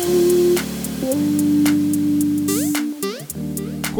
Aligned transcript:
anh 0.00 1.69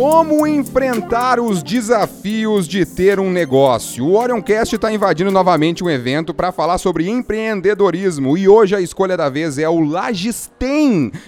Como 0.00 0.46
enfrentar 0.46 1.38
os 1.38 1.62
desafios 1.62 2.66
de 2.66 2.86
ter 2.86 3.20
um 3.20 3.30
negócio? 3.30 4.06
O 4.06 4.16
Orioncast 4.16 4.74
está 4.74 4.90
invadindo 4.90 5.30
novamente 5.30 5.84
um 5.84 5.90
evento 5.90 6.32
para 6.32 6.50
falar 6.50 6.78
sobre 6.78 7.06
empreendedorismo 7.06 8.34
e 8.38 8.48
hoje 8.48 8.74
a 8.74 8.80
escolha 8.80 9.14
da 9.14 9.28
vez 9.28 9.58
é 9.58 9.68
o 9.68 9.78
Lages 9.78 10.50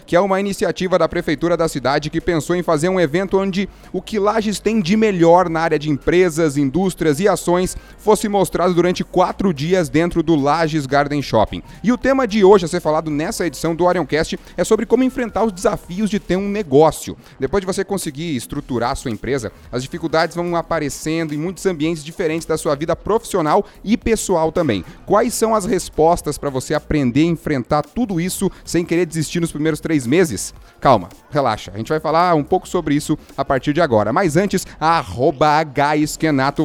que 0.07 0.17
é 0.17 0.21
uma 0.21 0.41
iniciativa 0.41 0.99
da 0.99 1.09
prefeitura 1.09 1.55
da 1.57 1.69
cidade 1.69 2.09
que 2.09 2.21
pensou 2.21 2.57
em 2.57 2.63
fazer 2.63 2.89
um 2.89 2.99
evento 2.99 3.39
onde 3.39 3.69
o 3.93 4.01
que 4.01 4.19
Lages 4.19 4.59
tem 4.59 4.81
de 4.81 4.97
melhor 4.97 5.51
na 5.51 5.61
área 5.61 5.79
de 5.79 5.91
empresas, 5.91 6.57
indústrias 6.57 7.21
e 7.21 7.29
ações 7.29 7.77
fosse 7.99 8.29
mostrado 8.29 8.73
durante 8.73 9.05
quatro 9.05 9.53
dias 9.53 9.91
dentro 9.91 10.23
do 10.23 10.35
Lages 10.35 10.87
Garden 10.87 11.21
Shopping. 11.21 11.63
E 11.85 11.93
o 11.93 11.99
tema 11.99 12.27
de 12.27 12.43
hoje 12.43 12.65
a 12.65 12.69
ser 12.69 12.81
falado 12.81 13.11
nessa 13.11 13.47
edição 13.47 13.75
do 13.75 13.85
Orioncast 13.85 14.39
é 14.57 14.65
sobre 14.65 14.87
como 14.87 15.05
enfrentar 15.05 15.45
os 15.45 15.53
desafios 15.53 16.09
de 16.09 16.19
ter 16.19 16.37
um 16.37 16.49
negócio. 16.49 17.17
Depois 17.39 17.61
de 17.61 17.67
você 17.67 17.85
conseguir 17.85 18.35
estruturar 18.35 18.62
estruturar 18.63 18.93
a 18.93 18.95
sua 18.95 19.11
empresa, 19.11 19.53
as 19.71 19.83
dificuldades 19.83 20.37
vão 20.37 20.55
aparecendo 20.57 21.35
em 21.35 21.37
muitos 21.37 21.67
ambientes 21.67 22.05
diferentes 22.05 22.47
da 22.47 22.57
sua 22.57 22.75
vida 22.75 22.95
profissional 22.95 23.67
e 23.85 23.97
pessoal 23.97 24.53
também. 24.53 24.85
Quais 25.05 25.35
são 25.35 25.55
as 25.55 25.65
respostas 25.67 26.39
para 26.39 26.49
você 26.49 26.73
aprender 26.75 27.23
a 27.23 27.27
enfrentar 27.27 27.83
tudo 27.83 28.21
isso 28.21 28.51
sem 28.65 28.85
querer 28.85 29.05
desistir 29.05 29.41
nos 29.41 29.53
primeiros 29.53 29.81
três 29.81 30.07
meses? 30.07 30.55
Calma, 30.81 31.09
relaxa. 31.31 31.73
A 31.75 31.79
gente 31.79 31.89
vai 31.89 32.01
falar 32.01 32.35
um 32.35 32.45
pouco 32.45 32.69
sobre 32.69 32.95
isso 32.95 33.19
a 33.37 33.45
partir 33.45 33.73
de 33.73 33.81
agora. 33.81 34.13
Mas 34.13 34.37
antes, 34.37 34.67
arroba 34.81 35.63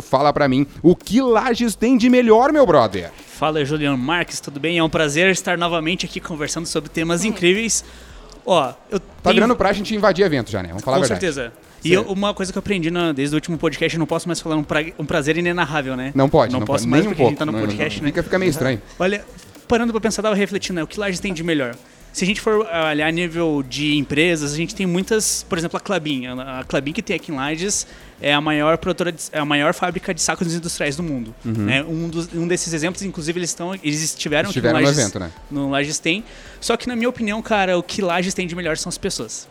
fala 0.01 0.31
para 0.31 0.47
mim 0.47 0.65
o 0.81 0.95
que 0.95 1.21
Lages 1.21 1.75
tem 1.75 1.97
de 1.97 2.09
melhor, 2.09 2.51
meu 2.51 2.65
brother. 2.65 3.11
Fala, 3.27 3.63
Juliano 3.65 3.97
Marques, 3.97 4.39
tudo 4.39 4.59
bem? 4.59 4.77
É 4.77 4.83
um 4.83 4.89
prazer 4.89 5.29
estar 5.29 5.57
novamente 5.57 6.05
aqui 6.05 6.19
conversando 6.19 6.65
sobre 6.65 6.89
temas 6.89 7.23
incríveis. 7.23 7.83
Ó, 8.45 8.73
eu 8.89 8.99
Tá 8.99 9.05
tenho... 9.23 9.35
virando 9.35 9.55
pra 9.55 9.73
gente 9.73 9.93
invadir 9.93 10.25
evento 10.25 10.49
já, 10.49 10.63
né? 10.63 10.69
Vamos 10.69 10.83
falar 10.83 10.97
Com 10.99 11.03
a 11.03 11.07
verdade. 11.07 11.33
certeza. 11.33 11.66
E 11.87 11.93
eu, 11.93 12.03
uma 12.03 12.33
coisa 12.33 12.51
que 12.51 12.57
eu 12.57 12.59
aprendi 12.59 12.91
na, 12.91 13.11
desde 13.11 13.35
o 13.35 13.37
último 13.37 13.57
podcast, 13.57 13.95
eu 13.95 13.99
não 13.99 14.07
posso 14.07 14.27
mais 14.27 14.39
falar 14.39 14.55
um, 14.55 14.63
pra, 14.63 14.83
um 14.97 15.05
prazer 15.05 15.37
inenarrável, 15.37 15.95
né? 15.95 16.11
Não 16.13 16.29
pode. 16.29 16.51
Não, 16.51 16.59
não 16.59 16.67
posso 16.67 16.83
pode, 16.83 16.91
mais 16.91 17.03
nem 17.03 17.09
porque 17.09 17.23
um 17.23 17.25
a 17.25 17.29
gente 17.29 17.39
tá 17.39 17.45
no 17.45 17.51
não, 17.51 17.59
podcast, 17.59 17.99
não, 17.99 18.05
né? 18.05 18.11
Fica, 18.11 18.23
fica 18.23 18.39
meio 18.39 18.49
estranho. 18.49 18.81
Olha, 18.99 19.25
parando 19.67 19.91
pra 19.91 20.01
pensar, 20.01 20.21
tava 20.21 20.35
refletindo, 20.35 20.75
né? 20.75 20.83
O 20.83 20.87
que 20.87 20.99
Lages 20.99 21.19
tem 21.19 21.33
de 21.33 21.43
melhor? 21.43 21.75
Se 22.17 22.23
a 22.23 22.27
gente 22.27 22.41
for 22.41 22.65
olhar 22.65 23.07
a 23.07 23.11
nível 23.11 23.63
de 23.67 23.95
empresas, 23.95 24.51
a 24.51 24.57
gente 24.57 24.73
tem 24.73 24.87
muitas, 24.87 25.43
por 25.43 25.55
exemplo, 25.55 25.77
a 25.77 25.79
Clabin. 25.79 26.25
A 26.25 26.65
Clabin 26.67 26.91
que 26.91 27.03
tem 27.03 27.15
aqui 27.15 27.31
em 27.31 27.35
Lages 27.35 27.85
é 28.19 28.33
a 28.33 28.41
maior 28.41 28.77
produtora, 28.79 29.11
de, 29.11 29.21
é 29.31 29.37
a 29.37 29.45
maior 29.45 29.71
fábrica 29.71 30.15
de 30.15 30.21
sacos 30.21 30.51
industriais 30.51 30.95
do 30.95 31.03
mundo. 31.03 31.35
Uhum. 31.45 31.53
Né? 31.53 31.83
Um, 31.83 32.09
dos, 32.09 32.33
um 32.33 32.47
desses 32.47 32.73
exemplos, 32.73 33.03
inclusive, 33.03 33.37
eles 33.37 33.51
estão, 33.51 33.75
eles 33.75 34.01
estiveram, 34.01 34.49
estiveram 34.49 34.79
aqui 34.79 34.83
no, 34.83 34.87
Lages, 34.87 35.03
evento, 35.03 35.19
né? 35.19 35.31
No 35.51 35.69
Lages 35.69 35.99
tem. 35.99 36.23
Só 36.59 36.75
que 36.75 36.87
na 36.87 36.95
minha 36.95 37.07
opinião, 37.07 37.39
cara, 37.39 37.77
o 37.77 37.83
que 37.83 38.01
Lages 38.01 38.33
tem 38.33 38.47
de 38.47 38.55
melhor 38.55 38.77
são 38.77 38.89
as 38.89 38.97
pessoas. 38.97 39.47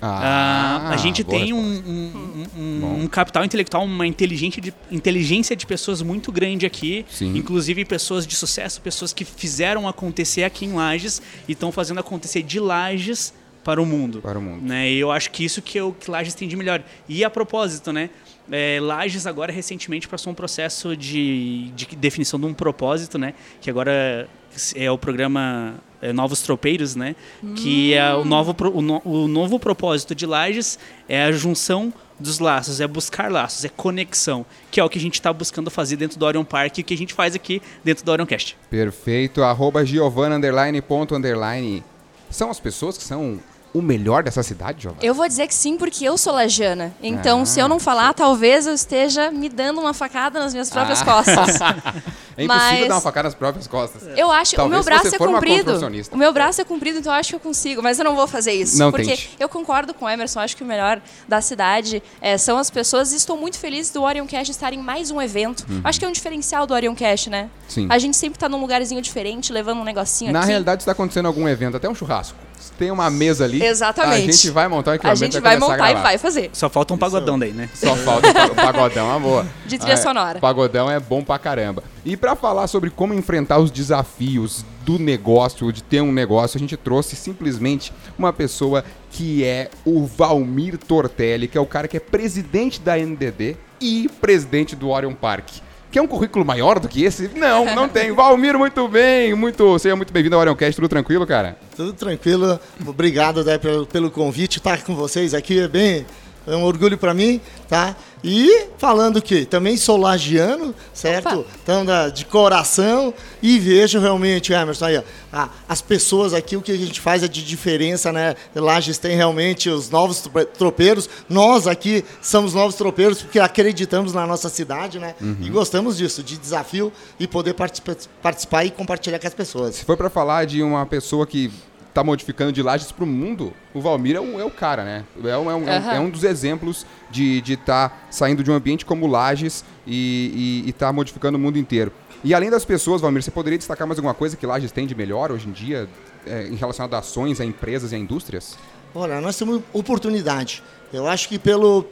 Ah, 0.00 0.88
ah, 0.88 0.90
a 0.90 0.96
gente 0.96 1.24
tem 1.24 1.52
um, 1.52 1.58
um, 1.58 2.46
um, 2.56 3.02
um, 3.02 3.06
capital 3.06 3.44
intelectual, 3.44 3.84
uma 3.84 4.06
inteligência 4.06 4.60
de, 4.60 4.72
inteligência 4.90 5.56
de 5.56 5.66
pessoas 5.66 6.02
muito 6.02 6.30
grande 6.30 6.66
aqui, 6.66 7.06
Sim. 7.08 7.34
inclusive 7.36 7.84
pessoas 7.84 8.26
de 8.26 8.34
sucesso, 8.34 8.80
pessoas 8.80 9.12
que 9.12 9.24
fizeram 9.24 9.88
acontecer 9.88 10.44
aqui 10.44 10.66
em 10.66 10.74
Lages 10.74 11.22
e 11.48 11.52
estão 11.52 11.72
fazendo 11.72 11.98
acontecer 11.98 12.42
de 12.42 12.60
Lages 12.60 13.32
para 13.64 13.82
o 13.82 13.86
mundo. 13.86 14.20
Para 14.20 14.38
o 14.38 14.42
mundo. 14.42 14.64
Né? 14.64 14.90
E 14.90 14.98
eu 14.98 15.10
acho 15.10 15.30
que 15.30 15.44
isso 15.44 15.62
que, 15.62 15.78
é 15.78 15.82
o 15.82 15.92
que 15.92 16.10
Lages 16.10 16.34
tem 16.34 16.46
de 16.46 16.56
melhor. 16.56 16.82
E 17.08 17.24
a 17.24 17.30
propósito, 17.30 17.92
né? 17.92 18.10
É, 18.50 18.78
Lages 18.80 19.26
agora 19.26 19.52
recentemente 19.52 20.06
passou 20.06 20.32
um 20.32 20.36
processo 20.36 20.96
de, 20.96 21.72
de 21.74 21.86
definição 21.96 22.38
de 22.38 22.46
um 22.46 22.54
propósito, 22.54 23.18
né? 23.18 23.34
Que 23.60 23.68
agora 23.68 24.28
é 24.74 24.90
o 24.90 24.96
programa 24.96 25.74
é, 26.00 26.12
Novos 26.12 26.40
Tropeiros, 26.42 26.94
né? 26.94 27.16
Hum. 27.42 27.54
Que 27.54 27.94
é 27.94 28.14
o 28.14 28.24
novo, 28.24 28.54
o, 28.72 28.82
no, 28.82 29.02
o 29.04 29.28
novo 29.28 29.58
propósito 29.58 30.14
de 30.14 30.26
Lages 30.26 30.78
é 31.08 31.24
a 31.24 31.32
junção 31.32 31.92
dos 32.18 32.38
laços, 32.38 32.80
é 32.80 32.86
buscar 32.86 33.30
laços, 33.30 33.64
é 33.64 33.68
conexão, 33.68 34.44
que 34.70 34.80
é 34.80 34.84
o 34.84 34.88
que 34.88 34.98
a 34.98 35.00
gente 35.00 35.14
está 35.14 35.32
buscando 35.32 35.70
fazer 35.70 35.96
dentro 35.96 36.18
do 36.18 36.24
Orion 36.24 36.44
Park 36.44 36.78
e 36.78 36.80
o 36.80 36.84
que 36.84 36.94
a 36.94 36.96
gente 36.96 37.12
faz 37.12 37.34
aqui 37.34 37.60
dentro 37.84 38.04
do 38.04 38.10
Orioncast. 38.10 38.56
Perfeito. 38.70 39.42
Arroba 39.42 39.84
Giovana, 39.84 40.36
underline, 40.36 40.80
ponto, 40.80 41.14
underline. 41.14 41.84
São 42.30 42.50
as 42.50 42.58
pessoas 42.58 42.96
que 42.96 43.04
são 43.04 43.38
o 43.76 43.82
melhor 43.82 44.22
dessa 44.22 44.42
cidade, 44.42 44.82
Giovana? 44.82 45.04
Eu 45.04 45.12
vou 45.12 45.28
dizer 45.28 45.46
que 45.46 45.54
sim, 45.54 45.76
porque 45.76 46.04
eu 46.04 46.16
sou 46.16 46.32
lajana. 46.32 46.94
Então, 47.02 47.42
ah, 47.42 47.46
se 47.46 47.60
eu 47.60 47.68
não 47.68 47.78
falar, 47.78 48.14
talvez 48.14 48.66
eu 48.66 48.72
esteja 48.72 49.30
me 49.30 49.50
dando 49.50 49.80
uma 49.80 49.92
facada 49.92 50.40
nas 50.40 50.54
minhas 50.54 50.70
próprias 50.70 51.02
ah. 51.02 51.04
costas. 51.04 51.60
é 52.36 52.44
impossível 52.44 52.78
Mas... 52.78 52.88
dar 52.88 52.94
uma 52.94 53.00
facada 53.02 53.28
nas 53.28 53.34
próprias 53.34 53.66
costas. 53.66 54.02
Eu 54.16 54.30
acho, 54.30 54.56
talvez 54.56 54.80
o 54.80 54.84
meu 54.84 54.84
braço 54.84 55.14
é 55.14 55.18
comprido. 55.18 55.72
O 56.10 56.16
meu 56.16 56.32
braço 56.32 56.60
é 56.60 56.64
comprido, 56.64 57.00
então 57.00 57.12
eu 57.12 57.18
acho 57.18 57.30
que 57.30 57.36
eu 57.36 57.40
consigo, 57.40 57.82
mas 57.82 57.98
eu 57.98 58.04
não 58.04 58.16
vou 58.16 58.26
fazer 58.26 58.52
isso. 58.52 58.78
Não 58.78 58.90
porque 58.90 59.10
tente. 59.10 59.36
eu 59.38 59.48
concordo 59.48 59.92
com 59.92 60.06
o 60.06 60.08
Emerson, 60.08 60.40
acho 60.40 60.56
que 60.56 60.62
o 60.62 60.66
melhor 60.66 61.00
da 61.28 61.42
cidade 61.42 62.02
é, 62.20 62.38
são 62.38 62.56
as 62.56 62.70
pessoas 62.70 63.12
e 63.12 63.16
estou 63.16 63.36
muito 63.36 63.58
feliz 63.58 63.90
do 63.90 64.02
Orion 64.02 64.26
Cash 64.26 64.48
estar 64.48 64.72
em 64.72 64.78
mais 64.78 65.10
um 65.10 65.20
evento. 65.20 65.66
Uhum. 65.68 65.82
Acho 65.84 65.98
que 65.98 66.04
é 66.06 66.08
um 66.08 66.12
diferencial 66.12 66.66
do 66.66 66.72
Orion 66.72 66.94
Cash, 66.94 67.26
né? 67.26 67.50
Sim. 67.68 67.86
A 67.90 67.98
gente 67.98 68.16
sempre 68.16 68.36
está 68.36 68.48
num 68.48 68.60
lugarzinho 68.60 69.02
diferente, 69.02 69.52
levando 69.52 69.80
um 69.80 69.84
negocinho 69.84 70.32
Na 70.32 70.40
aqui. 70.40 70.48
realidade, 70.48 70.82
está 70.82 70.92
acontecendo 70.92 71.26
algum 71.26 71.46
evento, 71.46 71.76
até 71.76 71.88
um 71.88 71.94
churrasco 71.94 72.45
tem 72.78 72.90
uma 72.90 73.10
mesa 73.10 73.44
ali. 73.44 73.62
Exatamente. 73.62 74.28
A 74.28 74.32
gente 74.32 74.50
vai 74.50 74.68
montar 74.68 74.92
um 74.92 74.94
equipamento 74.94 75.22
A 75.22 75.26
gente 75.26 75.40
vai 75.40 75.58
montar 75.58 75.90
e 75.90 75.94
vai 75.94 76.18
fazer. 76.18 76.50
Só 76.52 76.68
falta 76.68 76.94
um 76.94 76.98
pagodão 76.98 77.38
daí, 77.38 77.52
né? 77.52 77.68
Só 77.74 77.94
falta 77.96 78.28
um 78.28 78.54
pagodão, 78.54 79.06
uma 79.06 79.20
boa. 79.20 79.46
De 79.66 79.78
trilha 79.78 79.94
ah, 79.94 79.98
sonora. 79.98 80.40
Pagodão 80.40 80.90
é 80.90 81.00
bom 81.00 81.22
pra 81.22 81.38
caramba. 81.38 81.82
E 82.04 82.16
para 82.16 82.36
falar 82.36 82.66
sobre 82.66 82.90
como 82.90 83.14
enfrentar 83.14 83.58
os 83.58 83.70
desafios 83.70 84.64
do 84.84 84.98
negócio, 84.98 85.72
de 85.72 85.82
ter 85.82 86.00
um 86.00 86.12
negócio, 86.12 86.56
a 86.56 86.60
gente 86.60 86.76
trouxe 86.76 87.16
simplesmente 87.16 87.92
uma 88.18 88.32
pessoa 88.32 88.84
que 89.10 89.44
é 89.44 89.70
o 89.84 90.06
Valmir 90.06 90.78
Tortelli, 90.78 91.48
que 91.48 91.58
é 91.58 91.60
o 91.60 91.66
cara 91.66 91.88
que 91.88 91.96
é 91.96 92.00
presidente 92.00 92.80
da 92.80 92.96
NDD 92.96 93.56
e 93.80 94.08
presidente 94.20 94.76
do 94.76 94.90
Orion 94.90 95.14
Park. 95.14 95.48
Quer 95.96 96.02
um 96.02 96.06
currículo 96.06 96.44
maior 96.44 96.78
do 96.78 96.88
que 96.88 97.04
esse? 97.04 97.30
Não, 97.34 97.74
não 97.74 97.88
tem. 97.88 98.12
Valmir, 98.12 98.58
muito 98.58 98.86
bem. 98.86 99.34
Muito, 99.34 99.78
seja 99.78 99.96
muito 99.96 100.12
bem-vindo 100.12 100.34
ao 100.34 100.42
Orioncast. 100.42 100.76
Tudo 100.76 100.90
tranquilo, 100.90 101.26
cara? 101.26 101.56
Tudo 101.74 101.94
tranquilo. 101.94 102.60
Obrigado 102.86 103.42
Dé, 103.42 103.56
pelo, 103.56 103.86
pelo 103.86 104.10
convite. 104.10 104.58
Estar 104.58 104.82
com 104.82 104.94
vocês 104.94 105.32
aqui 105.32 105.58
é 105.58 105.66
bem 105.66 106.04
é 106.46 106.56
um 106.56 106.64
orgulho 106.64 106.96
para 106.96 107.12
mim, 107.12 107.40
tá? 107.68 107.96
E 108.24 108.68
falando 108.78 109.22
que 109.22 109.44
também 109.44 109.76
sou 109.76 109.96
lagiano, 109.96 110.74
certo? 110.92 111.44
Então, 111.62 111.84
de 112.12 112.24
coração 112.24 113.14
e 113.40 113.58
vejo 113.58 114.00
realmente, 114.00 114.52
Emerson, 114.52 114.86
aí, 114.86 115.02
ó, 115.32 115.48
as 115.68 115.80
pessoas 115.80 116.34
aqui, 116.34 116.56
o 116.56 116.62
que 116.62 116.72
a 116.72 116.76
gente 116.76 117.00
faz 117.00 117.22
é 117.22 117.28
de 117.28 117.44
diferença, 117.44 118.12
né? 118.12 118.34
Lages 118.54 118.98
tem 118.98 119.16
realmente 119.16 119.70
os 119.70 119.90
novos 119.90 120.28
tropeiros. 120.58 121.08
Nós 121.28 121.66
aqui 121.66 122.04
somos 122.20 122.54
novos 122.54 122.74
tropeiros 122.74 123.22
porque 123.22 123.38
acreditamos 123.38 124.12
na 124.12 124.26
nossa 124.26 124.48
cidade, 124.48 124.98
né? 124.98 125.14
Uhum. 125.20 125.36
E 125.40 125.48
gostamos 125.48 125.96
disso, 125.96 126.22
de 126.22 126.36
desafio 126.36 126.92
e 127.20 127.28
poder 127.28 127.54
participar 127.54 128.64
e 128.64 128.70
compartilhar 128.70 129.20
com 129.20 129.26
as 129.26 129.34
pessoas. 129.34 129.76
Se 129.76 129.84
for 129.84 129.96
para 129.96 130.10
falar 130.10 130.46
de 130.46 130.62
uma 130.62 130.84
pessoa 130.84 131.26
que 131.26 131.52
tá 131.96 132.04
modificando 132.04 132.52
de 132.52 132.62
Lages 132.62 132.92
para 132.92 133.04
o 133.04 133.06
mundo, 133.06 133.54
o 133.72 133.80
Valmir 133.80 134.16
é 134.16 134.20
o, 134.20 134.38
é 134.38 134.44
o 134.44 134.50
cara, 134.50 134.84
né? 134.84 135.04
É 135.24 135.36
um, 135.38 135.50
é 135.50 135.54
um, 135.54 135.60
uhum. 135.60 135.90
é 135.92 136.00
um 136.00 136.10
dos 136.10 136.24
exemplos 136.24 136.84
de 137.10 137.42
estar 137.46 137.88
tá 137.88 137.96
saindo 138.10 138.44
de 138.44 138.50
um 138.50 138.54
ambiente 138.54 138.84
como 138.84 139.06
Lages 139.06 139.64
e 139.86 140.64
estar 140.66 140.88
tá 140.88 140.92
modificando 140.92 141.38
o 141.38 141.40
mundo 141.40 141.58
inteiro. 141.58 141.90
E 142.22 142.34
além 142.34 142.50
das 142.50 142.64
pessoas, 142.64 143.00
Valmir, 143.00 143.22
você 143.22 143.30
poderia 143.30 143.56
destacar 143.56 143.86
mais 143.86 143.98
alguma 143.98 144.12
coisa 144.12 144.36
que 144.36 144.46
Lages 144.46 144.72
tem 144.72 144.86
de 144.86 144.94
melhor 144.94 145.32
hoje 145.32 145.48
em 145.48 145.52
dia 145.52 145.88
é, 146.26 146.46
em 146.48 146.56
relação 146.56 146.86
a 146.90 146.98
ações, 146.98 147.40
a 147.40 147.44
empresas 147.44 147.92
e 147.92 147.94
a 147.94 147.98
indústrias? 147.98 148.58
Olha, 148.94 149.20
nós 149.20 149.38
temos 149.38 149.62
oportunidade. 149.72 150.62
Eu 150.92 151.06
acho 151.06 151.28
que 151.28 151.38
pelo, 151.38 151.86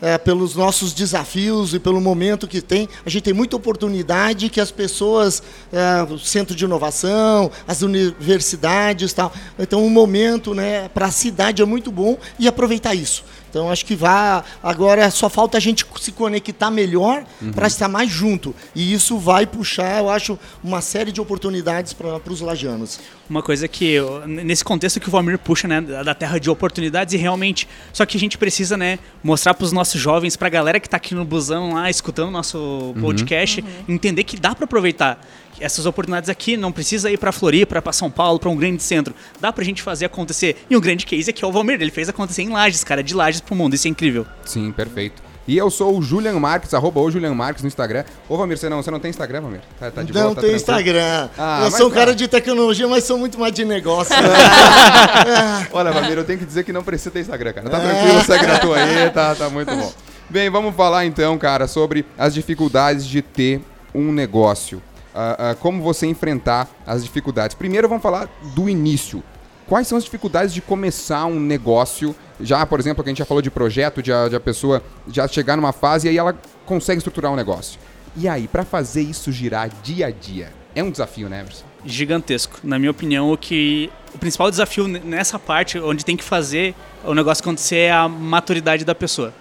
é, 0.00 0.18
pelos 0.18 0.54
nossos 0.54 0.92
desafios 0.92 1.74
e 1.74 1.78
pelo 1.78 2.00
momento 2.00 2.46
que 2.46 2.60
tem. 2.60 2.88
A 3.04 3.10
gente 3.10 3.22
tem 3.22 3.34
muita 3.34 3.56
oportunidade 3.56 4.48
que 4.48 4.60
as 4.60 4.70
pessoas, 4.70 5.42
é, 5.72 6.02
o 6.12 6.18
centro 6.18 6.54
de 6.54 6.64
inovação, 6.64 7.50
as 7.66 7.82
universidades, 7.82 9.12
tal. 9.12 9.32
Então, 9.58 9.84
o 9.84 9.90
momento, 9.90 10.54
né, 10.54 10.88
para 10.88 11.06
a 11.06 11.10
cidade 11.10 11.62
é 11.62 11.64
muito 11.64 11.90
bom 11.90 12.18
e 12.38 12.46
aproveitar 12.48 12.94
isso. 12.94 13.24
Então 13.54 13.70
acho 13.70 13.86
que 13.86 13.94
vai. 13.94 14.42
Agora 14.60 15.08
só 15.12 15.28
falta 15.28 15.56
a 15.56 15.60
gente 15.60 15.86
se 16.00 16.10
conectar 16.10 16.72
melhor 16.72 17.24
uhum. 17.40 17.52
para 17.52 17.68
estar 17.68 17.86
mais 17.86 18.10
junto. 18.10 18.52
E 18.74 18.92
isso 18.92 19.16
vai 19.16 19.46
puxar, 19.46 20.00
eu 20.00 20.10
acho, 20.10 20.36
uma 20.62 20.80
série 20.80 21.12
de 21.12 21.20
oportunidades 21.20 21.92
para 21.92 22.20
os 22.28 22.40
lajanos. 22.40 22.98
Uma 23.28 23.42
coisa 23.42 23.66
que, 23.66 23.96
nesse 24.26 24.62
contexto 24.62 25.00
que 25.00 25.08
o 25.08 25.10
Valmir 25.10 25.38
puxa, 25.38 25.66
né, 25.66 25.80
da 25.80 26.14
terra 26.14 26.38
de 26.38 26.50
oportunidades, 26.50 27.14
e 27.14 27.16
realmente, 27.16 27.66
só 27.92 28.04
que 28.04 28.16
a 28.16 28.20
gente 28.20 28.36
precisa, 28.36 28.76
né, 28.76 28.98
mostrar 29.22 29.54
para 29.54 29.64
os 29.64 29.72
nossos 29.72 30.00
jovens, 30.00 30.36
para 30.36 30.46
a 30.48 30.50
galera 30.50 30.78
que 30.78 30.86
está 30.86 30.98
aqui 30.98 31.14
no 31.14 31.24
busão 31.24 31.72
lá, 31.72 31.88
escutando 31.88 32.28
o 32.28 32.30
nosso 32.30 32.58
uhum. 32.58 33.00
podcast, 33.00 33.62
uhum. 33.62 33.94
entender 33.94 34.24
que 34.24 34.36
dá 34.36 34.54
para 34.54 34.64
aproveitar 34.64 35.18
essas 35.60 35.86
oportunidades 35.86 36.28
aqui, 36.28 36.56
não 36.56 36.72
precisa 36.72 37.10
ir 37.10 37.18
para 37.18 37.32
Floripa, 37.32 37.80
para 37.80 37.92
São 37.92 38.10
Paulo, 38.10 38.38
para 38.38 38.50
um 38.50 38.56
grande 38.56 38.82
centro. 38.82 39.14
Dá 39.40 39.52
para 39.52 39.62
a 39.62 39.64
gente 39.64 39.82
fazer 39.82 40.04
acontecer. 40.04 40.56
E 40.68 40.76
um 40.76 40.80
grande 40.80 41.06
case 41.06 41.30
aqui 41.30 41.44
é 41.44 41.46
o 41.46 41.52
Valmir, 41.52 41.80
ele 41.80 41.90
fez 41.90 42.08
acontecer 42.08 42.42
em 42.42 42.50
Lages, 42.50 42.84
cara, 42.84 43.02
de 43.02 43.14
Lages 43.14 43.40
para 43.40 43.54
o 43.54 43.56
mundo. 43.56 43.74
Isso 43.74 43.86
é 43.86 43.90
incrível. 43.90 44.26
Sim, 44.44 44.72
perfeito. 44.72 45.22
E 45.46 45.58
eu 45.58 45.70
sou 45.70 45.98
o 45.98 46.02
Julian 46.02 46.38
Marques, 46.40 46.72
arroba 46.72 47.00
o 47.00 47.10
Julian 47.10 47.34
Marques 47.34 47.62
no 47.62 47.68
Instagram. 47.68 48.04
Ô, 48.28 48.36
Valmir, 48.36 48.56
você 48.56 48.68
não, 48.68 48.82
você 48.82 48.90
não 48.90 48.98
tem 48.98 49.10
Instagram, 49.10 49.42
Valmir? 49.42 49.60
Tá, 49.78 49.90
tá 49.90 50.02
de 50.02 50.12
não 50.12 50.22
boa, 50.22 50.34
tá 50.34 50.40
tem? 50.40 50.54
Instagram. 50.54 51.28
Ah, 51.36 51.60
eu 51.64 51.70
sou 51.70 51.86
um 51.88 51.90
tá. 51.90 51.96
cara 51.96 52.14
de 52.14 52.26
tecnologia, 52.26 52.88
mas 52.88 53.04
sou 53.04 53.18
muito 53.18 53.38
mais 53.38 53.52
de 53.52 53.64
negócio. 53.64 54.14
né? 54.14 54.28
Olha, 55.72 55.92
Valmir, 55.92 56.16
eu 56.16 56.24
tenho 56.24 56.38
que 56.38 56.46
dizer 56.46 56.64
que 56.64 56.72
não 56.72 56.82
precisa 56.82 57.10
ter 57.10 57.20
Instagram, 57.20 57.52
cara. 57.52 57.68
Tá 57.70 57.78
É. 57.78 57.80
tranquilo, 57.80 58.24
segue 58.24 58.46
na 58.46 58.58
tua 58.58 58.76
aí, 58.78 59.10
tá, 59.10 59.34
tá 59.34 59.50
muito 59.50 59.74
bom. 59.74 59.92
Bem, 60.30 60.48
vamos 60.48 60.74
falar 60.74 61.04
então, 61.04 61.36
cara, 61.36 61.66
sobre 61.68 62.06
as 62.16 62.32
dificuldades 62.32 63.04
de 63.06 63.20
ter 63.20 63.60
um 63.94 64.12
negócio. 64.12 64.82
Ah, 65.14 65.50
ah, 65.50 65.54
como 65.60 65.82
você 65.82 66.06
enfrentar 66.06 66.68
as 66.86 67.04
dificuldades. 67.04 67.54
Primeiro, 67.54 67.88
vamos 67.88 68.02
falar 68.02 68.28
do 68.54 68.68
início. 68.68 69.22
Quais 69.66 69.86
são 69.86 69.96
as 69.96 70.04
dificuldades 70.04 70.52
de 70.52 70.60
começar 70.60 71.24
um 71.26 71.40
negócio? 71.40 72.14
Já, 72.40 72.64
por 72.66 72.78
exemplo, 72.80 73.02
que 73.02 73.08
a 73.08 73.12
gente 73.12 73.18
já 73.18 73.24
falou 73.24 73.40
de 73.40 73.50
projeto, 73.50 74.02
de 74.02 74.12
a, 74.12 74.28
de 74.28 74.36
a 74.36 74.40
pessoa 74.40 74.82
já 75.08 75.26
chegar 75.26 75.56
numa 75.56 75.72
fase 75.72 76.06
e 76.06 76.10
aí 76.10 76.18
ela 76.18 76.36
consegue 76.66 76.98
estruturar 76.98 77.32
um 77.32 77.36
negócio. 77.36 77.78
E 78.16 78.28
aí, 78.28 78.46
para 78.46 78.64
fazer 78.64 79.02
isso 79.02 79.32
girar 79.32 79.70
dia 79.82 80.06
a 80.06 80.10
dia? 80.10 80.52
É 80.74 80.82
um 80.82 80.90
desafio, 80.90 81.28
né, 81.28 81.40
Emerson? 81.40 81.64
gigantesco. 81.84 82.60
Na 82.62 82.78
minha 82.78 82.90
opinião, 82.90 83.32
o 83.32 83.36
que 83.36 83.90
o 84.14 84.18
principal 84.18 84.50
desafio 84.50 84.88
nessa 84.88 85.38
parte, 85.38 85.78
onde 85.78 86.04
tem 86.04 86.16
que 86.16 86.24
fazer 86.24 86.74
o 87.04 87.14
negócio 87.14 87.42
acontecer, 87.42 87.76
é 87.76 87.92
a 87.92 88.08
maturidade 88.08 88.84
da 88.84 88.94
pessoa. 88.94 89.32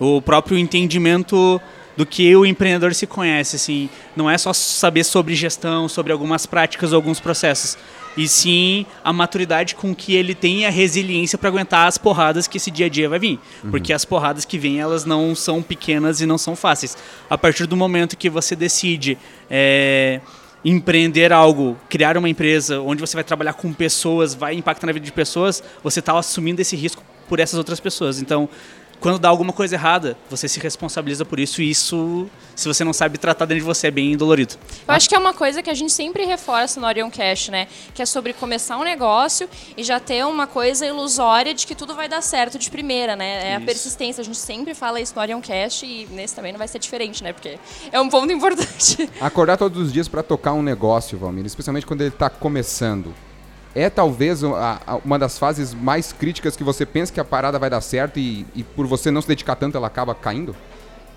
O 0.00 0.20
próprio 0.20 0.58
entendimento 0.58 1.60
do 1.96 2.06
que 2.06 2.34
o 2.34 2.46
empreendedor 2.46 2.94
se 2.94 3.06
conhece, 3.06 3.56
assim, 3.56 3.88
não 4.16 4.30
é 4.30 4.38
só 4.38 4.52
saber 4.52 5.04
sobre 5.04 5.34
gestão, 5.34 5.88
sobre 5.88 6.12
algumas 6.12 6.46
práticas 6.46 6.92
ou 6.92 6.96
alguns 6.96 7.20
processos, 7.20 7.76
e 8.16 8.28
sim 8.28 8.84
a 9.02 9.12
maturidade 9.12 9.74
com 9.74 9.94
que 9.94 10.14
ele 10.14 10.34
tem 10.34 10.66
a 10.66 10.70
resiliência 10.70 11.38
para 11.38 11.48
aguentar 11.48 11.86
as 11.86 11.96
porradas 11.96 12.46
que 12.46 12.58
esse 12.58 12.70
dia 12.70 12.86
a 12.86 12.88
dia 12.88 13.08
vai 13.08 13.18
vir, 13.18 13.38
porque 13.70 13.92
as 13.92 14.04
porradas 14.04 14.44
que 14.44 14.58
vêm 14.58 14.80
elas 14.80 15.04
não 15.04 15.34
são 15.34 15.62
pequenas 15.62 16.20
e 16.20 16.26
não 16.26 16.38
são 16.38 16.54
fáceis. 16.54 16.96
A 17.28 17.38
partir 17.38 17.66
do 17.66 17.76
momento 17.76 18.16
que 18.16 18.28
você 18.28 18.54
decide 18.54 19.16
é, 19.50 20.20
empreender 20.64 21.32
algo, 21.32 21.76
criar 21.88 22.16
uma 22.16 22.28
empresa 22.28 22.80
onde 22.80 23.00
você 23.00 23.16
vai 23.16 23.24
trabalhar 23.24 23.54
com 23.54 23.72
pessoas, 23.72 24.34
vai 24.34 24.54
impactar 24.54 24.86
na 24.86 24.92
vida 24.92 25.04
de 25.04 25.12
pessoas, 25.12 25.62
você 25.82 26.00
está 26.00 26.16
assumindo 26.18 26.60
esse 26.60 26.76
risco 26.76 27.02
por 27.28 27.40
essas 27.40 27.58
outras 27.58 27.80
pessoas. 27.80 28.20
Então, 28.20 28.48
quando 29.02 29.18
dá 29.18 29.28
alguma 29.28 29.52
coisa 29.52 29.74
errada, 29.74 30.16
você 30.30 30.46
se 30.46 30.60
responsabiliza 30.60 31.24
por 31.24 31.40
isso 31.40 31.60
e 31.60 31.68
isso, 31.68 32.30
se 32.54 32.68
você 32.68 32.84
não 32.84 32.92
sabe 32.92 33.18
tratar 33.18 33.46
dentro 33.46 33.60
de 33.60 33.66
você, 33.66 33.88
é 33.88 33.90
bem 33.90 34.16
dolorido. 34.16 34.54
Eu 34.86 34.94
acho 34.94 35.08
que 35.08 35.14
é 35.16 35.18
uma 35.18 35.34
coisa 35.34 35.60
que 35.60 35.68
a 35.68 35.74
gente 35.74 35.92
sempre 35.92 36.24
reforça 36.24 36.80
no 36.80 36.86
Orion 36.86 37.10
Cash, 37.10 37.48
né? 37.48 37.66
Que 37.92 38.00
é 38.00 38.06
sobre 38.06 38.32
começar 38.32 38.78
um 38.78 38.84
negócio 38.84 39.48
e 39.76 39.82
já 39.82 39.98
ter 39.98 40.24
uma 40.24 40.46
coisa 40.46 40.86
ilusória 40.86 41.52
de 41.52 41.66
que 41.66 41.74
tudo 41.74 41.96
vai 41.96 42.08
dar 42.08 42.22
certo 42.22 42.56
de 42.60 42.70
primeira, 42.70 43.16
né? 43.16 43.50
É 43.50 43.54
a 43.54 43.56
Isso. 43.56 43.66
persistência. 43.66 44.22
A 44.22 44.24
gente 44.24 44.38
sempre 44.38 44.72
fala 44.72 45.00
isso 45.00 45.14
no 45.16 45.20
Orion 45.20 45.40
Cash 45.40 45.82
e 45.82 46.06
nesse 46.12 46.36
também 46.36 46.52
não 46.52 46.58
vai 46.58 46.68
ser 46.68 46.78
diferente, 46.78 47.24
né? 47.24 47.32
Porque 47.32 47.58
é 47.90 48.00
um 48.00 48.08
ponto 48.08 48.30
importante. 48.32 49.10
Acordar 49.20 49.56
todos 49.56 49.82
os 49.82 49.92
dias 49.92 50.06
para 50.06 50.22
tocar 50.22 50.52
um 50.52 50.62
negócio, 50.62 51.18
Valmir, 51.18 51.44
especialmente 51.44 51.84
quando 51.84 52.02
ele 52.02 52.10
está 52.10 52.30
começando. 52.30 53.12
É 53.74 53.88
talvez 53.88 54.44
a- 54.44 54.80
a- 54.86 54.96
uma 55.04 55.18
das 55.18 55.38
fases 55.38 55.72
mais 55.74 56.12
críticas 56.12 56.56
que 56.56 56.62
você 56.64 56.84
pensa 56.84 57.12
que 57.12 57.20
a 57.20 57.24
parada 57.24 57.58
vai 57.58 57.70
dar 57.70 57.80
certo 57.80 58.18
e, 58.18 58.46
e 58.54 58.62
por 58.62 58.86
você 58.86 59.10
não 59.10 59.22
se 59.22 59.28
dedicar 59.28 59.56
tanto 59.56 59.76
ela 59.76 59.86
acaba 59.86 60.14
caindo? 60.14 60.54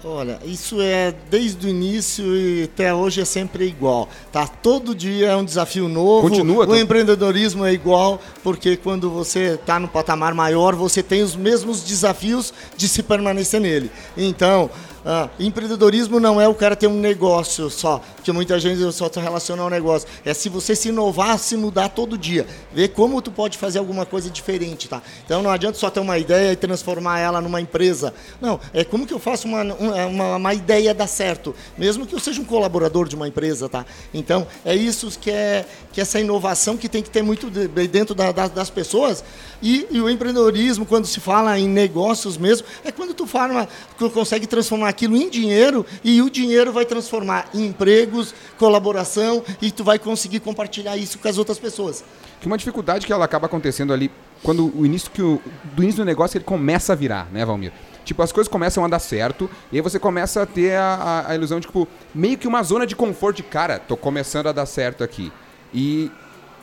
Olha, 0.07 0.39
isso 0.45 0.79
é 0.79 1.15
desde 1.31 1.65
o 1.65 1.69
início 1.69 2.23
e 2.35 2.65
até 2.65 2.93
hoje 2.93 3.21
é 3.21 3.25
sempre 3.25 3.65
igual. 3.65 4.07
Tá? 4.31 4.45
Todo 4.47 4.93
dia 4.93 5.29
é 5.31 5.35
um 5.35 5.43
desafio 5.43 5.87
novo. 5.89 6.29
Continua, 6.29 6.67
O 6.67 6.75
empreendedorismo 6.75 7.65
é 7.65 7.73
igual, 7.73 8.21
porque 8.43 8.77
quando 8.77 9.09
você 9.09 9.55
está 9.55 9.79
no 9.79 9.87
patamar 9.87 10.35
maior, 10.35 10.75
você 10.75 11.01
tem 11.01 11.23
os 11.23 11.35
mesmos 11.35 11.81
desafios 11.83 12.53
de 12.77 12.87
se 12.87 13.01
permanecer 13.01 13.59
nele. 13.59 13.89
Então, 14.15 14.69
ah, 15.05 15.29
empreendedorismo 15.39 16.19
não 16.19 16.41
é 16.41 16.47
o 16.47 16.55
cara 16.55 16.75
ter 16.75 16.87
um 16.87 16.99
negócio 16.99 17.69
só, 17.69 18.01
porque 18.15 18.31
muita 18.31 18.59
gente 18.59 18.91
só 18.91 19.07
se 19.09 19.19
relaciona 19.19 19.61
ao 19.61 19.69
negócio. 19.69 20.07
É 20.25 20.33
se 20.33 20.49
você 20.49 20.75
se 20.75 20.89
inovar, 20.89 21.37
se 21.37 21.55
mudar 21.55 21.89
todo 21.89 22.17
dia, 22.17 22.45
ver 22.73 22.89
como 22.89 23.21
tu 23.21 23.31
pode 23.31 23.57
fazer 23.57 23.79
alguma 23.79 24.05
coisa 24.05 24.29
diferente, 24.29 24.87
tá? 24.89 25.01
Então 25.23 25.43
não 25.43 25.49
adianta 25.51 25.77
só 25.77 25.89
ter 25.89 25.99
uma 25.99 26.17
ideia 26.17 26.51
e 26.51 26.55
transformar 26.55 27.19
ela 27.19 27.39
numa 27.39 27.61
empresa. 27.61 28.13
Não, 28.41 28.59
é 28.73 28.83
como 28.83 29.05
que 29.05 29.13
eu 29.13 29.19
faço 29.19 29.47
uma, 29.47 29.61
um- 29.63 30.07
uma, 30.09 30.35
uma 30.37 30.53
ideia 30.53 30.93
dar 30.93 31.07
certo, 31.07 31.53
mesmo 31.77 32.05
que 32.07 32.15
eu 32.15 32.19
seja 32.19 32.41
um 32.41 32.45
colaborador 32.45 33.07
de 33.07 33.15
uma 33.15 33.27
empresa, 33.27 33.69
tá? 33.69 33.85
Então 34.13 34.47
é 34.65 34.75
isso 34.75 35.11
que 35.19 35.29
é 35.29 35.65
que 35.93 36.01
essa 36.01 36.19
inovação 36.19 36.75
que 36.75 36.89
tem 36.89 37.01
que 37.03 37.09
ter 37.09 37.21
muito 37.21 37.49
de- 37.49 37.67
dentro 37.87 38.15
da- 38.15 38.31
da- 38.31 38.47
das 38.47 38.69
pessoas 38.69 39.23
e, 39.61 39.87
e 39.91 40.01
o 40.01 40.09
empreendedorismo 40.09 40.85
quando 40.85 41.05
se 41.05 41.19
fala 41.19 41.57
em 41.59 41.67
negócios 41.67 42.37
mesmo 42.37 42.65
é 42.83 42.91
quando 42.91 43.13
tu 43.13 43.25
fala, 43.27 43.67
tu 43.97 44.09
consegue 44.09 44.45
transformar 44.47 44.89
aquilo 44.95 45.15
em 45.17 45.29
dinheiro 45.29 45.85
e 46.03 46.21
o 46.21 46.29
dinheiro 46.29 46.71
vai 46.71 46.85
transformar 46.85 47.49
em 47.53 47.65
empregos, 47.67 48.33
colaboração 48.57 49.43
e 49.61 49.69
tu 49.71 49.83
vai 49.83 49.99
conseguir 49.99 50.39
compartilhar 50.39 50.95
isso 50.97 51.19
com 51.19 51.27
as 51.27 51.37
outras 51.37 51.59
pessoas. 51.59 52.03
Que 52.39 52.47
uma 52.47 52.57
dificuldade 52.57 53.05
que 53.05 53.13
ela 53.13 53.25
acaba 53.25 53.45
acontecendo 53.45 53.93
ali 53.93 54.09
quando 54.41 54.71
o 54.77 54.85
início 54.85 55.11
que 55.11 55.21
o, 55.21 55.41
do 55.73 55.83
início 55.83 56.01
do 56.03 56.05
negócio 56.05 56.37
ele 56.37 56.45
começa 56.45 56.93
a 56.93 56.95
virar, 56.95 57.27
né, 57.31 57.45
Valmir? 57.45 57.71
Tipo, 58.03 58.21
as 58.21 58.31
coisas 58.31 58.51
começam 58.51 58.85
a 58.85 58.87
dar 58.87 58.99
certo 58.99 59.49
e 59.71 59.77
aí 59.77 59.81
você 59.81 59.97
começa 59.99 60.41
a 60.41 60.45
ter 60.45 60.75
a, 60.75 60.93
a- 61.27 61.31
a 61.31 61.35
ilusão 61.35 61.59
de, 61.59 61.65
tipo, 61.67 61.87
meio 62.13 62.37
que 62.37 62.47
uma 62.47 62.61
zona 62.63 62.85
de 62.85 62.95
conforto 62.95 63.37
de, 63.37 63.43
cara, 63.43 63.79
tô 63.79 63.97
começando 63.97 64.47
a 64.47 64.51
dar 64.51 64.65
certo 64.65 65.03
aqui. 65.03 65.31
E, 65.73 66.11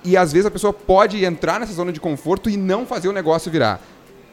e 0.05 0.17
às 0.17 0.33
vezes 0.33 0.47
a 0.47 0.51
pessoa 0.51 0.73
pode 0.73 1.25
entrar 1.25 1.59
nessa 1.61 1.73
zona 1.73 1.93
de 1.93 2.01
conforto 2.01 2.49
e 2.49 2.57
não 2.57 2.87
fazer 2.87 3.09
o 3.09 3.13
negócio 3.13 3.51
virar. 3.51 3.81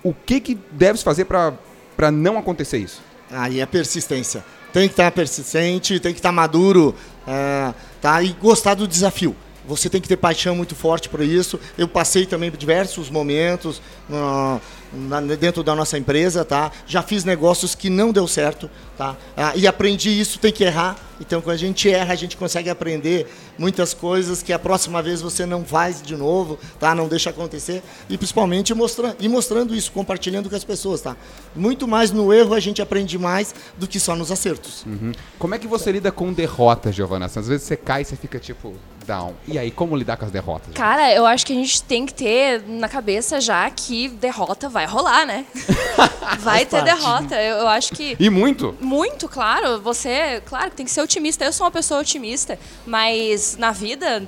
O 0.04 0.14
que 0.14 0.40
que 0.40 0.58
deve 0.72 1.00
fazer 1.00 1.26
pra 1.26 1.54
pra 1.98 2.10
não 2.12 2.38
acontecer 2.38 2.78
isso? 2.78 3.02
Aí 3.32 3.60
é 3.60 3.66
persistência. 3.66 4.44
Tem 4.74 4.88
que 4.88 4.94
estar 4.94 5.12
persistente, 5.12 6.00
tem 6.00 6.14
que 6.14 6.20
estar 6.20 6.32
maduro, 6.32 6.96
ah, 7.28 7.74
tá? 8.02 8.22
E 8.22 8.30
gostar 8.34 8.76
do 8.76 8.88
desafio. 8.88 9.36
Você 9.68 9.88
tem 9.90 10.02
que 10.02 10.08
ter 10.08 10.18
paixão 10.18 10.56
muito 10.56 10.76
forte 10.76 11.10
por 11.10 11.22
isso. 11.22 11.60
Eu 11.78 11.88
passei 11.88 12.26
também 12.26 12.50
diversos 12.52 13.10
momentos 13.10 13.82
ah, 14.12 14.60
na- 14.94 15.22
dentro 15.22 15.64
da 15.64 15.76
nossa 15.76 15.98
empresa, 15.98 16.44
tá? 16.46 16.72
Já 16.88 17.02
fiz 17.04 17.24
negócios 17.24 17.76
que 17.76 17.90
não 17.90 18.12
deu 18.12 18.28
certo, 18.28 18.70
tá? 18.98 19.16
Ah, 19.38 19.54
e 19.56 19.68
aprendi 19.68 20.10
isso, 20.20 20.40
tem 20.40 20.52
que 20.52 20.64
errar. 20.64 20.96
Então, 21.20 21.42
quando 21.42 21.56
a 21.56 21.60
gente 21.60 21.90
erra, 21.90 22.14
a 22.14 22.16
gente 22.16 22.38
consegue 22.38 22.70
aprender 22.70 23.28
muitas 23.58 23.94
coisas 23.94 24.42
que 24.42 24.54
a 24.54 24.60
próxima 24.60 25.02
vez 25.02 25.22
você 25.22 25.46
não 25.46 25.64
faz 25.64 26.02
de 26.02 26.16
novo, 26.16 26.60
tá? 26.80 26.96
Não 26.96 27.08
deixa 27.08 27.30
acontecer. 27.30 27.84
E 28.10 28.18
principalmente 28.18 28.74
mostra, 28.74 29.16
e 29.20 29.28
mostrando 29.28 29.76
isso, 29.76 29.92
compartilhando 29.92 30.50
com 30.50 30.56
as 30.56 30.64
pessoas, 30.64 31.02
tá? 31.02 31.16
Muito 31.56 31.88
mais 31.88 32.12
no 32.12 32.34
erro 32.34 32.54
a 32.54 32.60
gente 32.60 32.82
aprende 32.82 33.18
mais 33.18 33.54
do 33.78 33.88
que 33.88 34.00
só 34.00 34.16
nos 34.16 34.32
acertos. 34.32 34.86
Uhum. 34.86 35.12
Como 35.38 35.56
é 35.56 35.60
que 35.60 35.68
você 35.68 35.92
lida 35.92 36.12
com 36.12 36.32
derrotas, 36.32 36.96
Giovana? 36.96 37.26
Às 37.26 37.48
vezes 37.48 37.64
você 37.64 37.76
cai 37.76 38.02
e 38.02 38.06
você 38.06 38.16
fica 38.16 38.40
tipo 38.40 38.76
down. 39.10 39.34
E 39.48 39.58
aí, 39.58 39.72
como 39.72 39.96
lidar 39.96 40.18
com 40.18 40.26
as 40.26 40.32
derrotas? 40.32 40.72
Cara, 40.76 41.12
eu 41.12 41.26
acho 41.26 41.44
que 41.44 41.52
a 41.52 41.56
gente 41.56 41.82
tem 41.82 42.06
que 42.06 42.14
ter 42.14 42.62
na 42.68 42.88
cabeça 42.88 43.42
já 43.42 43.68
que 43.72 44.08
derrota 44.08 44.70
vai 44.70 44.86
rolar, 44.86 45.26
né? 45.26 45.46
vai 46.40 46.64
ter 46.64 46.84
derrota. 46.84 47.36
Eu, 47.36 47.58
eu 47.58 47.68
acho 47.68 47.94
que. 47.94 48.16
E 48.20 48.30
muito? 48.30 48.76
Muito, 48.80 49.28
claro. 49.28 49.82
Você, 49.82 50.42
claro, 50.46 50.70
que 50.70 50.78
tem 50.78 50.86
que 50.86 50.92
ser 50.92 51.02
otimista. 51.10 51.44
Eu 51.46 51.52
sou 51.52 51.66
uma 51.66 51.72
pessoa 51.72 52.00
otimista, 52.02 52.60
mas 52.86 53.58
na 53.58 53.72
vida 53.72 54.24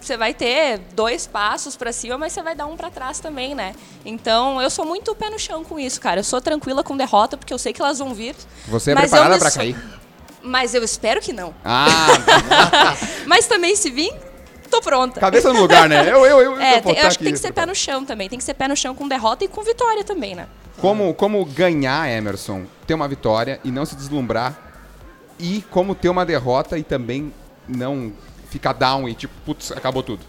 você 0.00 0.16
vai 0.16 0.34
ter 0.34 0.78
dois 0.94 1.26
passos 1.26 1.76
pra 1.76 1.92
cima, 1.92 2.18
mas 2.18 2.32
você 2.32 2.42
vai 2.42 2.54
dar 2.54 2.66
um 2.66 2.76
pra 2.76 2.90
trás 2.90 3.20
também, 3.20 3.54
né? 3.54 3.74
Então, 4.04 4.60
eu 4.60 4.68
sou 4.70 4.84
muito 4.84 5.14
pé 5.14 5.30
no 5.30 5.38
chão 5.38 5.62
com 5.64 5.78
isso, 5.78 6.00
cara. 6.00 6.20
Eu 6.20 6.24
sou 6.24 6.40
tranquila 6.40 6.82
com 6.82 6.96
derrota 6.96 7.36
porque 7.36 7.52
eu 7.54 7.58
sei 7.58 7.72
que 7.72 7.80
elas 7.80 7.98
vão 7.98 8.12
vir. 8.14 8.34
Você 8.66 8.90
é 8.92 8.94
preparada 8.96 9.34
me 9.44 9.50
so- 9.50 9.56
cair? 9.58 9.76
Mas 10.42 10.74
eu 10.74 10.82
espero 10.84 11.20
que 11.20 11.32
não. 11.32 11.52
Ah, 11.64 11.86
Mas 13.26 13.46
também 13.46 13.74
se 13.76 13.90
vir, 13.90 14.12
tô 14.70 14.80
pronta. 14.80 15.20
cabeça 15.20 15.52
no 15.52 15.60
lugar, 15.60 15.88
né? 15.88 16.02
Eu, 16.10 16.24
eu, 16.24 16.40
eu, 16.40 16.60
É, 16.60 16.78
eu, 16.78 16.94
eu 16.94 17.06
acho 17.06 17.18
que 17.18 17.24
tem 17.24 17.32
que 17.32 17.38
ser 17.38 17.52
pé 17.52 17.66
no 17.66 17.74
chão 17.74 18.04
também. 18.04 18.28
Tem 18.28 18.38
que 18.38 18.44
ser 18.44 18.54
pé 18.54 18.66
no 18.68 18.76
chão 18.76 18.94
com 18.94 19.06
derrota 19.08 19.44
e 19.44 19.48
com 19.48 19.62
vitória 19.62 20.04
também, 20.04 20.34
né? 20.34 20.46
Como, 20.80 21.12
como 21.12 21.44
ganhar, 21.44 22.08
Emerson, 22.08 22.64
ter 22.86 22.94
uma 22.94 23.08
vitória 23.08 23.60
e 23.64 23.70
não 23.70 23.84
se 23.84 23.96
deslumbrar. 23.96 24.67
E 25.38 25.62
como 25.70 25.94
ter 25.94 26.08
uma 26.08 26.24
derrota 26.26 26.78
e 26.78 26.82
também 26.82 27.32
não 27.68 28.12
ficar 28.50 28.72
down 28.72 29.08
e 29.08 29.14
tipo, 29.14 29.34
putz, 29.44 29.72
acabou 29.72 30.02
tudo. 30.02 30.20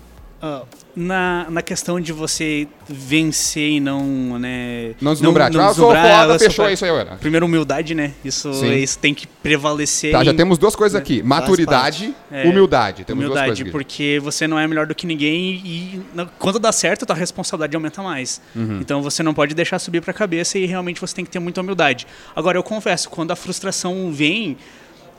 Ah, 0.42 0.64
na, 0.96 1.48
na 1.50 1.62
questão 1.62 2.00
de 2.00 2.14
você 2.14 2.66
vencer 2.88 3.72
e 3.72 3.80
não, 3.82 4.40
né... 4.40 4.94
Não 5.02 5.12
deslumbrar. 5.12 5.52
Tipo, 5.52 5.62
ah, 5.62 5.68
eu 5.68 5.74
sou 5.74 5.92
deslumbrar, 5.92 6.28
foda, 6.28 6.40
fechou 6.40 6.70
isso 6.70 6.86
aí, 6.86 6.92
olha. 6.92 7.18
Primeiro, 7.18 7.46
humildade, 7.46 7.94
né? 7.94 8.14
Isso, 8.24 8.54
Sim. 8.54 8.74
isso 8.76 8.98
tem 9.00 9.14
que 9.14 9.28
prevalecer. 9.28 10.14
Tá, 10.14 10.24
já 10.24 10.32
em- 10.32 10.36
temos 10.38 10.58
duas 10.58 10.78
coisas 10.78 11.00
aqui. 11.00 11.22
Maturidade, 11.22 12.16
É, 12.32 12.48
humildade. 12.48 13.04
Temos 13.04 13.26
duas 13.26 13.38
humildade, 13.38 13.66
porque 13.66 14.18
você 14.24 14.48
não 14.48 14.58
é 14.58 14.66
melhor 14.66 14.88
do 14.88 14.96
que 14.96 15.06
ninguém 15.06 15.56
e 15.66 16.02
quando 16.38 16.58
dá 16.58 16.72
certo, 16.72 17.06
tua 17.06 17.16
responsabilidade 17.18 17.76
aumenta 17.76 18.02
mais. 18.02 18.42
Uhum. 18.56 18.80
Então 18.80 19.02
você 19.02 19.22
não 19.22 19.34
pode 19.34 19.54
deixar 19.54 19.78
subir 19.78 20.02
pra 20.02 20.14
cabeça 20.14 20.58
e 20.58 20.66
realmente 20.66 21.02
você 21.02 21.14
tem 21.16 21.26
que 21.26 21.32
ter 21.32 21.40
muita 21.40 21.60
humildade. 21.60 22.08
Agora, 22.34 22.58
eu 22.58 22.64
confesso, 22.64 23.10
quando 23.10 23.32
a 23.32 23.36
frustração 23.36 24.10
vem, 24.14 24.56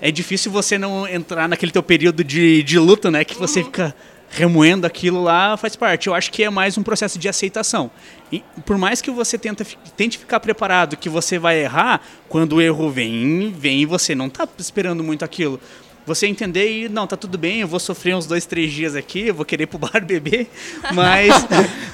é 0.00 0.10
difícil 0.10 0.50
você 0.50 0.78
não 0.78 1.06
entrar 1.06 1.48
naquele 1.48 1.72
teu 1.72 1.82
período 1.82 2.24
de, 2.24 2.62
de 2.62 2.78
luta, 2.78 3.10
né? 3.10 3.24
Que 3.24 3.36
você 3.36 3.62
fica 3.62 3.94
remoendo 4.30 4.86
aquilo 4.86 5.22
lá, 5.22 5.56
faz 5.56 5.74
parte. 5.74 6.06
Eu 6.06 6.14
acho 6.14 6.30
que 6.30 6.44
é 6.44 6.50
mais 6.50 6.78
um 6.78 6.82
processo 6.82 7.18
de 7.18 7.28
aceitação. 7.28 7.90
E 8.30 8.42
por 8.64 8.78
mais 8.78 9.02
que 9.02 9.10
você 9.10 9.36
tenta, 9.36 9.66
tente 9.96 10.16
ficar 10.16 10.38
preparado 10.40 10.96
que 10.96 11.08
você 11.08 11.38
vai 11.38 11.62
errar, 11.62 12.00
quando 12.28 12.54
o 12.54 12.60
erro 12.60 12.88
vem, 12.88 13.52
vem 13.56 13.82
e 13.82 13.86
você 13.86 14.14
não 14.14 14.26
está 14.26 14.48
esperando 14.56 15.02
muito 15.02 15.24
aquilo 15.24 15.60
você 16.10 16.26
entender 16.26 16.84
e 16.84 16.88
não, 16.88 17.06
tá 17.06 17.16
tudo 17.16 17.38
bem, 17.38 17.60
eu 17.60 17.68
vou 17.68 17.78
sofrer 17.78 18.16
uns 18.16 18.26
dois, 18.26 18.44
três 18.44 18.72
dias 18.72 18.96
aqui, 18.96 19.28
eu 19.28 19.34
vou 19.34 19.44
querer 19.44 19.64
ir 19.64 19.66
pro 19.66 19.78
bar 19.78 20.04
beber, 20.04 20.48
mas, 20.92 21.44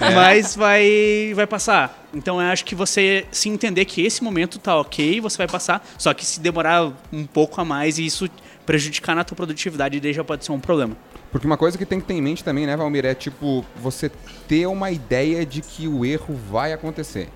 é. 0.01 0.15
mas 0.15 0.57
vai, 0.57 1.33
vai 1.35 1.47
passar. 1.47 2.07
Então 2.15 2.41
eu 2.41 2.49
acho 2.49 2.65
que 2.65 2.75
você 2.75 3.27
se 3.31 3.49
entender 3.49 3.85
que 3.85 4.01
esse 4.01 4.25
momento 4.25 4.59
tá 4.59 4.75
ok, 4.81 5.21
você 5.21 5.37
vai 5.37 5.47
passar, 5.47 5.87
só 5.99 6.15
que 6.15 6.25
se 6.25 6.41
demorar 6.41 6.93
um 7.13 7.27
pouco 7.27 7.61
a 7.61 7.65
mais 7.65 7.99
e 7.99 8.07
isso 8.07 8.29
prejudicar 8.65 9.15
na 9.15 9.23
tua 9.23 9.37
produtividade, 9.37 10.01
daí 10.01 10.13
já 10.13 10.25
pode 10.25 10.45
ser 10.45 10.53
um 10.53 10.61
problema. 10.61 10.97
Porque 11.31 11.47
uma 11.47 11.59
coisa 11.59 11.77
que 11.77 11.85
tem 11.85 12.01
que 12.01 12.07
ter 12.07 12.15
em 12.15 12.23
mente 12.23 12.43
também, 12.43 12.67
né, 12.67 12.75
Valmir, 12.75 13.05
é 13.05 13.15
tipo, 13.15 13.65
você 13.77 14.11
ter 14.49 14.67
uma 14.67 14.91
ideia 14.91 15.45
de 15.45 15.61
que 15.61 15.87
o 15.87 16.05
erro 16.05 16.35
vai 16.51 16.73
acontecer. 16.73 17.29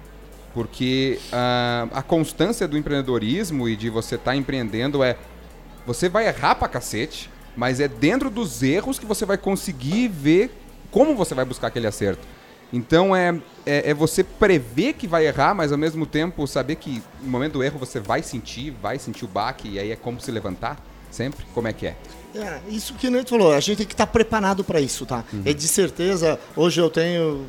Porque 0.54 1.18
uh, 1.28 1.90
a 1.92 2.02
constância 2.02 2.66
do 2.66 2.76
empreendedorismo 2.76 3.68
e 3.68 3.76
de 3.76 3.90
você 3.90 4.14
estar 4.14 4.32
tá 4.32 4.37
empreendendo 4.37 5.02
é 5.02 5.16
você 5.87 6.08
vai 6.08 6.26
errar 6.26 6.54
pra 6.54 6.68
cacete, 6.68 7.30
mas 7.56 7.80
é 7.80 7.88
dentro 7.88 8.30
dos 8.30 8.62
erros 8.62 8.99
que 8.99 9.06
você 9.06 9.25
vai 9.25 9.37
conseguir 9.37 10.08
ver 10.08 10.50
como 10.90 11.14
você 11.14 11.34
vai 11.34 11.44
buscar 11.44 11.68
aquele 11.68 11.87
acerto. 11.87 12.26
Então 12.72 13.14
é, 13.14 13.37
é, 13.66 13.90
é, 13.90 13.94
você 13.94 14.22
prever 14.22 14.92
que 14.92 15.06
vai 15.06 15.26
errar, 15.26 15.54
mas 15.54 15.72
ao 15.72 15.78
mesmo 15.78 16.06
tempo 16.06 16.46
saber 16.46 16.76
que 16.76 17.02
no 17.20 17.28
momento 17.28 17.54
do 17.54 17.64
erro 17.64 17.78
você 17.78 17.99
vai 17.99 18.22
sentir, 18.22 18.70
vai 18.70 18.99
sentir 18.99 19.25
o 19.25 19.28
baque, 19.28 19.68
e 19.70 19.78
aí 19.78 19.90
é 19.90 19.96
como 19.96 20.20
se 20.20 20.30
levantar 20.30 20.78
sempre? 21.10 21.44
Como 21.52 21.66
é 21.66 21.72
que 21.72 21.88
é? 21.88 21.96
É, 22.34 22.60
isso 22.68 22.94
que 22.94 23.08
a 23.08 23.10
gente 23.10 23.28
falou, 23.28 23.52
a 23.52 23.58
gente 23.58 23.78
tem 23.78 23.87
que 23.87 23.94
estar 23.94 24.06
preparado 24.06 24.62
para 24.62 24.80
isso, 24.80 25.04
tá? 25.04 25.25
Uhum. 25.32 25.42
É 25.44 25.52
de 25.52 25.66
certeza, 25.66 26.38
hoje 26.56 26.80
eu 26.80 26.88
tenho 26.88 27.46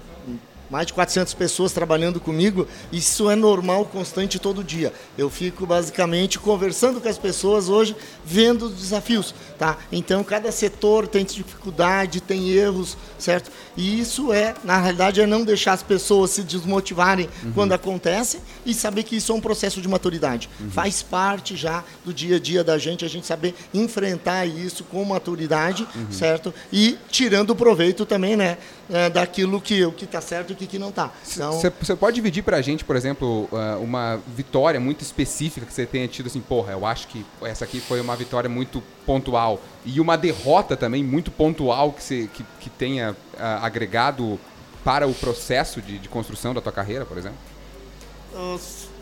mais 0.71 0.87
de 0.87 0.93
400 0.93 1.33
pessoas 1.33 1.73
trabalhando 1.73 2.19
comigo, 2.19 2.65
isso 2.91 3.29
é 3.29 3.35
normal, 3.35 3.85
constante 3.85 4.39
todo 4.39 4.63
dia. 4.63 4.93
Eu 5.17 5.29
fico 5.29 5.65
basicamente 5.65 6.39
conversando 6.39 7.01
com 7.01 7.09
as 7.09 7.17
pessoas 7.17 7.67
hoje, 7.67 7.93
vendo 8.25 8.67
os 8.67 8.75
desafios, 8.75 9.35
tá? 9.59 9.77
Então 9.91 10.23
cada 10.23 10.49
setor 10.51 11.07
tem 11.07 11.25
dificuldade, 11.25 12.21
tem 12.21 12.49
erros, 12.49 12.97
certo? 13.19 13.51
E 13.75 13.99
isso 13.99 14.31
é, 14.31 14.55
na 14.63 14.77
realidade, 14.79 15.19
é 15.19 15.27
não 15.27 15.43
deixar 15.43 15.73
as 15.73 15.83
pessoas 15.83 16.31
se 16.31 16.43
desmotivarem 16.43 17.27
uhum. 17.43 17.51
quando 17.51 17.73
acontece 17.73 18.39
e 18.65 18.73
saber 18.73 19.03
que 19.03 19.17
isso 19.17 19.31
é 19.31 19.35
um 19.35 19.41
processo 19.41 19.81
de 19.81 19.87
maturidade. 19.89 20.49
Uhum. 20.59 20.71
Faz 20.71 21.01
parte 21.01 21.55
já 21.55 21.83
do 22.05 22.13
dia 22.13 22.37
a 22.37 22.39
dia 22.39 22.63
da 22.63 22.77
gente, 22.77 23.03
a 23.03 23.09
gente 23.09 23.27
saber 23.27 23.53
enfrentar 23.73 24.45
isso 24.45 24.85
com 24.85 25.03
maturidade, 25.03 25.85
uhum. 25.93 26.11
certo? 26.11 26.53
E 26.71 26.97
tirando 27.09 27.55
proveito 27.55 28.05
também, 28.05 28.37
né, 28.37 28.57
é, 28.91 29.09
daquilo 29.09 29.61
que 29.61 29.83
o 29.85 29.91
que 29.91 30.05
está 30.05 30.19
certo 30.21 30.53
e 30.53 30.55
que, 30.55 30.67
que 30.67 30.77
não 30.77 30.89
está. 30.89 31.11
Você 31.23 31.67
então... 31.67 31.97
pode 31.97 32.15
dividir 32.15 32.43
para 32.43 32.57
a 32.57 32.61
gente, 32.61 32.83
por 32.83 32.95
exemplo, 32.95 33.47
uh, 33.51 33.81
uma 33.81 34.19
vitória 34.35 34.79
muito 34.79 35.01
específica 35.01 35.65
que 35.65 35.73
você 35.73 35.85
tenha 35.85 36.07
tido 36.07 36.27
assim, 36.27 36.41
porra, 36.41 36.73
eu 36.73 36.85
acho 36.85 37.07
que 37.07 37.25
essa 37.43 37.65
aqui 37.65 37.79
foi 37.79 38.01
uma 38.01 38.15
vitória 38.15 38.49
muito 38.49 38.83
pontual 39.05 39.61
e 39.85 39.99
uma 39.99 40.17
derrota 40.17 40.75
também 40.75 41.03
muito 41.03 41.31
pontual 41.31 41.93
que, 41.93 42.03
você, 42.03 42.29
que, 42.33 42.45
que 42.59 42.69
tenha 42.69 43.11
uh, 43.11 43.15
agregado 43.61 44.39
para 44.83 45.07
o 45.07 45.13
processo 45.13 45.81
de, 45.81 45.97
de 45.97 46.09
construção 46.09 46.53
da 46.53 46.61
tua 46.61 46.71
carreira, 46.71 47.05
por 47.05 47.17
exemplo? 47.17 47.37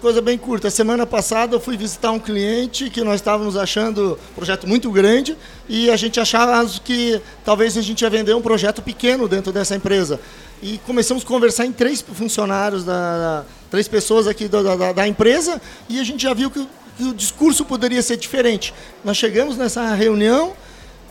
Coisa 0.02 0.22
bem 0.22 0.38
curta. 0.38 0.70
Semana 0.70 1.06
passada 1.06 1.56
eu 1.56 1.60
fui 1.60 1.76
visitar 1.76 2.12
um 2.12 2.20
cliente 2.20 2.90
que 2.90 3.04
nós 3.04 3.16
estávamos 3.16 3.58
achando 3.58 4.18
um 4.32 4.34
projeto 4.34 4.66
muito 4.66 4.90
grande 4.92 5.38
e 5.68 5.92
a 5.92 5.98
gente 5.98 6.20
achava 6.20 6.66
que 6.84 7.22
talvez 7.44 7.78
a 7.78 7.82
gente 7.82 8.02
ia 8.02 8.10
vender 8.10 8.34
um 8.34 8.42
projeto 8.42 8.82
pequeno 8.82 9.28
dentro 9.28 9.52
dessa 9.52 9.76
empresa. 9.76 10.20
E 10.64 10.78
começamos 10.80 11.24
a 11.24 11.28
conversar 11.28 11.66
em 11.66 11.72
três 11.72 12.02
funcionários, 12.02 12.84
da, 12.84 13.44
três 13.70 13.88
pessoas 13.88 14.26
aqui 14.26 14.48
da, 14.48 14.64
da, 14.64 14.94
da, 14.94 15.08
empresa 15.08 15.62
e 15.90 16.00
a 16.00 16.04
gente 16.04 16.24
já 16.24 16.34
viu 16.34 16.50
que, 16.50 16.66
que 16.98 17.04
o 17.04 17.14
discurso 17.14 17.66
poderia 17.66 18.02
ser 18.02 18.18
diferente. 18.18 18.74
Nós 19.04 19.18
chegamos 19.18 19.58
nessa 19.58 19.94
reunião 19.94 20.54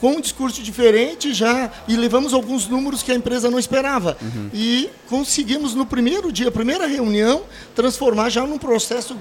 com 0.00 0.12
um 0.12 0.20
discurso 0.20 0.62
diferente 0.62 1.32
já 1.34 1.70
e 1.86 1.96
levamos 1.96 2.32
alguns 2.32 2.68
números 2.68 3.02
que 3.02 3.12
a 3.12 3.14
empresa 3.14 3.50
não 3.50 3.58
esperava. 3.58 4.16
Uhum. 4.20 4.50
E 4.52 4.90
conseguimos 5.08 5.74
no 5.74 5.86
primeiro 5.86 6.30
dia, 6.30 6.50
primeira 6.50 6.86
reunião, 6.86 7.42
transformar 7.74 8.28
já 8.30 8.46
num 8.46 8.58
processo 8.58 9.16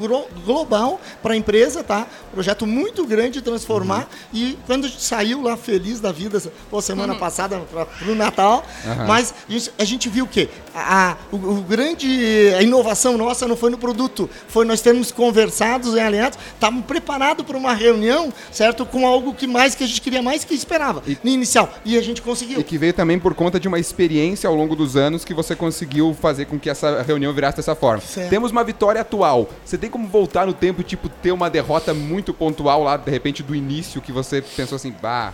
global 0.45 0.99
para 1.21 1.33
a 1.33 1.37
empresa, 1.37 1.83
tá? 1.83 2.07
Projeto 2.31 2.65
muito 2.65 3.05
grande 3.05 3.41
transformar 3.41 4.01
uhum. 4.33 4.39
e 4.39 4.57
quando 4.65 4.85
a 4.85 4.87
gente 4.87 5.03
saiu 5.03 5.41
lá 5.41 5.57
feliz 5.57 5.99
da 5.99 6.11
vida, 6.11 6.41
pô, 6.69 6.81
semana 6.81 7.13
uhum. 7.13 7.19
passada 7.19 7.59
para 7.59 7.87
o 8.09 8.15
Natal, 8.15 8.65
mas 9.07 9.33
a 9.77 9.83
gente, 9.83 10.09
viu 10.09 10.25
o 10.25 10.27
quê? 10.27 10.49
A, 10.73 11.11
a, 11.11 11.17
o, 11.31 11.35
o, 11.35 11.61
grande 11.61 12.07
a 12.57 12.61
inovação 12.61 13.17
nossa 13.17 13.47
não 13.47 13.57
foi 13.57 13.69
no 13.69 13.77
produto, 13.77 14.29
foi 14.47 14.65
nós 14.65 14.81
termos 14.81 15.11
conversados 15.11 15.95
e 15.95 15.99
alinhados, 15.99 16.37
estávamos 16.53 16.85
preparados 16.85 17.45
para 17.45 17.57
uma 17.57 17.73
reunião, 17.73 18.31
certo? 18.51 18.85
Com 18.85 19.07
algo 19.07 19.33
que 19.33 19.47
mais 19.47 19.75
que 19.75 19.83
a 19.83 19.87
gente 19.87 20.01
queria 20.01 20.21
mais 20.21 20.43
que 20.43 20.53
esperava 20.67 21.01
e, 21.07 21.17
no 21.23 21.29
inicial. 21.29 21.69
E 21.83 21.97
a 21.97 22.01
gente 22.01 22.21
conseguiu. 22.21 22.59
E 22.59 22.63
que 22.63 22.77
veio 22.77 22.93
também 22.93 23.17
por 23.17 23.33
conta 23.33 23.59
de 23.59 23.67
uma 23.67 23.79
experiência 23.79 24.47
ao 24.47 24.55
longo 24.55 24.75
dos 24.75 24.95
anos 24.95 25.23
que 25.23 25.33
você 25.33 25.55
conseguiu 25.55 26.13
fazer 26.13 26.45
com 26.45 26.59
que 26.59 26.69
essa 26.69 27.01
reunião 27.01 27.33
virasse 27.33 27.57
dessa 27.57 27.75
forma. 27.75 28.01
Certo. 28.01 28.29
Temos 28.29 28.51
uma 28.51 28.63
vitória 28.63 29.01
atual. 29.01 29.49
Você 29.65 29.77
tem 29.77 29.89
como 29.89 30.07
voltar 30.07 30.45
no 30.45 30.53
tempo 30.53 30.81
e, 30.81 30.83
tipo, 30.83 31.09
ter 31.09 31.31
uma 31.31 31.49
derrota 31.49 31.93
muito 31.93 32.33
pontual 32.33 32.83
lá, 32.83 32.97
de 32.97 33.09
repente, 33.09 33.41
do 33.41 33.55
início, 33.55 34.01
que 34.01 34.11
você 34.11 34.41
pensou 34.41 34.75
assim, 34.75 34.93
bah, 35.01 35.33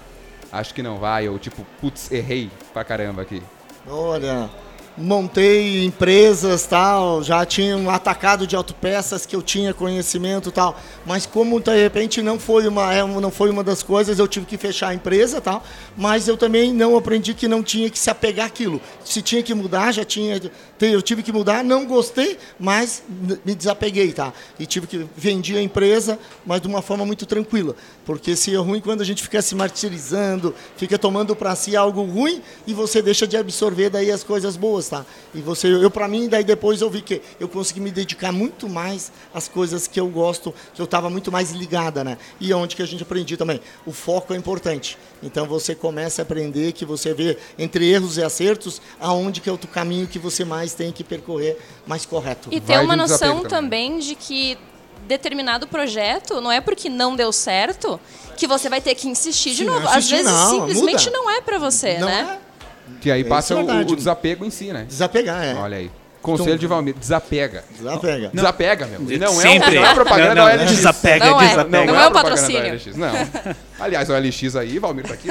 acho 0.51 0.73
que 0.73 0.83
não 0.83 0.97
vai, 0.97 1.27
ou 1.27 1.39
tipo, 1.39 1.65
putz, 1.81 2.11
errei 2.11 2.49
pra 2.73 2.83
caramba 2.83 3.23
aqui. 3.23 3.41
Olha, 3.87 4.49
montei 4.97 5.85
empresas 5.85 6.65
tal, 6.65 7.23
já 7.23 7.45
tinha 7.45 7.75
um 7.75 7.89
atacado 7.89 8.45
de 8.45 8.55
autopeças 8.55 9.25
que 9.25 9.35
eu 9.35 9.41
tinha 9.41 9.73
conhecimento 9.73 10.51
tal, 10.51 10.79
mas 11.05 11.25
como 11.25 11.59
de 11.59 11.75
repente 11.75 12.21
não 12.21 12.39
foi 12.39 12.67
uma 12.67 12.93
é, 12.93 13.03
não 13.03 13.31
foi 13.31 13.49
uma 13.49 13.63
das 13.63 13.81
coisas, 13.81 14.19
eu 14.19 14.27
tive 14.27 14.45
que 14.45 14.57
fechar 14.57 14.89
a 14.89 14.93
empresa 14.93 15.41
tal, 15.41 15.63
mas 15.97 16.27
eu 16.27 16.37
também 16.37 16.73
não 16.73 16.95
aprendi 16.95 17.33
que 17.33 17.47
não 17.47 17.63
tinha 17.63 17.89
que 17.89 17.97
se 17.97 18.09
apegar 18.09 18.45
aquilo. 18.45 18.79
Se 19.03 19.21
tinha 19.21 19.41
que 19.41 19.53
mudar, 19.53 19.91
já 19.91 20.05
tinha 20.05 20.39
eu 20.79 21.01
tive 21.01 21.23
que 21.23 21.31
mudar, 21.31 21.63
não 21.63 21.85
gostei, 21.85 22.37
mas 22.59 23.03
me 23.45 23.55
desapeguei, 23.55 24.11
tá? 24.11 24.33
E 24.59 24.65
tive 24.65 24.85
que 24.85 25.07
vender 25.15 25.57
a 25.57 25.61
empresa, 25.61 26.19
mas 26.45 26.61
de 26.61 26.67
uma 26.67 26.81
forma 26.81 27.05
muito 27.05 27.25
tranquila, 27.25 27.75
porque 28.05 28.35
se 28.35 28.53
é 28.53 28.57
ruim 28.57 28.81
quando 28.81 29.01
a 29.01 29.05
gente 29.05 29.23
fica 29.23 29.41
se 29.41 29.55
martirizando, 29.55 30.53
fica 30.77 30.97
tomando 30.97 31.35
para 31.35 31.55
si 31.55 31.75
algo 31.75 32.03
ruim 32.03 32.41
e 32.67 32.73
você 32.73 33.01
deixa 33.01 33.25
de 33.25 33.37
absorver 33.37 33.89
daí 33.89 34.11
as 34.11 34.23
coisas 34.23 34.57
boas, 34.57 34.89
tá? 34.89 35.05
E 35.33 35.41
você, 35.41 35.67
eu 35.67 35.89
para 35.89 36.07
mim, 36.07 36.27
daí 36.27 36.43
depois 36.43 36.81
eu 36.81 36.89
vi 36.89 37.01
que 37.01 37.21
eu 37.39 37.47
consegui 37.47 37.79
me 37.79 37.91
dedicar 37.91 38.31
muito 38.31 38.67
mais 38.67 39.11
às 39.33 39.47
coisas 39.47 39.87
que 39.87 39.99
eu 39.99 40.07
gosto, 40.07 40.53
que 40.73 40.81
eu 40.81 40.85
estava 40.85 41.09
muito 41.09 41.31
mais 41.31 41.51
ligada, 41.51 42.03
né? 42.03 42.17
E 42.39 42.51
é 42.51 42.55
onde 42.55 42.75
que 42.75 42.81
a 42.81 42.87
gente 42.87 43.03
aprendi 43.03 43.37
também, 43.37 43.61
o 43.85 43.91
foco 43.91 44.33
é 44.33 44.37
importante. 44.37 44.97
Então 45.21 45.45
você 45.45 45.73
começa 45.73 46.21
a 46.21 46.23
aprender 46.23 46.73
que 46.73 46.85
você 46.85 47.13
vê 47.13 47.37
entre 47.57 47.89
erros 47.89 48.17
e 48.17 48.23
acertos 48.23 48.81
aonde 48.99 49.39
que 49.39 49.49
é 49.49 49.53
o 49.53 49.57
caminho 49.57 50.07
que 50.07 50.19
você 50.19 50.43
mais 50.43 50.73
tem 50.73 50.91
que 50.91 51.03
percorrer 51.03 51.57
mais 51.87 52.05
correto. 52.05 52.49
E 52.51 52.59
ter 52.59 52.79
uma 52.79 52.95
noção 52.95 53.43
também 53.43 53.99
de 53.99 54.15
que 54.15 54.57
determinado 55.07 55.67
projeto 55.67 56.41
não 56.41 56.51
é 56.51 56.61
porque 56.61 56.89
não 56.89 57.15
deu 57.15 57.31
certo 57.31 57.99
que 58.37 58.47
você 58.47 58.69
vai 58.69 58.81
ter 58.81 58.95
que 58.95 59.07
insistir 59.07 59.51
Sim, 59.51 59.55
de 59.55 59.65
novo. 59.65 59.87
Às 59.87 60.09
vezes 60.09 60.31
não, 60.31 60.49
simplesmente 60.49 61.05
muda. 61.05 61.17
não 61.17 61.29
é 61.29 61.41
para 61.41 61.57
você, 61.59 61.97
não 61.97 62.07
né? 62.07 62.39
É. 62.39 62.43
Que 62.99 63.11
aí 63.11 63.23
passa 63.23 63.53
é 63.53 63.57
o, 63.57 63.91
o, 63.91 63.95
desapego 63.95 64.45
em 64.45 64.49
si, 64.49 64.71
né? 64.71 64.85
Desapegar, 64.87 65.43
é. 65.43 65.53
Olha 65.55 65.77
aí. 65.77 65.91
Conselho 66.23 66.57
de 66.57 66.65
Valmir, 66.65 66.95
desapega. 66.97 67.65
Desapega. 67.77 68.23
Não. 68.27 68.31
Desapega, 68.31 68.87
meu. 68.87 68.99
Não 69.01 69.27
é, 69.27 69.43
Sempre. 69.43 69.75
não 69.75 69.85
é 69.85 69.93
propaganda 69.93 70.35
não, 70.35 70.47
não, 70.47 70.57
não, 70.57 70.65
Desapega, 70.65 71.25
não 71.25 71.41
é, 71.41 71.47
desapega. 71.49 71.85
Não, 71.85 71.93
não 71.93 71.99
é, 71.99 72.03
é 72.05 72.07
o 72.07 72.11
patrocínio. 72.11 72.79
Não. 72.95 73.53
Aliás, 73.79 74.09
o 74.09 74.13
LX 74.13 74.55
aí, 74.55 74.79
Valmir 74.79 75.05
tá 75.05 75.13
aqui. 75.13 75.27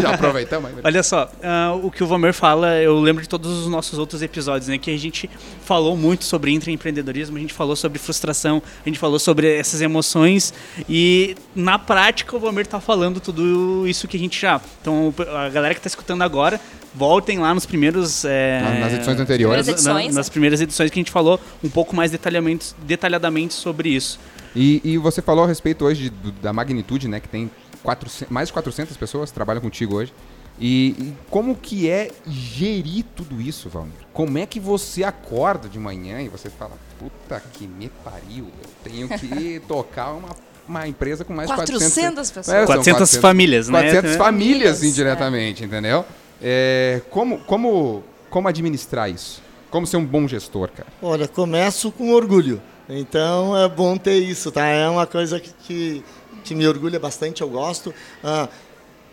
Já 0.00 0.14
aproveitamos. 0.14 0.70
Aí. 0.70 0.76
Olha 0.84 1.02
só, 1.02 1.24
uh, 1.24 1.84
o 1.84 1.90
que 1.90 2.04
o 2.04 2.06
Valmir 2.06 2.32
fala, 2.32 2.76
eu 2.76 3.00
lembro 3.00 3.22
de 3.22 3.28
todos 3.28 3.50
os 3.50 3.66
nossos 3.66 3.98
outros 3.98 4.22
episódios, 4.22 4.68
né? 4.68 4.78
Que 4.78 4.94
a 4.94 4.98
gente 4.98 5.28
falou 5.64 5.96
muito 5.96 6.24
sobre 6.24 6.52
intraempreendedorismo, 6.52 7.36
a 7.36 7.40
gente 7.40 7.52
falou 7.52 7.74
sobre 7.74 7.98
frustração, 7.98 8.62
a 8.86 8.88
gente 8.88 8.98
falou 8.98 9.18
sobre 9.18 9.58
essas 9.58 9.80
emoções 9.80 10.54
e 10.88 11.34
na 11.54 11.78
prática 11.78 12.36
o 12.36 12.38
Valmir 12.38 12.66
tá 12.66 12.80
falando 12.80 13.18
tudo 13.18 13.86
isso 13.88 14.06
que 14.06 14.16
a 14.16 14.20
gente 14.20 14.40
já... 14.40 14.60
Então, 14.80 15.12
a 15.34 15.48
galera 15.48 15.74
que 15.74 15.80
tá 15.80 15.88
escutando 15.88 16.22
agora 16.22 16.60
voltem 16.94 17.38
lá 17.38 17.54
nos 17.54 17.66
primeiros. 17.66 18.24
É, 18.24 18.78
nas 18.80 18.92
edições 18.92 19.20
anteriores. 19.20 19.66
Nas, 19.66 19.68
edições, 19.68 20.14
nas 20.14 20.28
primeiras 20.28 20.60
edições 20.60 20.90
que 20.90 20.98
a 20.98 21.00
gente 21.00 21.12
falou 21.12 21.40
um 21.62 21.68
pouco 21.68 21.94
mais 21.94 22.10
detalhadamente 22.10 23.54
sobre 23.54 23.90
isso. 23.90 24.18
E, 24.54 24.80
e 24.84 24.98
você 24.98 25.22
falou 25.22 25.44
a 25.44 25.46
respeito 25.46 25.84
hoje 25.84 26.10
de, 26.10 26.32
da 26.32 26.52
magnitude, 26.52 27.08
né? 27.08 27.20
Que 27.20 27.28
tem 27.28 27.50
400, 27.82 28.30
mais 28.30 28.48
de 28.48 28.52
400 28.52 28.96
pessoas 28.96 29.30
que 29.30 29.34
trabalham 29.34 29.60
contigo 29.60 29.96
hoje. 29.96 30.12
E, 30.58 30.88
e, 30.98 31.16
como 31.30 31.56
que 31.56 31.88
é 31.88 32.10
gerir 32.26 33.06
tudo 33.16 33.40
isso, 33.40 33.70
Valmir? 33.70 33.94
Como 34.12 34.36
é 34.36 34.44
que 34.44 34.60
você 34.60 35.02
acorda 35.02 35.68
de 35.68 35.78
manhã 35.78 36.20
e 36.20 36.28
você 36.28 36.50
fala, 36.50 36.72
puta 36.98 37.42
que 37.54 37.66
me 37.66 37.88
pariu, 38.04 38.46
eu 38.62 38.70
tenho 38.84 39.08
que 39.08 39.62
tocar 39.66 40.12
uma, 40.12 40.28
uma 40.68 40.86
empresa 40.86 41.24
com 41.24 41.32
mais 41.32 41.48
400, 41.48 41.94
400 41.94 42.30
pessoas. 42.30 42.56
É, 42.56 42.66
400, 42.66 42.98
400 42.98 43.16
famílias, 43.16 43.68
né? 43.70 43.80
400 43.80 44.16
famílias 44.16 44.82
indiretamente, 44.82 45.64
entendeu? 45.64 46.04
É, 46.42 47.02
como, 47.10 47.38
como, 47.40 48.02
como 48.28 48.48
administrar 48.48 49.10
isso? 49.10 49.42
Como 49.70 49.86
ser 49.86 49.96
um 49.96 50.04
bom 50.04 50.26
gestor, 50.26 50.70
cara? 50.70 50.88
Olha, 51.00 51.28
começo 51.28 51.92
com 51.92 52.12
orgulho. 52.12 52.60
Então 52.88 53.56
é 53.56 53.68
bom 53.68 53.96
ter 53.96 54.18
isso, 54.18 54.50
tá? 54.50 54.66
É 54.66 54.88
uma 54.88 55.06
coisa 55.06 55.38
que, 55.38 55.52
que, 55.64 56.04
que 56.42 56.54
me 56.54 56.66
orgulha 56.66 56.98
bastante, 56.98 57.42
eu 57.42 57.48
gosto. 57.48 57.94
Ah, 58.22 58.48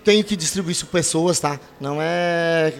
tenho 0.03 0.23
que 0.23 0.35
distribuir 0.35 0.71
isso 0.71 0.87
pessoas, 0.87 1.39
tá? 1.39 1.59
Não 1.79 1.97
é 2.01 2.73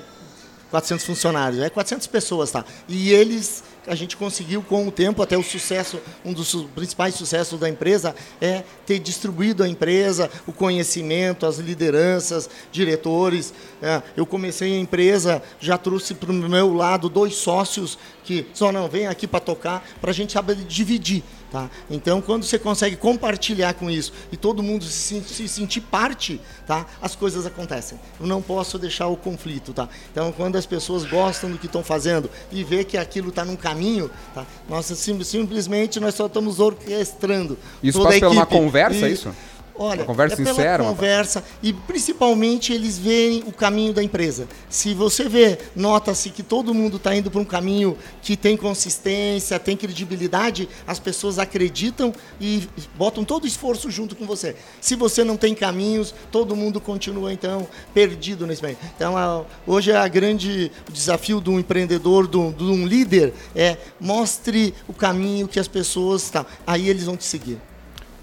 400 0.71 1.05
funcionários, 1.05 1.61
é 1.61 1.69
400 1.69 2.07
pessoas, 2.07 2.49
tá? 2.49 2.65
E 2.87 3.11
eles 3.11 3.63
a 3.87 3.95
gente 3.95 4.17
conseguiu 4.17 4.61
com 4.61 4.87
o 4.87 4.91
tempo 4.91 5.21
até 5.21 5.37
o 5.37 5.43
sucesso, 5.43 5.99
um 6.23 6.33
dos 6.33 6.53
principais 6.75 7.15
sucessos 7.15 7.59
da 7.59 7.69
empresa 7.69 8.13
é 8.41 8.63
ter 8.85 8.99
distribuído 8.99 9.63
a 9.63 9.67
empresa, 9.67 10.29
o 10.45 10.51
conhecimento, 10.51 11.45
as 11.45 11.57
lideranças, 11.57 12.49
diretores. 12.71 13.53
É, 13.81 14.01
eu 14.15 14.25
comecei 14.25 14.73
a 14.73 14.79
empresa, 14.79 15.41
já 15.59 15.77
trouxe 15.77 16.13
para 16.13 16.31
o 16.31 16.33
meu 16.33 16.73
lado 16.73 17.09
dois 17.09 17.35
sócios 17.35 17.97
que 18.23 18.45
só 18.53 18.71
não 18.71 18.89
vem 18.89 19.07
aqui 19.07 19.25
para 19.25 19.39
tocar, 19.39 19.87
para 20.01 20.11
a 20.11 20.13
gente 20.13 20.33
saber 20.33 20.55
dividir. 20.55 21.23
Tá? 21.51 21.69
Então, 21.89 22.21
quando 22.21 22.43
você 22.43 22.59
consegue 22.59 22.97
compartilhar 22.97 23.73
com 23.73 23.89
isso 23.89 24.11
e 24.31 24.37
todo 24.37 24.61
mundo 24.61 24.83
se, 24.83 25.21
se, 25.21 25.47
sentir 25.47 25.79
parte, 25.79 26.41
tá? 26.65 26.85
as 27.01 27.15
coisas 27.15 27.45
acontecem. 27.45 27.97
Eu 28.19 28.27
não 28.27 28.41
posso 28.41 28.77
deixar 28.77 29.07
o 29.07 29.15
conflito. 29.15 29.71
Tá? 29.71 29.87
Então, 30.11 30.31
quando 30.33 30.57
as 30.57 30.65
pessoas 30.65 31.05
gostam 31.05 31.49
do 31.49 31.57
que 31.57 31.67
estão 31.67 31.83
fazendo 31.83 32.29
e 32.51 32.63
vê 32.63 32.83
que 32.83 32.97
aquilo 32.97 33.29
está 33.29 33.45
num 33.45 33.55
caminho, 33.55 34.11
tá? 34.33 34.45
Nossa, 34.67 34.93
sim, 34.93 35.23
simplesmente 35.23 35.99
nós 35.99 36.15
só 36.15 36.25
estamos 36.25 36.59
orquestrando. 36.59 37.57
Isso 37.81 38.03
passa 38.03 38.19
por 38.19 38.31
uma 38.31 38.45
conversa, 38.45 39.07
e, 39.07 39.13
isso? 39.13 39.33
Olha, 39.79 40.01
uma 40.01 40.05
conversa 40.05 40.33
é 40.33 40.37
pela 40.37 40.49
sincera, 40.49 40.83
conversa 40.83 41.43
e 41.61 41.71
principalmente 41.71 42.73
eles 42.73 42.97
veem 42.97 43.43
o 43.45 43.51
caminho 43.51 43.93
da 43.93 44.01
empresa. 44.01 44.47
Se 44.69 44.93
você 44.93 45.29
vê, 45.29 45.59
nota-se 45.75 46.31
que 46.31 46.41
todo 46.41 46.73
mundo 46.73 46.97
está 46.97 47.15
indo 47.15 47.29
para 47.29 47.39
um 47.39 47.45
caminho 47.45 47.95
que 48.21 48.35
tem 48.35 48.57
consistência, 48.57 49.59
tem 49.59 49.77
credibilidade, 49.77 50.67
as 50.87 50.99
pessoas 50.99 51.37
acreditam 51.37 52.11
e 52.41 52.67
botam 52.95 53.23
todo 53.23 53.43
o 53.43 53.47
esforço 53.47 53.91
junto 53.91 54.15
com 54.15 54.25
você. 54.25 54.55
Se 54.81 54.95
você 54.95 55.23
não 55.23 55.37
tem 55.37 55.53
caminhos, 55.53 56.13
todo 56.31 56.55
mundo 56.55 56.81
continua 56.81 57.31
então 57.31 57.67
perdido 57.93 58.47
nesse 58.47 58.63
meio. 58.63 58.77
Então, 58.95 59.45
hoje 59.65 59.91
é 59.91 59.97
a 59.97 60.07
grande 60.07 60.71
desafio 60.91 61.39
de 61.39 61.49
um 61.49 61.59
empreendedor, 61.59 62.27
de 62.27 62.37
um 62.37 62.87
líder, 62.87 63.33
é 63.55 63.77
mostre 63.99 64.73
o 64.87 64.93
caminho 64.93 65.47
que 65.47 65.59
as 65.59 65.67
pessoas 65.67 66.29
tá, 66.29 66.45
aí 66.65 66.89
eles 66.89 67.03
vão 67.03 67.15
te 67.15 67.25
seguir. 67.25 67.59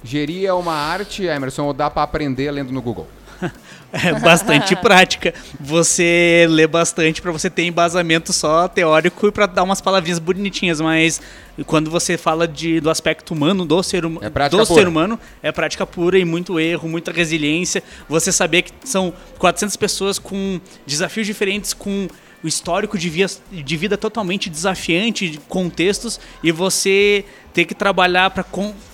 Gerir 0.05 0.47
é 0.47 0.53
uma 0.53 0.75
arte, 0.75 1.25
Emerson, 1.25 1.65
ou 1.65 1.73
dá 1.73 1.89
para 1.89 2.03
aprender 2.03 2.51
lendo 2.51 2.71
no 2.71 2.83
Google? 2.83 3.09
é 3.91 4.13
bastante 4.21 4.77
prática. 4.77 5.33
Você 5.59 6.47
lê 6.49 6.67
bastante 6.67 7.23
para 7.23 7.33
você 7.33 7.49
ter 7.49 7.65
embasamento 7.65 8.31
só 8.31 8.69
teórico 8.69 9.27
e 9.27 9.33
para 9.33 9.47
dar 9.47 9.63
umas 9.63 9.81
palavrinhas 9.81 10.19
bonitinhas, 10.19 10.79
mas 10.79 11.23
quando 11.67 11.91
você 11.91 12.19
fala 12.19 12.47
de, 12.47 12.81
do 12.81 12.91
aspecto 12.91 13.33
humano 13.33 13.65
do 13.65 13.83
ser, 13.83 14.05
hum, 14.05 14.19
é 14.21 14.49
do 14.51 14.67
ser 14.67 14.87
humano, 14.87 15.19
é 15.43 15.51
prática 15.51 15.87
pura 15.87 16.19
e 16.19 16.25
muito 16.25 16.61
erro, 16.61 16.87
muita 16.87 17.11
resiliência. 17.11 17.83
Você 18.07 18.31
saber 18.31 18.63
que 18.63 18.73
são 18.85 19.13
400 19.39 19.75
pessoas 19.77 20.19
com 20.19 20.61
desafios 20.87 21.27
diferentes, 21.27 21.73
com 21.73 22.09
o 22.45 22.47
histórico 22.47 22.99
de, 22.99 23.09
via, 23.09 23.27
de 23.51 23.77
vida 23.77 23.97
totalmente 23.97 24.51
desafiante, 24.51 25.31
de 25.31 25.39
contextos, 25.39 26.21
e 26.43 26.53
você 26.53 27.25
ter 27.55 27.65
que 27.65 27.75
trabalhar 27.75 28.31
para 28.31 28.45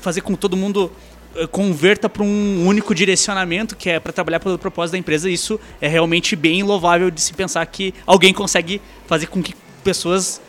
fazer 0.01 0.21
com 0.21 0.35
que 0.35 0.39
todo 0.39 0.57
mundo 0.57 0.93
eh, 1.35 1.49
converta 1.49 2.09
para 2.09 2.23
um 2.23 2.65
único 2.65 2.95
direcionamento, 2.95 3.75
que 3.75 3.91
é 3.91 3.99
para 3.99 4.13
trabalhar 4.13 4.39
pelo 4.39 4.57
propósito 4.57 4.93
da 4.93 4.99
empresa. 4.99 5.29
Isso 5.29 5.59
é 5.81 5.89
realmente 5.89 6.37
bem 6.37 6.63
louvável 6.63 7.11
de 7.11 7.21
se 7.21 7.33
pensar 7.33 7.67
que 7.67 7.93
alguém 8.07 8.33
consegue 8.33 8.81
fazer 9.09 9.27
com 9.27 9.43
que 9.43 9.53
pessoas 9.83 10.41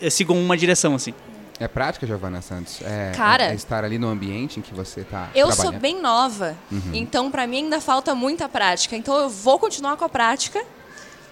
eh, 0.00 0.10
sigam 0.10 0.36
uma 0.36 0.56
direção 0.56 0.96
assim. 0.96 1.14
É 1.60 1.68
prática, 1.68 2.04
Giovana 2.04 2.40
Santos? 2.40 2.80
É, 2.82 3.12
Cara, 3.14 3.52
é 3.52 3.54
estar 3.54 3.84
ali 3.84 3.98
no 3.98 4.08
ambiente 4.08 4.58
em 4.58 4.62
que 4.62 4.74
você 4.74 5.02
está 5.02 5.28
Eu 5.34 5.52
sou 5.52 5.70
bem 5.70 6.00
nova, 6.00 6.56
uhum. 6.72 6.90
então 6.94 7.30
para 7.30 7.46
mim 7.46 7.58
ainda 7.58 7.80
falta 7.80 8.12
muita 8.12 8.48
prática. 8.48 8.96
Então 8.96 9.16
eu 9.16 9.28
vou 9.28 9.58
continuar 9.58 9.96
com 9.96 10.04
a 10.04 10.08
prática 10.08 10.64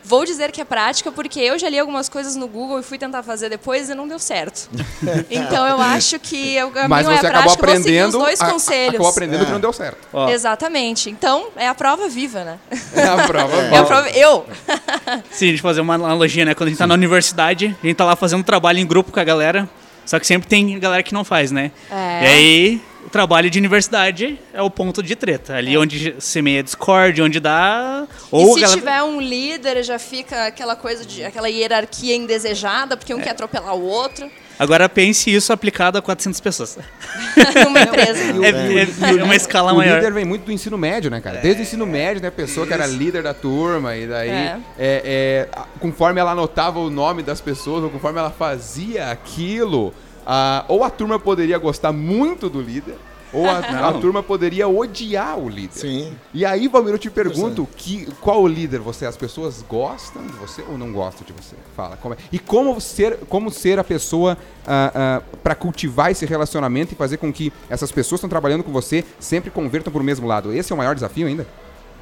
Vou 0.09 0.25
dizer 0.25 0.51
que 0.51 0.59
é 0.59 0.65
prática 0.65 1.13
porque 1.13 1.39
eu 1.39 1.59
já 1.59 1.69
li 1.69 1.79
algumas 1.79 2.09
coisas 2.09 2.35
no 2.35 2.49
Google 2.49 2.81
e 2.81 2.83
fui 2.83 2.97
tentar 2.97 3.23
fazer 3.23 3.51
depois 3.51 3.91
e 3.91 3.95
não 3.95 4.09
deu 4.09 4.19
certo. 4.19 4.71
então 5.31 5.69
eu 5.69 5.79
acho 5.79 6.19
que 6.19 6.57
o 6.63 6.71
caminho 6.71 6.89
Mas 6.89 7.07
você 7.07 7.27
é 7.27 7.29
a 7.29 7.31
acabou 7.31 7.57
prática, 7.59 7.67
aprendendo, 7.67 8.17
os 8.17 8.25
dois 8.25 8.41
a, 8.41 8.51
conselhos. 8.51 8.95
Acabou 8.95 9.09
aprendendo 9.09 9.43
é. 9.43 9.45
que 9.45 9.53
não 9.53 9.61
deu 9.61 9.71
certo. 9.71 10.09
Ó. 10.11 10.31
Exatamente. 10.31 11.11
Então 11.11 11.49
é 11.55 11.69
a 11.69 11.75
prova 11.75 12.09
viva, 12.09 12.43
né? 12.43 12.59
É 12.97 13.05
a 13.05 13.27
prova 13.27 13.55
viva. 13.63 13.77
É 13.77 13.79
a 13.79 13.85
prova... 13.85 14.09
Eu. 14.09 14.47
Sim, 15.31 15.49
a 15.49 15.51
gente 15.51 15.61
fazer 15.61 15.83
uma 15.83 15.97
analogia, 15.97 16.47
né? 16.47 16.55
Quando 16.55 16.69
a 16.69 16.71
gente 16.71 16.77
está 16.77 16.87
na 16.87 16.95
universidade, 16.95 17.67
a 17.67 17.69
gente 17.69 17.93
está 17.93 18.07
lá 18.07 18.17
fazendo 18.17 18.43
trabalho 18.43 18.79
em 18.79 18.87
grupo 18.87 19.13
com 19.13 19.21
a 19.21 19.25
galera, 19.25 19.69
só 20.07 20.19
que 20.19 20.27
sempre 20.27 20.49
tem 20.49 20.79
galera 20.79 21.03
que 21.03 21.13
não 21.13 21.23
faz, 21.23 21.51
né? 21.51 21.71
É. 21.91 22.23
E 22.23 22.27
aí 22.27 22.83
o 23.09 23.11
trabalho 23.11 23.49
de 23.49 23.59
universidade 23.59 24.39
é 24.53 24.61
o 24.61 24.69
ponto 24.69 25.03
de 25.03 25.17
treta. 25.17 25.55
Ali 25.55 25.75
é. 25.75 25.79
onde 25.79 26.17
semeia 26.19 26.63
Discord, 26.63 27.23
onde 27.23 27.41
dá. 27.41 28.07
Ou 28.31 28.51
e 28.51 28.55
se 28.55 28.61
galera... 28.61 28.79
tiver 28.79 29.03
um 29.03 29.19
líder, 29.19 29.83
já 29.83 29.99
fica 29.99 30.47
aquela 30.47 30.77
coisa 30.77 31.07
de. 31.07 31.25
aquela 31.25 31.49
hierarquia 31.49 32.15
indesejada, 32.15 32.99
porque 32.99 33.15
um 33.15 33.21
é. 33.21 33.23
quer 33.23 33.31
atropelar 33.31 33.75
o 33.75 33.83
outro. 33.83 34.31
Agora 34.59 34.89
pense 34.91 35.33
isso 35.33 35.53
aplicado 35.55 35.97
a 35.97 36.03
400 36.03 36.39
pessoas. 36.41 36.79
Numa 37.65 37.81
empresa. 37.81 38.21
É, 38.45 39.11
é, 39.11 39.19
é, 39.21 39.25
uma 39.25 39.37
escala 39.37 39.73
o 39.73 39.77
maior. 39.77 39.95
O 39.95 39.97
líder 39.97 40.13
vem 40.13 40.25
muito 40.27 40.45
do 40.45 40.53
ensino 40.53 40.77
médio, 40.77 41.11
né, 41.11 41.21
cara? 41.21 41.39
Desde 41.39 41.63
o 41.63 41.65
ensino 41.65 41.87
médio, 41.87 42.21
né? 42.21 42.29
A 42.29 42.33
pessoa 42.33 42.67
que 42.67 42.75
era 42.75 42.87
líder 42.87 43.23
da 43.23 43.33
turma, 43.33 43.97
e 43.97 44.07
daí, 44.07 44.29
é. 44.29 44.57
É, 44.79 45.03
é, 45.05 45.49
conforme 45.81 46.21
ela 46.21 46.33
anotava 46.33 46.79
o 46.79 46.91
nome 46.91 47.23
das 47.23 47.41
pessoas, 47.41 47.85
ou 47.85 47.89
conforme 47.89 48.19
ela 48.19 48.31
fazia 48.31 49.11
aquilo, 49.11 49.95
ah, 50.31 50.63
ou 50.69 50.85
a 50.85 50.91
turma 50.91 51.19
poderia 51.19 51.57
gostar 51.57 51.91
muito 51.91 52.51
do 52.51 52.61
líder, 52.61 52.97
ou 53.33 53.49
a, 53.49 53.59
a, 53.89 53.93
turma 53.95 54.23
poderia 54.23 54.69
odiar 54.69 55.39
o 55.39 55.49
líder. 55.49 55.73
Sim. 55.73 56.13
E 56.35 56.45
aí, 56.45 56.69
Valmir, 56.69 56.93
eu 56.93 56.99
te 56.99 57.09
pergunto, 57.09 57.67
que, 57.75 58.07
qual 58.21 58.47
líder 58.47 58.79
você 58.79 59.07
é? 59.07 59.09
As 59.09 59.17
pessoas 59.17 59.65
gostam 59.67 60.27
de 60.27 60.33
você 60.33 60.63
ou 60.69 60.77
não 60.77 60.93
gostam 60.93 61.27
de 61.27 61.33
você? 61.33 61.57
Fala. 61.75 61.97
Como 61.97 62.13
é? 62.13 62.19
E 62.31 62.39
como 62.39 62.79
ser, 62.79 63.21
como 63.29 63.51
ser 63.51 63.79
a 63.79 63.85
pessoa 63.85 64.37
ah, 64.67 64.93
ah, 64.95 65.23
para 65.43 65.55
cultivar 65.55 66.11
esse 66.11 66.27
relacionamento 66.27 66.93
e 66.93 66.97
fazer 66.97 67.17
com 67.17 67.33
que 67.33 67.51
essas 67.71 67.91
pessoas 67.91 68.21
que 68.21 68.27
estão 68.27 68.29
trabalhando 68.29 68.63
com 68.63 68.71
você 68.71 69.07
sempre 69.19 69.51
convertam 69.51 69.91
para 69.91 70.03
o 70.03 70.05
mesmo 70.05 70.27
lado? 70.27 70.53
Esse 70.53 70.73
é 70.73 70.75
o 70.75 70.79
maior 70.79 70.95
desafio 70.95 71.27
ainda? 71.27 71.47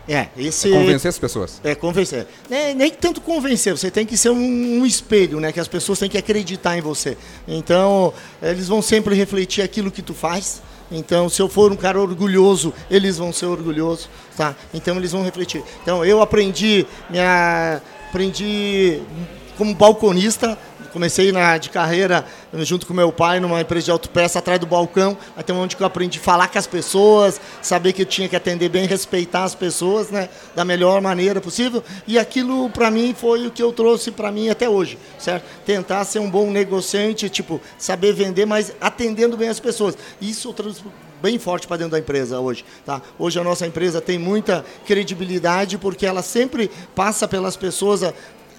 É, 0.09 0.29
esse... 0.37 0.73
É 0.73 0.79
convencer 0.79 1.09
as 1.09 1.19
pessoas. 1.19 1.61
É, 1.65 1.75
convencer. 1.75 2.27
Nem, 2.49 2.75
nem 2.75 2.91
tanto 2.91 3.21
convencer, 3.21 3.77
você 3.77 3.91
tem 3.91 4.07
que 4.07 4.17
ser 4.17 4.31
um, 4.31 4.81
um, 4.81 4.87
espelho, 4.87 5.41
né? 5.41 5.51
Que 5.51 5.59
as 5.59 5.67
pessoas 5.67 5.99
têm 5.99 6.09
que 6.09 6.17
acreditar 6.17 6.79
em 6.79 6.81
você. 6.81 7.17
Então, 7.47 8.15
eles 8.41 8.69
vão 8.69 8.81
sempre 8.81 9.15
refletir 9.15 9.63
aquilo 9.63 9.91
que 9.91 10.03
tu 10.03 10.15
faz. 10.15 10.63
Então, 10.91 11.29
se 11.29 11.43
eu 11.43 11.49
for 11.49 11.73
um 11.73 11.77
cara 11.77 12.01
orgulhoso, 12.01 12.73
eles 12.89 13.19
vão 13.19 13.33
ser 13.33 13.47
orgulhosos, 13.47 14.09
tá? 14.37 14.55
Então, 14.73 14.97
eles 14.97 15.11
vão 15.11 15.25
refletir. 15.25 15.65
Então, 15.83 16.05
eu 16.05 16.23
aprendi, 16.23 16.87
minha, 17.11 17.83
aprendi 18.09 19.01
como 19.57 19.75
balconista, 19.75 20.59
comecei 20.93 21.31
na, 21.31 21.59
de 21.59 21.69
carreira 21.69 22.25
junto 22.61 22.87
com 22.87 22.95
meu 22.95 23.13
pai 23.13 23.39
numa 23.39 23.61
empresa 23.61 23.87
de 23.87 23.91
autopeça 23.91 24.39
atrás 24.39 24.59
do 24.59 24.67
balcão, 24.67 25.17
até 25.37 25.53
onde 25.53 25.77
eu 25.79 25.87
aprendi 25.87 26.19
a 26.19 26.23
falar 26.23 26.49
com 26.49 26.59
as 26.59 26.67
pessoas, 26.67 27.41
saber 27.61 27.93
que 27.93 28.03
eu 28.03 28.07
tinha 28.07 28.29
que 28.29 28.37
atender 28.37 28.69
bem, 28.69 28.87
respeitar 28.87 29.45
as 29.45 29.55
pessoas, 29.55 30.09
né, 30.09 30.29
da 30.55 30.65
melhor 30.65 31.01
maneira 31.01 31.41
possível. 31.41 31.85
E 32.07 32.19
aquilo 32.19 32.71
para 32.71 32.91
mim 32.91 33.15
foi 33.19 33.47
o 33.47 33.51
que 33.51 33.63
eu 33.63 33.73
trouxe 33.73 34.11
para 34.11 34.33
mim 34.33 34.49
até 34.49 34.69
hoje, 34.69 34.99
certo? 35.19 35.45
Tentar 35.67 36.05
ser 36.05 36.19
um 36.19 36.31
bom 36.31 36.51
negociante, 36.51 37.29
tipo, 37.29 37.61
saber 37.79 38.15
vender, 38.15 38.47
mas 38.47 38.73
atendendo 38.81 39.37
bem 39.37 39.49
as 39.49 39.61
pessoas. 39.61 39.99
Isso 40.21 40.49
eu 40.49 40.55
trouxe 40.55 40.83
bem 41.21 41.39
forte 41.39 41.67
para 41.67 41.79
dentro 41.79 41.93
da 41.93 41.99
empresa 41.99 42.41
hoje. 42.41 42.65
Tá? 42.85 43.01
Hoje 43.19 43.39
a 43.39 43.45
nossa 43.45 43.67
empresa 43.67 44.01
tem 44.01 44.19
muita 44.19 44.65
credibilidade 44.87 45.79
porque 45.79 46.07
ela 46.07 46.23
sempre 46.23 46.71
passa 46.95 47.27
pelas 47.27 47.57
pessoas 47.57 48.03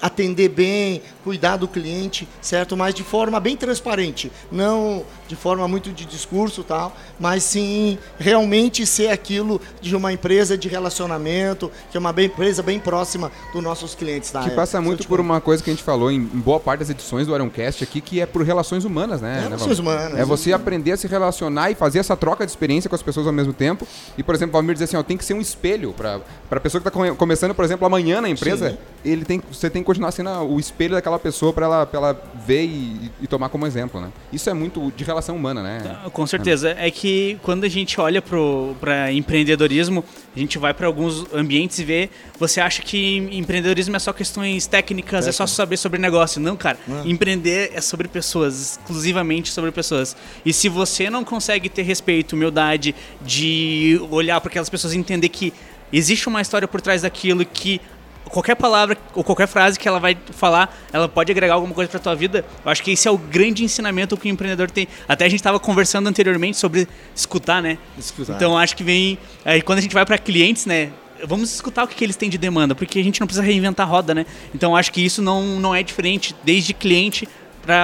atender 0.01 0.49
bem, 0.49 1.01
cuidar 1.27 1.57
do 1.57 1.67
cliente, 1.67 2.25
certo? 2.41 2.77
Mas 2.77 2.95
de 2.95 3.03
forma 3.03 3.37
bem 3.37 3.57
transparente, 3.57 4.31
não 4.49 5.03
de 5.27 5.35
forma 5.35 5.67
muito 5.67 5.91
de 5.91 6.05
discurso 6.05 6.63
tal, 6.63 6.95
mas 7.19 7.43
sim 7.43 7.97
realmente 8.17 8.85
ser 8.85 9.09
aquilo 9.09 9.59
de 9.81 9.93
uma 9.93 10.13
empresa 10.13 10.57
de 10.57 10.69
relacionamento, 10.69 11.69
que 11.91 11.97
é 11.97 11.99
uma 11.99 12.11
empresa 12.23 12.63
bem 12.63 12.79
próxima 12.79 13.29
dos 13.51 13.61
nossos 13.61 13.93
clientes. 13.93 14.31
Tá? 14.31 14.41
Que 14.43 14.51
passa 14.51 14.79
muito 14.79 15.05
por 15.05 15.19
uma 15.19 15.41
coisa 15.41 15.61
que 15.61 15.69
a 15.69 15.73
gente 15.73 15.83
falou 15.83 16.09
em, 16.09 16.21
boa 16.21 16.61
parte 16.61 16.79
das 16.79 16.89
edições 16.89 17.27
do 17.27 17.35
Ironcast 17.35 17.83
aqui, 17.83 17.99
que 17.99 18.21
é 18.21 18.25
por 18.25 18.41
relações 18.43 18.85
humanas, 18.85 19.19
né? 19.19 19.41
Relações 19.41 19.79
né, 19.79 19.83
humanas. 19.83 20.19
É 20.19 20.23
você 20.23 20.53
aprender 20.53 20.93
a 20.93 20.97
se 20.97 21.07
relacionar 21.07 21.71
e 21.71 21.75
fazer 21.75 21.99
essa 21.99 22.15
troca 22.15 22.45
de 22.45 22.51
experiência 22.53 22.89
com 22.89 22.95
as 22.95 23.03
pessoas 23.03 23.27
ao 23.27 23.33
mesmo 23.33 23.51
tempo. 23.51 23.85
E, 24.17 24.23
por 24.23 24.33
exemplo, 24.33 24.51
o 24.51 24.53
Valmir 24.53 24.75
diz 24.75 24.83
assim, 24.83 24.95
ó, 24.95 25.03
tem 25.03 25.17
que 25.17 25.25
ser 25.25 25.33
um 25.33 25.41
espelho 25.41 25.91
para 25.91 26.21
a 26.51 26.59
pessoa 26.61 26.81
que 26.81 26.87
está 26.87 27.15
começando, 27.15 27.53
por 27.53 27.65
exemplo, 27.65 27.85
amanhã 27.85 28.21
na 28.21 28.29
empresa, 28.29 28.69
sim. 28.69 28.77
ele 29.03 29.25
tem, 29.25 29.43
você 29.51 29.69
tem 29.69 29.83
continuar 29.83 30.11
sendo 30.11 30.29
o 30.29 30.57
espelho 30.57 30.93
daquela 30.93 31.16
pessoa 31.19 31.53
pra 31.53 31.65
ela, 31.65 31.86
pra 31.86 31.99
ela 31.99 32.23
ver 32.45 32.65
e, 32.65 33.12
e 33.21 33.27
tomar 33.27 33.49
como 33.49 33.65
exemplo, 33.65 33.99
né? 33.99 34.10
Isso 34.32 34.49
é 34.49 34.53
muito 34.53 34.91
de 34.95 35.03
relação 35.03 35.36
humana, 35.36 35.62
né? 35.62 35.97
Ah, 36.06 36.10
Com 36.10 36.25
certeza. 36.25 36.75
É 36.77 36.89
que 36.91 37.38
quando 37.43 37.63
a 37.63 37.69
gente 37.69 37.99
olha 37.99 38.21
para 38.21 39.12
empreendedorismo, 39.12 40.03
a 40.36 40.39
gente 40.39 40.58
vai 40.58 40.73
para 40.73 40.88
alguns 40.88 41.25
ambientes 41.34 41.80
e 41.80 41.84
vê. 41.84 42.10
Você 42.39 42.62
acha 42.62 42.82
que 42.82 43.17
empreendedorismo 43.32 43.95
é 43.95 43.99
só 43.99 44.13
questões 44.13 44.67
técnicas, 44.67 45.27
é 45.27 45.32
só 45.32 45.47
saber 45.47 45.77
sobre 45.77 45.99
negócio. 45.99 46.39
Não, 46.41 46.56
cara. 46.56 46.77
Empreender 47.06 47.71
é 47.73 47.82
sobre 47.82 48.08
pessoas, 48.08 48.77
exclusivamente 48.80 49.51
sobre 49.51 49.71
pessoas. 49.71 50.15
E 50.45 50.53
se 50.53 50.69
você 50.69 51.10
não 51.10 51.23
consegue 51.23 51.69
ter 51.69 51.84
respeito, 51.84 52.34
humildade, 52.34 52.95
de 53.21 53.99
olhar 54.12 54.39
para 54.41 54.49
aquelas 54.49 54.69
pessoas 54.69 54.93
e 54.93 54.97
entender 54.97 55.30
que 55.30 55.53
existe 55.91 56.27
uma 56.27 56.41
história 56.41 56.67
por 56.67 56.82
trás 56.82 57.01
daquilo 57.01 57.45
que 57.45 57.80
qualquer 58.29 58.55
palavra 58.55 58.97
ou 59.13 59.23
qualquer 59.23 59.47
frase 59.47 59.79
que 59.79 59.87
ela 59.87 59.99
vai 59.99 60.17
falar, 60.31 60.75
ela 60.91 61.07
pode 61.07 61.31
agregar 61.31 61.55
alguma 61.55 61.73
coisa 61.73 61.89
pra 61.89 61.99
tua 61.99 62.15
vida. 62.15 62.45
Eu 62.63 62.71
acho 62.71 62.83
que 62.83 62.91
esse 62.91 63.07
é 63.07 63.11
o 63.11 63.17
grande 63.17 63.63
ensinamento 63.63 64.17
que 64.17 64.27
o 64.27 64.31
empreendedor 64.31 64.69
tem. 64.69 64.87
Até 65.07 65.25
a 65.25 65.29
gente 65.29 65.39
estava 65.39 65.59
conversando 65.59 66.07
anteriormente 66.07 66.57
sobre 66.57 66.87
escutar, 67.15 67.61
né? 67.61 67.77
Escutar. 67.97 68.35
Então 68.35 68.51
eu 68.51 68.57
acho 68.57 68.75
que 68.75 68.83
vem 68.83 69.17
aí 69.43 69.61
quando 69.61 69.79
a 69.79 69.81
gente 69.81 69.93
vai 69.93 70.05
para 70.05 70.17
clientes, 70.17 70.65
né? 70.65 70.91
Vamos 71.23 71.51
escutar 71.53 71.83
o 71.83 71.87
que, 71.87 71.95
que 71.95 72.03
eles 72.03 72.15
têm 72.15 72.29
de 72.29 72.37
demanda, 72.37 72.75
porque 72.75 72.99
a 72.99 73.03
gente 73.03 73.19
não 73.19 73.25
precisa 73.25 73.43
reinventar 73.43 73.87
a 73.87 73.89
roda, 73.89 74.13
né? 74.13 74.25
Então 74.53 74.75
acho 74.75 74.91
que 74.91 75.03
isso 75.03 75.21
não, 75.21 75.59
não 75.59 75.73
é 75.73 75.81
diferente, 75.81 76.35
desde 76.43 76.73
cliente 76.73 77.27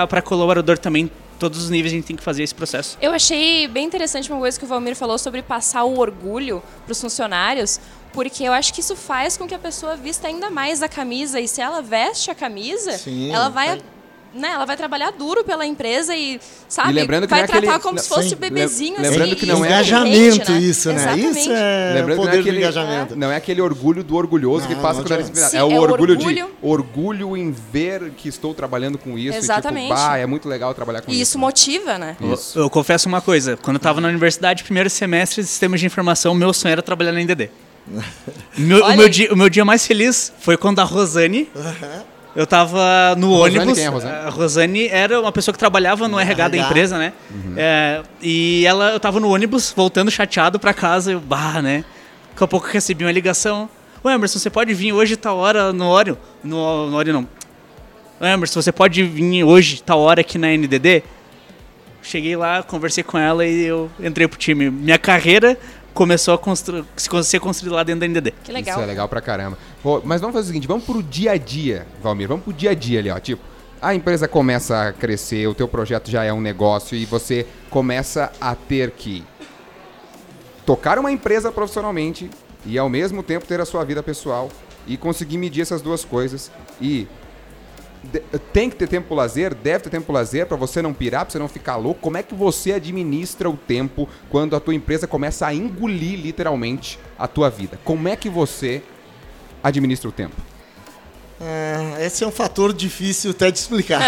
para 0.07 0.21
colaborador 0.21 0.77
também. 0.77 1.09
Todos 1.39 1.63
os 1.63 1.69
níveis 1.69 1.91
a 1.91 1.95
gente 1.95 2.05
tem 2.05 2.15
que 2.15 2.23
fazer 2.23 2.43
esse 2.43 2.55
processo. 2.55 2.97
Eu 3.01 3.11
achei 3.11 3.67
bem 3.67 3.85
interessante 3.85 4.31
uma 4.31 4.39
coisa 4.39 4.57
que 4.57 4.63
o 4.63 4.67
Valmir 4.67 4.95
falou 4.95 5.17
sobre 5.17 5.41
passar 5.41 5.83
o 5.83 5.99
orgulho 5.99 6.63
para 6.85 6.91
os 6.91 7.01
funcionários, 7.01 7.81
porque 8.13 8.43
eu 8.43 8.53
acho 8.53 8.73
que 8.73 8.79
isso 8.79 8.95
faz 8.95 9.35
com 9.35 9.47
que 9.47 9.55
a 9.55 9.59
pessoa 9.59 9.95
vista 9.95 10.27
ainda 10.27 10.49
mais 10.49 10.81
a 10.83 10.87
camisa 10.87 11.39
e 11.39 11.47
se 11.47 11.59
ela 11.61 11.81
veste 11.81 12.29
a 12.31 12.35
camisa, 12.35 12.91
Sim, 12.97 13.31
ela 13.33 13.49
vai, 13.49 13.67
vai- 13.69 13.81
né, 14.35 14.49
ela 14.49 14.65
vai 14.65 14.75
trabalhar 14.75 15.11
duro 15.11 15.43
pela 15.43 15.63
empresa 15.63 16.15
e 16.15 16.39
sabe, 16.67 16.89
E 16.89 16.93
lembrando 16.93 17.23
que 17.25 17.29
vai 17.29 17.41
é 17.41 17.45
tratar 17.45 17.59
aquele- 17.67 17.79
como 17.83 17.95
não, 17.97 18.03
se 18.03 18.09
fosse 18.09 18.29
sim, 18.29 18.35
bebezinho 18.35 18.93
lem- 18.99 19.11
lembrando 19.11 19.29
assim, 19.31 19.35
que 19.39 19.45
não 19.45 19.63
é- 19.63 19.67
Engajamento, 19.67 20.51
rende, 20.51 20.69
isso, 20.69 20.89
né? 20.89 20.95
Exatamente. 20.95 21.39
Isso 21.39 21.51
é 21.51 21.93
Lembrando 21.95 22.17
que 22.19 22.25
poder 22.25 22.37
é, 22.37 22.39
aquele, 22.39 22.57
engajamento. 22.57 23.15
não 23.15 23.31
é 23.31 23.35
aquele 23.35 23.61
orgulho 23.61 24.03
do 24.03 24.15
orgulhoso 24.15 24.67
que 24.67 24.73
Não, 24.73 24.81
passa 24.81 24.99
não 25.01 25.03
quando 25.05 25.11
é 25.11 25.15
adianta. 25.15 25.31
disciplinado. 25.33 25.51
Sim, 25.51 25.57
É 25.57 25.63
o 25.63 25.71
é 25.77 25.79
orgulho, 25.79 26.13
orgulho. 26.17 26.45
de 26.47 26.53
orgulho 26.67 27.37
em 27.37 27.51
ver 27.51 28.09
que 28.17 28.27
estou 28.27 28.55
trabalhando 28.55 28.97
com 28.97 29.17
isso. 29.19 29.37
Exatamente. 29.37 29.85
E, 29.85 29.89
tipo, 29.95 30.01
bah, 30.01 30.17
é 30.17 30.25
muito 30.25 30.49
legal 30.49 30.73
trabalhar 30.73 31.01
com 31.01 31.11
E 31.11 31.13
isso. 31.13 31.21
isso 31.23 31.39
motiva, 31.39 31.99
né? 31.99 32.17
Isso. 32.33 32.57
Eu, 32.57 32.63
eu 32.63 32.69
confesso 32.71 33.07
uma 33.07 33.21
coisa, 33.21 33.55
quando 33.57 33.75
eu 33.75 33.81
tava 33.81 34.01
na 34.01 34.07
universidade, 34.07 34.63
primeiro 34.63 34.89
semestre 34.89 35.43
de 35.43 35.47
sistemas 35.47 35.79
de 35.79 35.85
informação, 35.85 36.33
meu 36.33 36.51
sonho 36.53 36.71
era 36.71 36.81
trabalhar 36.81 37.11
na 37.11 37.19
NDD. 37.21 37.51
Meu- 38.57 38.83
o, 38.85 38.95
meu 38.97 39.09
dia, 39.09 39.33
o 39.33 39.35
meu 39.35 39.49
dia 39.49 39.65
mais 39.65 39.85
feliz 39.85 40.33
foi 40.39 40.55
quando 40.57 40.79
a 40.79 40.83
Rosane, 40.83 41.49
eu 42.35 42.47
tava 42.47 43.15
no 43.17 43.29
Rosane, 43.35 43.57
ônibus. 43.59 43.73
quem 43.77 43.83
é 43.83 43.87
a 43.87 43.91
Rosane? 43.91 44.15
A 44.15 44.29
Rosane 44.29 44.87
era 44.87 45.19
uma 45.21 45.31
pessoa 45.31 45.53
que 45.53 45.59
trabalhava 45.59 46.07
no 46.07 46.19
RH 46.19 46.47
da 46.47 46.55
RH. 46.57 46.67
empresa, 46.69 46.97
né? 46.97 47.13
É, 47.57 48.01
e 48.21 48.65
ela, 48.65 48.91
eu 48.91 48.99
tava 48.99 49.19
no 49.19 49.29
ônibus, 49.33 49.73
voltando 49.75 50.09
chateado 50.09 50.59
pra 50.59 50.73
casa, 50.73 51.11
eu, 51.11 51.19
bah, 51.19 51.61
né? 51.61 51.83
Daqui 52.31 52.43
a 52.43 52.47
pouco 52.47 52.67
eu 52.67 52.71
recebi 52.71 53.03
uma 53.03 53.11
ligação. 53.11 53.69
Ô 54.03 54.09
Emerson, 54.09 54.39
você 54.39 54.49
pode 54.49 54.73
vir 54.73 54.91
hoje, 54.93 55.15
tal 55.15 55.37
hora, 55.37 55.71
no 55.71 55.87
Oreo? 55.87 56.17
No, 56.43 56.89
no 56.89 56.97
Oreo 56.97 57.13
não. 57.13 57.27
Ô 58.19 58.25
Emerson, 58.25 58.61
você 58.61 58.71
pode 58.71 59.03
vir 59.03 59.43
hoje, 59.43 59.81
tal 59.83 59.99
hora 59.99 60.21
aqui 60.21 60.37
na 60.37 60.47
NDD? 60.47 61.03
Cheguei 62.01 62.35
lá, 62.35 62.61
conversei 62.63 63.01
com 63.03 63.17
ela 63.17 63.45
e 63.45 63.63
eu 63.65 63.89
entrei 63.99 64.27
pro 64.27 64.37
time. 64.37 64.69
Minha 64.69 64.97
carreira 64.97 65.57
começou 65.93 66.33
a 66.33 66.37
constru 66.37 66.85
se- 66.97 67.23
ser 67.23 67.39
construída 67.39 67.75
lá 67.75 67.83
dentro 67.83 67.99
da 68.01 68.05
NDD. 68.07 68.31
Que 68.43 68.51
legal. 68.51 68.75
Isso 68.77 68.83
é 68.83 68.87
legal 68.87 69.07
pra 69.07 69.21
caramba. 69.21 69.57
Pô, 69.81 70.01
mas 70.03 70.19
vamos 70.21 70.33
fazer 70.33 70.45
o 70.45 70.47
seguinte, 70.47 70.67
vamos 70.67 70.83
pro 70.85 71.01
dia 71.03 71.31
a 71.33 71.37
dia, 71.37 71.85
Valmir. 72.01 72.27
Vamos 72.27 72.43
pro 72.43 72.53
dia 72.53 72.71
a 72.71 72.73
dia 72.73 72.99
ali, 72.99 73.09
ó. 73.09 73.19
Tipo, 73.19 73.41
a 73.81 73.93
empresa 73.93 74.27
começa 74.27 74.87
a 74.89 74.93
crescer, 74.93 75.45
o 75.47 75.53
teu 75.53 75.67
projeto 75.67 76.09
já 76.09 76.23
é 76.23 76.31
um 76.33 76.39
negócio 76.41 76.97
e 76.97 77.05
você 77.05 77.45
começa 77.69 78.31
a 78.39 78.55
ter 78.55 78.91
que 78.91 79.23
tocar 80.65 80.97
uma 80.97 81.11
empresa 81.11 81.51
profissionalmente 81.51 82.29
e 82.65 82.77
ao 82.77 82.87
mesmo 82.89 83.21
tempo 83.21 83.45
ter 83.45 83.59
a 83.59 83.65
sua 83.65 83.83
vida 83.83 84.01
pessoal 84.01 84.49
e 84.87 84.95
conseguir 84.97 85.37
medir 85.37 85.61
essas 85.61 85.81
duas 85.81 86.05
coisas 86.05 86.49
e 86.79 87.07
tem 88.51 88.69
que 88.69 88.75
ter 88.75 88.87
tempo 88.87 89.07
pro 89.07 89.15
lazer, 89.15 89.53
deve 89.53 89.85
ter 89.85 89.89
tempo 89.89 90.05
pro 90.05 90.13
lazer 90.13 90.45
pra 90.45 90.57
você 90.57 90.81
não 90.81 90.93
pirar, 90.93 91.25
pra 91.25 91.31
você 91.31 91.39
não 91.39 91.47
ficar 91.47 91.75
louco. 91.75 92.01
Como 92.01 92.17
é 92.17 92.23
que 92.23 92.35
você 92.35 92.73
administra 92.73 93.49
o 93.49 93.57
tempo 93.57 94.07
quando 94.29 94.55
a 94.55 94.59
tua 94.59 94.75
empresa 94.75 95.07
começa 95.07 95.47
a 95.47 95.53
engolir 95.53 96.19
literalmente 96.19 96.99
a 97.17 97.27
tua 97.27 97.49
vida? 97.49 97.79
Como 97.83 98.07
é 98.07 98.15
que 98.15 98.29
você 98.29 98.83
administra 99.63 100.09
o 100.09 100.11
tempo? 100.11 100.35
É, 101.41 102.05
esse 102.05 102.23
é 102.23 102.27
um 102.27 102.31
fator 102.31 102.71
difícil 102.71 103.31
até 103.31 103.51
de 103.51 103.59
explicar. 103.59 104.01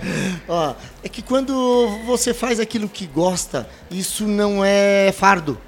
Ó, 0.48 0.74
é 1.02 1.08
que 1.08 1.22
quando 1.22 1.88
você 2.04 2.34
faz 2.34 2.60
aquilo 2.60 2.88
que 2.88 3.06
gosta, 3.06 3.68
isso 3.90 4.26
não 4.26 4.64
é 4.64 5.12
fardo. 5.12 5.58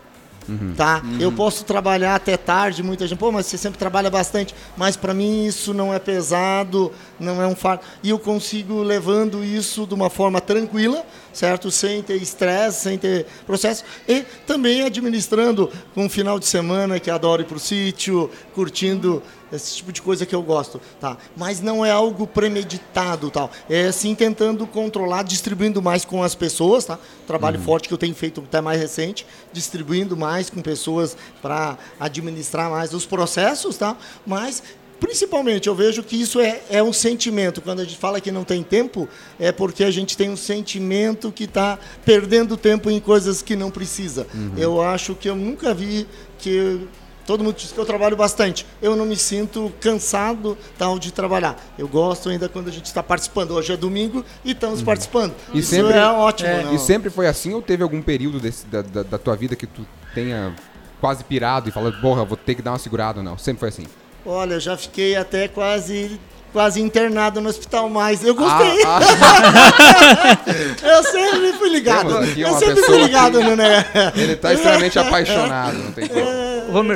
Tá? 0.76 1.02
Eu 1.18 1.32
posso 1.32 1.64
trabalhar 1.64 2.14
até 2.14 2.37
tarde, 2.37 2.82
muita 2.82 3.06
gente, 3.06 3.18
pô, 3.18 3.32
mas 3.32 3.46
você 3.46 3.59
sempre 3.59 3.78
trabalha 3.78 4.11
bastante, 4.11 4.54
mas 4.76 4.96
para 4.96 5.12
mim 5.12 5.44
isso 5.44 5.74
não 5.74 5.92
é 5.92 5.98
pesado, 5.98 6.92
não 7.18 7.42
é 7.42 7.46
um 7.46 7.56
fardo. 7.56 7.82
E 8.02 8.11
eu 8.11 8.18
consigo 8.18 8.82
levando 8.82 9.42
isso 9.42 9.87
de 9.87 9.94
uma 9.94 10.09
forma 10.09 10.40
tranquila, 10.40 11.04
certo? 11.32 11.70
Sem 11.70 12.02
ter 12.02 12.16
estresse, 12.16 12.82
sem 12.82 12.98
ter 12.98 13.26
processo. 13.46 13.85
E 14.09 14.24
também 14.46 14.82
administrando 14.82 15.70
um 15.96 16.09
final 16.09 16.38
de 16.38 16.46
semana 16.46 17.00
que 17.00 17.11
adoro 17.11 17.42
ir 17.42 17.46
pro 17.46 17.59
sítio, 17.59 18.30
curtindo 18.54 19.22
esse 19.52 19.76
tipo 19.76 19.92
de 19.92 20.02
coisa 20.02 20.26
que 20.26 20.35
eu 20.35 20.42
gosto, 20.42 20.80
tá? 21.00 21.16
Mas 21.37 21.61
não 21.61 21.85
é 21.85 21.90
algo 21.90 22.26
premeditado, 22.26 23.30
tal. 23.30 23.50
É 23.68 23.87
assim 23.87 24.14
tentando 24.14 24.66
controlar, 24.66 25.22
distribuindo 25.22 25.80
mais 25.80 26.04
com 26.04 26.22
as 26.22 26.35
pessoas, 26.35 26.85
tá? 26.85 26.98
Trabalho 27.26 27.61
forte 27.61 27.88
que 27.88 27.94
eu 27.94 27.98
tenho 27.98 28.14
feito 28.14 28.40
até 28.40 28.61
mais 28.61 28.80
recente, 28.80 29.26
distribuindo 29.52 30.16
mais 30.16 30.50
com 30.50 30.61
pessoas 30.61 31.16
para 31.40 31.78
administrar 31.98 32.70
mais 32.70 32.92
os 32.92 33.06
processos, 33.06 33.76
tá? 33.76 33.96
Mas 34.26 34.62
Principalmente, 34.98 35.68
eu 35.68 35.74
vejo 35.74 36.02
que 36.02 36.16
isso 36.16 36.40
é, 36.40 36.61
é 36.70 36.82
um 36.82 36.92
sentimento. 36.92 37.61
Quando 37.61 37.80
a 37.80 37.85
gente 37.85 37.98
fala 37.98 38.20
que 38.20 38.30
não 38.30 38.44
tem 38.44 38.62
tempo, 38.62 39.09
é 39.38 39.52
porque 39.52 39.85
a 39.85 39.90
gente 39.90 40.16
tem 40.16 40.30
um 40.30 40.37
sentimento 40.37 41.30
que 41.30 41.44
está 41.44 41.78
perdendo 42.04 42.56
tempo 42.56 42.90
em 42.90 42.98
coisas 42.98 43.42
que 43.42 43.54
não 43.54 43.70
precisa. 43.70 44.26
Eu 44.56 44.80
acho 44.80 45.14
que 45.14 45.28
eu 45.28 45.37
nunca 45.37 45.74
vi 45.74 46.06
que 46.38 46.80
todo 47.27 47.43
mundo 47.43 47.57
diz 47.57 47.73
que 47.73 47.79
eu 47.79 47.85
trabalho 47.85 48.17
bastante. 48.17 48.65
Eu 48.81 48.95
não 48.97 49.05
me 49.05 49.17
sinto 49.17 49.73
cansado 49.81 50.57
tal 50.79 50.99
de 50.99 51.12
trabalhar. 51.12 51.57
Eu 51.79 51.89
gosto 51.89 52.29
ainda 52.29 52.49
quando 52.49 52.69
a 52.69 52.73
gente 52.73 52.87
está 52.87 53.03
participando. 53.03 53.51
Hoje 53.53 53.73
é 53.73 53.77
domingo 53.77 54.25
e 54.45 54.53
estamos 54.53 54.83
participando. 54.83 55.35
E 55.53 55.59
isso 55.59 55.71
sempre- 55.71 55.93
é 55.95 56.07
ótimo. 56.07 56.49
não? 56.62 56.75
E 56.75 56.79
sempre 56.79 57.11
foi 57.11 57.27
assim 57.27 57.53
ou 57.53 57.61
teve 57.61 57.83
algum 57.83 58.01
período 58.01 58.39
desse- 58.39 58.67
da, 58.67 58.83
da- 58.83 59.03
da 59.03 59.19
tua 59.19 59.35
vida 59.37 59.57
que 59.57 59.67
tu 59.67 59.85
tenha 60.15 60.55
quase 61.01 61.25
pirado 61.25 61.69
e 61.69 61.73
falado, 61.73 62.01
porra, 62.01 62.25
vou 62.25 62.37
ter 62.37 62.55
que 62.55 62.62
dar 62.62 62.73
uma 62.73 62.79
segurada 62.79 63.23
não? 63.23 63.37
Sempre 63.37 63.61
foi 63.61 63.69
assim. 63.71 63.87
Olha, 64.25 64.55
eu 64.55 64.61
já 64.61 64.77
fiquei 64.77 65.15
até 65.17 65.49
quase 65.49 66.19
quase 66.53 66.81
internado 66.81 67.39
no 67.39 67.51
hospital, 67.51 67.91
mas 67.91 68.25
eu 68.25 68.35
gostei. 68.35 68.83
Ah, 68.87 68.99
Eu 70.83 71.03
sempre 71.05 71.53
fui 71.59 71.69
ligado. 71.69 72.11
Eu 72.37 72.55
sempre 72.59 72.83
fui 72.83 73.03
ligado 73.03 73.39
ah, 73.41 74.12
ele 74.17 74.37
tá 74.37 74.55
extremamente 74.55 74.99
apaixonado, 74.99 75.77
não 75.79 75.93
tem 75.93 76.09
como. 76.09 76.25
Vamos, 76.25 76.45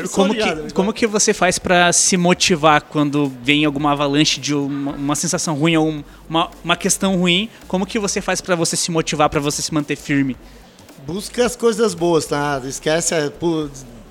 sou 0.06 0.24
como, 0.24 0.34
que, 0.34 0.72
como 0.74 0.92
que 0.92 1.06
você 1.06 1.32
faz 1.34 1.58
pra 1.58 1.92
se 1.92 2.16
motivar 2.16 2.82
quando 2.82 3.30
vem 3.42 3.64
alguma 3.64 3.92
avalanche 3.92 4.40
de 4.40 4.54
uma, 4.54 4.92
uma 4.92 5.14
sensação 5.16 5.54
ruim 5.54 5.76
ou 5.76 5.88
um- 5.88 6.04
uma, 6.28 6.50
uma 6.64 6.76
questão 6.76 7.16
ruim? 7.16 7.48
Como 7.68 7.86
que 7.86 7.98
você 7.98 8.20
faz 8.20 8.40
pra 8.40 8.54
você 8.54 8.76
se 8.76 8.90
motivar, 8.90 9.28
pra 9.28 9.40
você 9.40 9.62
se 9.62 9.72
manter 9.72 9.96
firme? 9.96 10.36
Busca 11.06 11.44
as 11.46 11.56
coisas 11.56 11.94
boas, 11.94 12.26
tá? 12.26 12.60
Esquece, 12.64 13.14
é, 13.14 13.30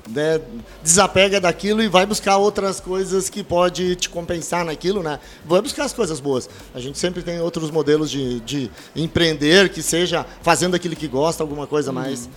né, 0.10 0.42
desapega 0.84 1.40
daquilo 1.40 1.84
e 1.84 1.88
vai 1.88 2.04
buscar 2.06 2.38
outras 2.38 2.80
coisas 2.80 3.30
que 3.30 3.44
pode 3.44 3.96
te 3.96 4.10
compensar 4.10 4.66
naquilo, 4.66 5.04
né? 5.04 5.20
Vai 5.46 5.62
buscar 5.62 5.84
as 5.86 5.94
coisas 5.94 6.20
boas. 6.20 6.50
A 6.74 6.80
gente 6.80 6.98
sempre 6.98 7.22
tem 7.22 7.40
outros 7.40 7.70
modelos 7.70 8.10
de, 8.10 8.40
de 8.40 8.72
empreender, 8.96 9.70
que 9.70 9.84
seja 9.84 10.26
fazendo 10.42 10.76
aquilo 10.76 10.96
que 10.96 11.08
gosta, 11.08 11.44
alguma 11.44 11.68
coisa 11.68 11.92
mais. 11.92 12.28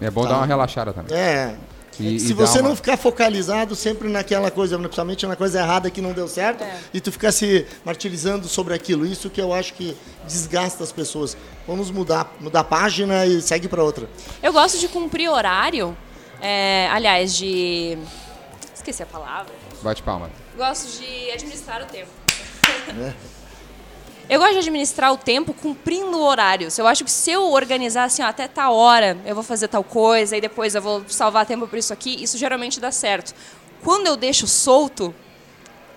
É 0.00 0.10
bom 0.10 0.24
dar 0.24 0.36
uma 0.38 0.46
relaxada 0.46 0.92
também. 0.92 1.16
É. 1.16 1.56
E- 2.00 2.18
Se 2.18 2.30
e 2.30 2.32
você 2.32 2.60
uma- 2.60 2.70
não 2.70 2.76
ficar 2.76 2.96
focalizado 2.96 3.76
sempre 3.76 4.08
naquela 4.08 4.50
coisa, 4.50 4.78
principalmente 4.78 5.26
na 5.26 5.36
coisa 5.36 5.60
errada 5.60 5.90
que 5.90 6.00
não 6.00 6.12
deu 6.12 6.26
certo, 6.26 6.64
É. 6.64 6.78
e 6.94 7.00
tu 7.00 7.12
ficar 7.12 7.30
se 7.32 7.66
martirizando 7.84 8.48
sobre 8.48 8.72
aquilo, 8.74 9.04
isso 9.06 9.28
que 9.28 9.40
eu 9.40 9.52
acho 9.52 9.74
que 9.74 9.96
desgasta 10.26 10.82
as 10.82 10.90
pessoas. 10.90 11.36
Vamos 11.66 11.90
mudar, 11.90 12.34
mudar 12.40 12.60
a 12.60 12.64
página 12.64 13.26
e 13.26 13.42
segue 13.42 13.68
para 13.68 13.84
outra. 13.84 14.08
Eu 14.42 14.52
gosto 14.52 14.78
de 14.78 14.88
cumprir 14.88 15.28
horário, 15.28 15.96
é, 16.40 16.88
aliás, 16.90 17.34
de. 17.34 17.98
Esqueci 18.74 19.02
a 19.02 19.06
palavra. 19.06 19.52
Bate 19.82 20.02
palma. 20.02 20.30
Gosto 20.56 20.98
de 21.00 21.30
administrar 21.30 21.82
o 21.82 21.86
tempo. 21.86 22.10
Eu 24.28 24.38
gosto 24.38 24.52
de 24.52 24.58
administrar 24.60 25.12
o 25.12 25.16
tempo 25.16 25.52
cumprindo 25.52 26.18
horários. 26.20 26.78
Eu 26.78 26.86
acho 26.86 27.04
que 27.04 27.10
se 27.10 27.30
eu 27.30 27.50
organizar 27.50 28.04
assim, 28.04 28.22
ó, 28.22 28.26
até 28.26 28.48
tal 28.48 28.74
hora 28.74 29.16
eu 29.26 29.34
vou 29.34 29.44
fazer 29.44 29.68
tal 29.68 29.84
coisa 29.84 30.36
e 30.36 30.40
depois 30.40 30.74
eu 30.74 30.80
vou 30.82 31.04
salvar 31.08 31.44
tempo 31.44 31.66
por 31.66 31.78
isso 31.78 31.92
aqui, 31.92 32.22
isso 32.22 32.38
geralmente 32.38 32.80
dá 32.80 32.90
certo. 32.90 33.34
Quando 33.84 34.06
eu 34.06 34.16
deixo 34.16 34.46
solto, 34.46 35.14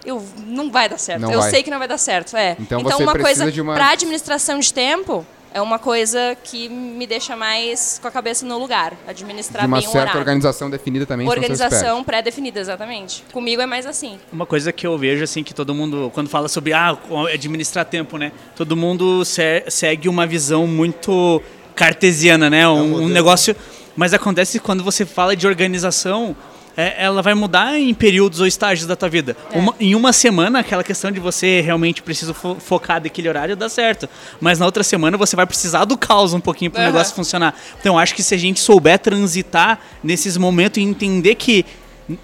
eu 0.03 0.23
não 0.45 0.71
vai 0.71 0.89
dar 0.89 0.97
certo. 0.97 1.21
Não 1.21 1.31
eu 1.31 1.39
vai. 1.39 1.49
sei 1.49 1.63
que 1.63 1.69
não 1.71 1.79
vai 1.79 1.87
dar 1.87 1.97
certo. 1.97 2.35
É. 2.35 2.55
Então 2.59 2.81
você 2.81 3.03
uma 3.03 3.13
coisa 3.13 3.51
de 3.51 3.61
uma- 3.61 3.73
para 3.75 3.89
administração 3.89 4.59
de 4.59 4.73
tempo 4.73 5.25
é 5.55 5.61
uma 5.61 5.79
coisa 5.79 6.35
que 6.43 6.67
me 6.67 7.07
deixa 7.07 7.33
mais 7.33 7.97
com 8.01 8.09
a 8.09 8.11
cabeça 8.11 8.45
no 8.45 8.59
lugar, 8.59 8.91
administrar 9.07 9.61
De 9.63 9.67
uma 9.67 9.77
bem 9.77 9.87
o 9.87 9.89
certa 9.89 10.03
horário. 10.03 10.19
organização 10.19 10.69
definida 10.69 11.05
também. 11.05 11.25
Organização 11.25 12.03
pré-definida, 12.03 12.59
exatamente. 12.59 13.23
Comigo 13.31 13.61
é 13.61 13.65
mais 13.65 13.85
assim. 13.85 14.19
Uma 14.33 14.45
coisa 14.45 14.73
que 14.73 14.85
eu 14.85 14.97
vejo, 14.97 15.23
assim, 15.23 15.43
que 15.45 15.53
todo 15.53 15.73
mundo, 15.73 16.11
quando 16.13 16.27
fala 16.29 16.49
sobre 16.49 16.73
ah, 16.73 16.97
administrar 17.33 17.85
tempo, 17.85 18.17
né? 18.17 18.33
Todo 18.53 18.75
mundo 18.75 19.23
se- 19.23 19.63
segue 19.69 20.09
uma 20.09 20.27
visão 20.27 20.67
muito 20.67 21.41
cartesiana, 21.73 22.49
né? 22.49 22.67
Um, 22.67 22.71
um 22.73 22.87
modelo. 22.89 23.09
negócio. 23.09 23.55
Mas 23.95 24.13
acontece 24.13 24.59
que 24.59 24.65
quando 24.65 24.83
você 24.83 25.05
fala 25.05 25.37
de 25.37 25.47
organização, 25.47 26.35
é, 26.77 27.03
ela 27.03 27.21
vai 27.21 27.33
mudar 27.33 27.77
em 27.79 27.93
períodos 27.93 28.39
ou 28.39 28.47
estágios 28.47 28.87
da 28.87 28.95
tua 28.95 29.07
vida. 29.09 29.35
É. 29.51 29.57
Uma- 29.57 29.75
em 29.79 29.95
uma 29.95 30.11
semana, 30.11 30.59
aquela 30.59 30.83
questão 30.83 31.11
de 31.11 31.19
você 31.19 31.61
realmente 31.61 32.01
precisa 32.01 32.33
fo 32.33 32.55
focar 32.59 32.99
daquele 33.01 33.29
horário 33.29 33.55
dá 33.55 33.69
certo. 33.69 34.09
Mas 34.41 34.59
na 34.59 34.65
outra 34.65 34.83
semana 34.83 35.17
você 35.17 35.35
vai 35.35 35.45
precisar 35.45 35.85
do 35.85 35.97
caos 35.97 36.33
um 36.33 36.39
pouquinho 36.39 36.71
para 36.71 36.79
o 36.79 36.83
Aham. 36.83 36.91
negócio 36.91 37.15
funcionar. 37.15 37.55
Então 37.79 37.97
acho 37.97 38.13
que 38.13 38.21
se 38.23 38.33
a 38.35 38.37
gente 38.37 38.59
souber 38.59 38.99
transitar 38.99 39.79
nesses 40.03 40.37
momentos 40.37 40.77
e 40.77 40.85
entender 40.85 41.35
que 41.35 41.65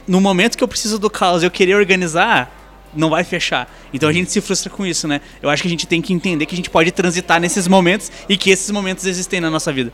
no 0.08 0.22
momento 0.22 0.58
que 0.58 0.64
eu 0.64 0.68
preciso 0.68 1.00
do 1.00 1.10
caos 1.10 1.42
eu 1.44 1.50
querer 1.50 1.76
organizar, 1.76 2.61
não 2.94 3.10
vai 3.10 3.24
fechar. 3.24 3.72
Então 3.94 4.08
a 4.10 4.14
gente 4.14 4.32
se 4.32 4.40
frustra 4.42 4.70
com 4.70 4.86
isso, 4.86 5.08
né? 5.08 5.22
Eu 5.42 5.50
acho 5.50 5.62
que 5.62 5.68
a 5.68 5.72
gente 5.72 5.86
tem 5.88 6.02
que 6.02 6.14
entender 6.14 6.46
que 6.46 6.54
a 6.54 6.58
gente 6.58 6.70
pode 6.70 6.92
transitar 6.92 7.40
nesses 7.40 7.68
momentos 7.68 8.12
e 8.28 8.38
que 8.38 8.50
esses 8.50 8.70
momentos 8.72 9.06
existem 9.06 9.40
na 9.40 9.50
nossa 9.50 9.72
vida. 9.72 9.92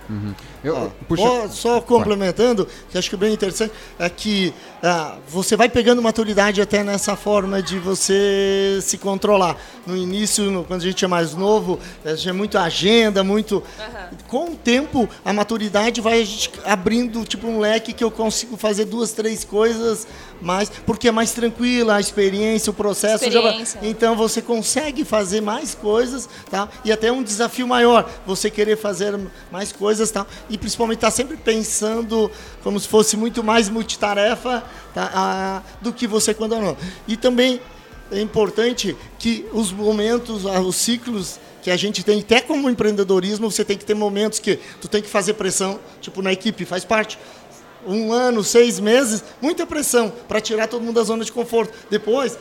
Eu, 0.63 0.91
puxa, 1.07 1.23
Ó, 1.23 1.47
só 1.49 1.79
complementando, 1.81 2.67
que 2.89 2.97
acho 2.97 3.09
que 3.09 3.15
é 3.15 3.19
bem 3.19 3.33
interessante, 3.33 3.71
é 3.99 4.09
que 4.09 4.53
ah, 4.83 5.17
você 5.27 5.55
vai 5.55 5.69
pegando 5.69 6.01
maturidade 6.01 6.61
até 6.61 6.83
nessa 6.83 7.15
forma 7.15 7.61
de 7.61 7.77
você 7.79 8.79
se 8.81 8.97
controlar. 8.97 9.55
No 9.85 9.95
início, 9.95 10.49
no- 10.51 10.63
quando 10.63 10.81
a 10.81 10.85
gente 10.85 11.03
é 11.03 11.07
mais 11.07 11.33
novo, 11.33 11.79
a 12.03 12.13
gente 12.15 12.29
é 12.29 12.33
muito 12.33 12.57
agenda, 12.57 13.23
muito. 13.23 13.63
Com 14.27 14.51
o 14.51 14.55
tempo, 14.55 15.07
a 15.23 15.31
maturidade 15.31 16.01
vai 16.01 16.21
a 16.21 16.25
gente 16.25 16.51
abrindo 16.65 17.23
tipo 17.25 17.47
um 17.47 17.59
leque 17.59 17.93
que 17.93 18.03
eu 18.03 18.11
consigo 18.11 18.57
fazer 18.57 18.85
duas, 18.85 19.11
três 19.13 19.43
coisas 19.43 20.07
mais, 20.41 20.69
porque 20.85 21.07
é 21.07 21.11
mais 21.11 21.31
tranquila 21.31 21.95
a 21.95 21.99
experiência, 21.99 22.71
o 22.71 22.73
processo. 22.73 23.29
já 23.29 23.39
Experiência. 23.39 23.79
então 23.83 24.15
você 24.15 24.41
consegue 24.41 25.03
fazer 25.03 25.41
mais 25.41 25.73
coisas, 25.73 26.29
tá? 26.49 26.69
E 26.83 26.91
até 26.91 27.11
um 27.11 27.23
desafio 27.23 27.67
maior, 27.67 28.09
você 28.25 28.49
querer 28.49 28.77
fazer 28.77 29.19
mais 29.51 29.71
coisas, 29.71 30.11
tá? 30.11 30.25
E 30.49 30.57
principalmente 30.57 30.97
estar 30.97 31.11
sempre 31.11 31.37
pensando 31.37 32.29
como 32.63 32.79
se 32.79 32.87
fosse 32.87 33.17
muito 33.17 33.43
mais 33.43 33.69
multitarefa, 33.69 34.63
tá? 34.93 35.11
Ah, 35.13 35.61
do 35.81 35.91
que 35.91 36.07
você 36.07 36.33
quando 36.33 36.55
não. 36.59 36.77
E 37.07 37.17
também 37.17 37.59
é 38.11 38.21
importante 38.21 38.95
que 39.19 39.45
os 39.51 39.71
momentos, 39.71 40.45
ah, 40.45 40.61
os 40.61 40.75
ciclos 40.75 41.39
que 41.61 41.71
a 41.71 41.75
gente 41.75 42.03
tem, 42.03 42.21
até 42.21 42.39
como 42.39 42.69
empreendedorismo, 42.69 43.51
você 43.51 43.65
tem 43.65 43.77
que 43.77 43.83
ter 43.83 43.93
momentos 43.93 44.39
que 44.39 44.57
tu 44.79 44.87
tem 44.87 45.01
que 45.01 45.09
fazer 45.09 45.33
pressão, 45.33 45.79
tipo 45.99 46.21
na 46.21 46.31
equipe, 46.31 46.63
faz 46.63 46.85
parte 46.85 47.19
um 47.87 48.11
ano, 48.11 48.43
seis 48.43 48.79
meses, 48.79 49.23
muita 49.41 49.65
pressão 49.65 50.11
para 50.27 50.41
tirar 50.41 50.67
todo 50.67 50.81
mundo 50.83 50.95
da 50.95 51.03
zona 51.03 51.23
de 51.23 51.31
conforto. 51.31 51.73
Depois 51.89 52.37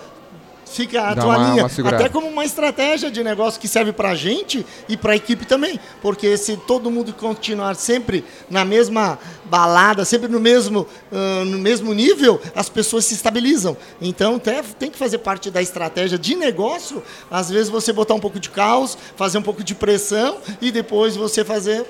fica 0.69 1.01
a 1.01 1.15
Dá 1.15 1.23
tua 1.23 1.37
uma- 1.39 1.51
linha, 1.51 1.67
uma 1.79 1.91
até 1.91 2.09
como 2.09 2.27
uma 2.27 2.45
estratégia 2.45 3.09
de 3.11 3.23
negócio 3.23 3.61
que 3.61 3.69
serve 3.69 3.93
para 3.93 4.11
a 4.11 4.15
gente 4.17 4.67
e 4.89 4.97
para 4.97 5.13
a 5.13 5.17
equipe 5.17 5.47
também, 5.47 5.79
porque 6.03 6.37
se 6.37 6.57
todo 6.57 6.91
mundo 6.91 7.13
continuar 7.15 7.77
sempre 7.77 8.25
na 8.51 8.65
mesma 8.65 9.17
balada, 9.51 10.05
sempre 10.05 10.29
no 10.29 10.39
mesmo, 10.41 10.87
ah, 11.13 11.45
no 11.45 11.59
mesmo 11.59 11.93
nível, 11.95 12.41
as 12.55 12.69
pessoas 12.69 13.05
se 13.05 13.15
estabilizam. 13.15 13.77
Então 14.01 14.37
até 14.37 14.63
tem 14.63 14.91
que 14.91 14.99
fazer 14.99 15.19
parte 15.19 15.51
da 15.51 15.63
estratégia 15.63 16.19
de 16.19 16.35
negócio, 16.35 17.03
às 17.31 17.49
vezes 17.51 17.69
você 17.69 17.93
botar 17.93 18.15
um 18.15 18.21
pouco 18.21 18.39
de 18.41 18.51
caos, 18.51 18.97
fazer 19.17 19.39
um 19.39 19.43
pouco 19.43 19.63
de 19.65 19.75
pressão 19.75 20.39
e 20.61 20.71
depois 20.71 21.17
você 21.17 21.45
fazer 21.45 21.85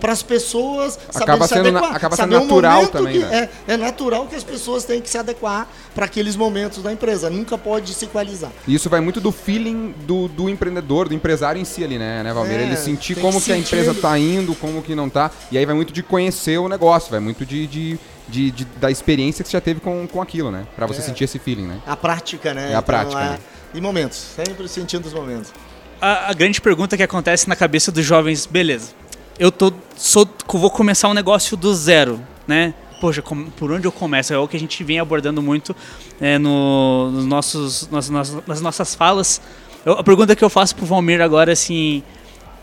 para 0.00 0.12
as 0.12 0.22
pessoas 0.22 0.98
Acaba 1.14 1.46
sendo 1.46 1.70
na- 1.72 1.78
adequar, 1.78 1.96
acaba 1.96 2.16
sendo 2.16 2.30
natural 2.40 2.86
também, 2.88 3.14
que- 3.20 3.24
né? 3.26 3.48
é, 3.68 3.74
é 3.74 3.76
natural 3.76 4.26
que 4.26 4.34
as 4.36 4.44
pessoas 4.44 4.84
têm 4.84 5.00
que 5.00 5.08
se 5.08 5.18
adequar 5.18 5.68
para 5.94 6.06
aqueles 6.06 6.36
momentos 6.36 6.82
da 6.82 6.92
empresa. 6.92 7.30
Nunca 7.30 7.56
pode 7.56 7.94
se 7.94 8.04
equalizar. 8.04 8.50
E 8.66 8.74
isso 8.74 8.88
vai 8.90 9.00
muito 9.00 9.20
do 9.20 9.30
feeling 9.30 9.94
do, 10.06 10.28
do 10.28 10.48
empreendedor, 10.48 11.08
do 11.08 11.14
empresário 11.14 11.60
em 11.60 11.64
si 11.64 11.84
ali, 11.84 11.98
né, 11.98 12.22
né 12.22 12.32
Valmir? 12.32 12.58
É, 12.58 12.62
Ele 12.64 12.76
sentir 12.76 13.14
como 13.20 13.38
que 13.38 13.46
que 13.46 13.52
a 13.52 13.56
sentir 13.56 13.66
empresa 13.76 13.90
ele. 13.92 14.00
tá 14.00 14.18
indo, 14.18 14.54
como 14.54 14.82
que 14.82 14.94
não 14.94 15.08
tá. 15.08 15.30
E 15.50 15.58
aí 15.58 15.64
vai 15.66 15.74
muito 15.74 15.92
de 15.92 16.02
conhecer 16.02 16.58
o 16.58 16.68
negócio, 16.68 16.93
vai 17.10 17.20
muito 17.20 17.44
de, 17.46 17.66
de, 17.66 17.98
de- 18.28 18.50
de- 18.50 18.64
da 18.78 18.90
experiência 18.90 19.42
que 19.42 19.48
você 19.50 19.56
já 19.56 19.60
teve 19.60 19.80
com, 19.80 20.06
com 20.06 20.20
aquilo, 20.22 20.50
né? 20.50 20.66
Pra 20.76 20.86
você 20.86 21.00
É. 21.00 21.02
sentir 21.04 21.24
esse 21.24 21.38
feeling, 21.38 21.66
né? 21.66 21.80
A 21.86 21.96
prática, 21.96 22.52
né? 22.54 22.72
É 22.72 22.74
a 22.74 22.82
prática, 22.82 23.20
é- 23.20 23.24
né? 23.30 23.38
E 23.74 23.80
momentos, 23.80 24.16
sempre 24.16 24.68
sentindo 24.68 25.06
os 25.06 25.12
momentos. 25.12 25.52
A, 26.00 26.30
a 26.30 26.32
grande 26.32 26.60
pergunta 26.60 26.96
que 26.96 27.02
acontece 27.02 27.48
na 27.48 27.56
cabeça 27.56 27.90
dos 27.90 28.04
jovens, 28.04 28.46
beleza. 28.46 28.92
Eu 29.38 29.50
tô, 29.50 29.72
sou, 29.96 30.28
vou 30.52 30.70
começar 30.70 31.08
um 31.08 31.14
negócio 31.14 31.56
do 31.56 31.74
zero, 31.74 32.20
né? 32.46 32.72
Poxa, 33.00 33.20
com- 33.20 33.46
por 33.50 33.72
onde 33.72 33.86
eu 33.86 33.92
começo? 33.92 34.32
É 34.32 34.38
o 34.38 34.46
que 34.46 34.56
a 34.56 34.60
gente 34.60 34.82
vem 34.84 34.98
abordando 35.00 35.42
muito 35.42 35.74
é, 36.20 36.38
no, 36.38 37.10
nos 37.10 37.24
nossos, 37.26 37.88
nas, 37.90 38.08
nas- 38.08 38.46
nas 38.46 38.60
nossas 38.60 38.94
falas. 38.94 39.40
Eu- 39.84 39.94
a 39.94 40.04
pergunta 40.04 40.34
que 40.36 40.44
eu 40.44 40.48
faço 40.48 40.74
pro 40.76 40.86
Valmir 40.86 41.20
agora, 41.20 41.52
assim, 41.52 42.02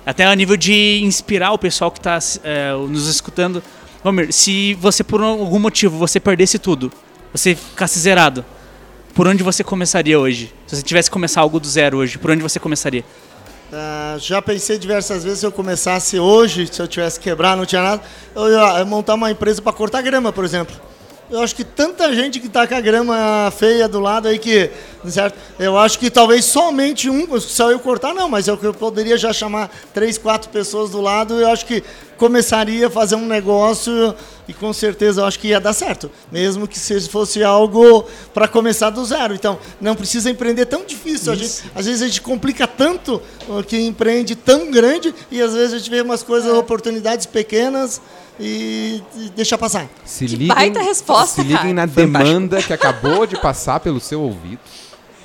até 0.06 0.26
a 0.26 0.34
nível 0.36 0.56
de 0.56 1.02
inspirar 1.04 1.52
o 1.52 1.58
pessoal 1.58 1.92
que 1.92 2.00
está 2.00 2.18
nos 2.90 3.08
escutando. 3.08 3.62
Valmir, 4.04 4.34
se 4.34 4.74
você 4.76 5.04
por 5.04 5.22
algum 5.22 5.60
motivo 5.60 5.98
você 5.98 6.20
perdesse 6.20 6.58
tudo, 6.58 6.92
você 7.32 7.54
ficasse 7.54 8.00
zerado, 8.00 8.44
por 9.14 9.28
onde 9.28 9.44
você 9.44 9.64
começaria 9.64 10.20
hoje? 10.20 10.54
Se 10.66 10.76
você 10.76 10.82
tivesse 10.82 11.10
que 11.10 11.14
começar 11.14 11.42
algo 11.42 11.60
do 11.60 11.68
zero 11.68 11.98
hoje, 11.98 12.18
por 12.18 12.32
onde 12.32 12.42
você 12.42 12.60
começaria? 12.60 13.04
Ah, 13.72 14.18
já 14.20 14.42
pensei 14.42 14.78
diversas 14.78 15.24
vezes 15.24 15.40
se 15.40 15.46
eu 15.46 15.52
começasse 15.52 16.20
hoje, 16.20 16.68
se 16.68 16.82
eu 16.82 16.88
tivesse 16.88 17.20
quebrar, 17.20 17.56
não 17.56 17.66
tinha 17.66 17.82
nada, 17.82 18.02
eu 18.36 18.52
ia 18.52 18.84
montar 18.86 19.14
uma 19.14 19.30
empresa 19.30 19.62
para 19.62 19.72
cortar 19.72 20.02
grama, 20.02 20.34
por 20.34 20.44
exemplo. 20.44 20.76
Eu 21.32 21.40
acho 21.40 21.56
que 21.56 21.64
tanta 21.64 22.14
gente 22.14 22.42
que 22.42 22.50
tá 22.50 22.68
com 22.68 22.76
a 22.76 22.82
grama 22.82 23.50
feia 23.58 23.88
do 23.88 24.02
lado 24.02 24.28
aí 24.28 24.38
que, 24.38 24.70
certo? 25.08 25.40
Eu 25.58 25.78
acho 25.78 25.98
que 25.98 26.10
talvez 26.10 26.44
somente 26.44 27.10
um, 27.10 27.40
só 27.40 27.72
eu 27.72 27.80
cortar 27.80 28.14
não, 28.14 28.28
mas 28.28 28.50
eu, 28.50 28.60
eu 28.62 28.74
poderia 28.74 29.18
já 29.18 29.32
chamar 29.32 29.72
três, 29.94 30.18
quatro 30.18 30.50
pessoas 30.50 30.90
do 30.90 31.00
lado. 31.00 31.40
Eu 31.40 31.50
acho 31.50 31.66
que 31.66 31.82
começaria 32.22 32.86
a 32.86 32.90
fazer 32.92 33.16
um 33.16 33.26
negócio 33.26 34.14
e 34.48 34.54
com 34.54 34.72
certeza 34.72 35.22
eu 35.22 35.26
acho 35.26 35.40
que 35.40 35.48
ia 35.48 35.60
dar 35.60 35.74
certo, 35.74 36.12
mesmo 36.32 36.68
que 36.68 36.78
se 36.78 37.10
fosse 37.10 37.44
algo 37.44 38.06
para 38.32 38.48
começar 38.48 38.92
do 38.92 39.04
zero. 39.04 39.34
Então, 39.34 39.58
não 39.82 39.96
precisa 39.96 40.30
empreender 40.30 40.68
tão 40.68 40.86
difícil. 40.86 41.34
A 41.34 41.36
gente, 41.36 41.64
às 41.74 41.88
vezes 41.88 42.04
a 42.04 42.06
gente 42.06 42.22
complica 42.22 42.68
tanto 42.68 43.20
o 43.50 43.64
que 43.64 43.76
empreende 43.76 44.36
tão 44.36 44.70
grande 44.70 45.16
e 45.32 45.42
às 45.42 45.54
vezes 45.56 45.74
a 45.74 45.78
gente 45.80 45.90
vê 45.90 46.00
umas 46.02 46.22
coisas, 46.22 46.54
oportunidades 46.54 47.26
pequenas 47.26 48.00
e, 48.40 49.02
e 49.16 49.30
deixa 49.36 49.58
passar. 49.58 49.88
Se 50.06 50.28
Que 50.28 50.46
baita 50.46 50.80
resposta, 50.80 51.42
Se 51.42 51.42
liguem 51.42 51.58
cara. 51.58 51.74
na 51.74 51.88
Fantástico. 51.88 52.24
demanda 52.24 52.62
que 52.62 52.72
acabou 52.72 53.26
de 53.26 53.42
passar 53.42 53.80
pelo 53.80 54.00
seu 54.00 54.22
ouvido. 54.22 54.60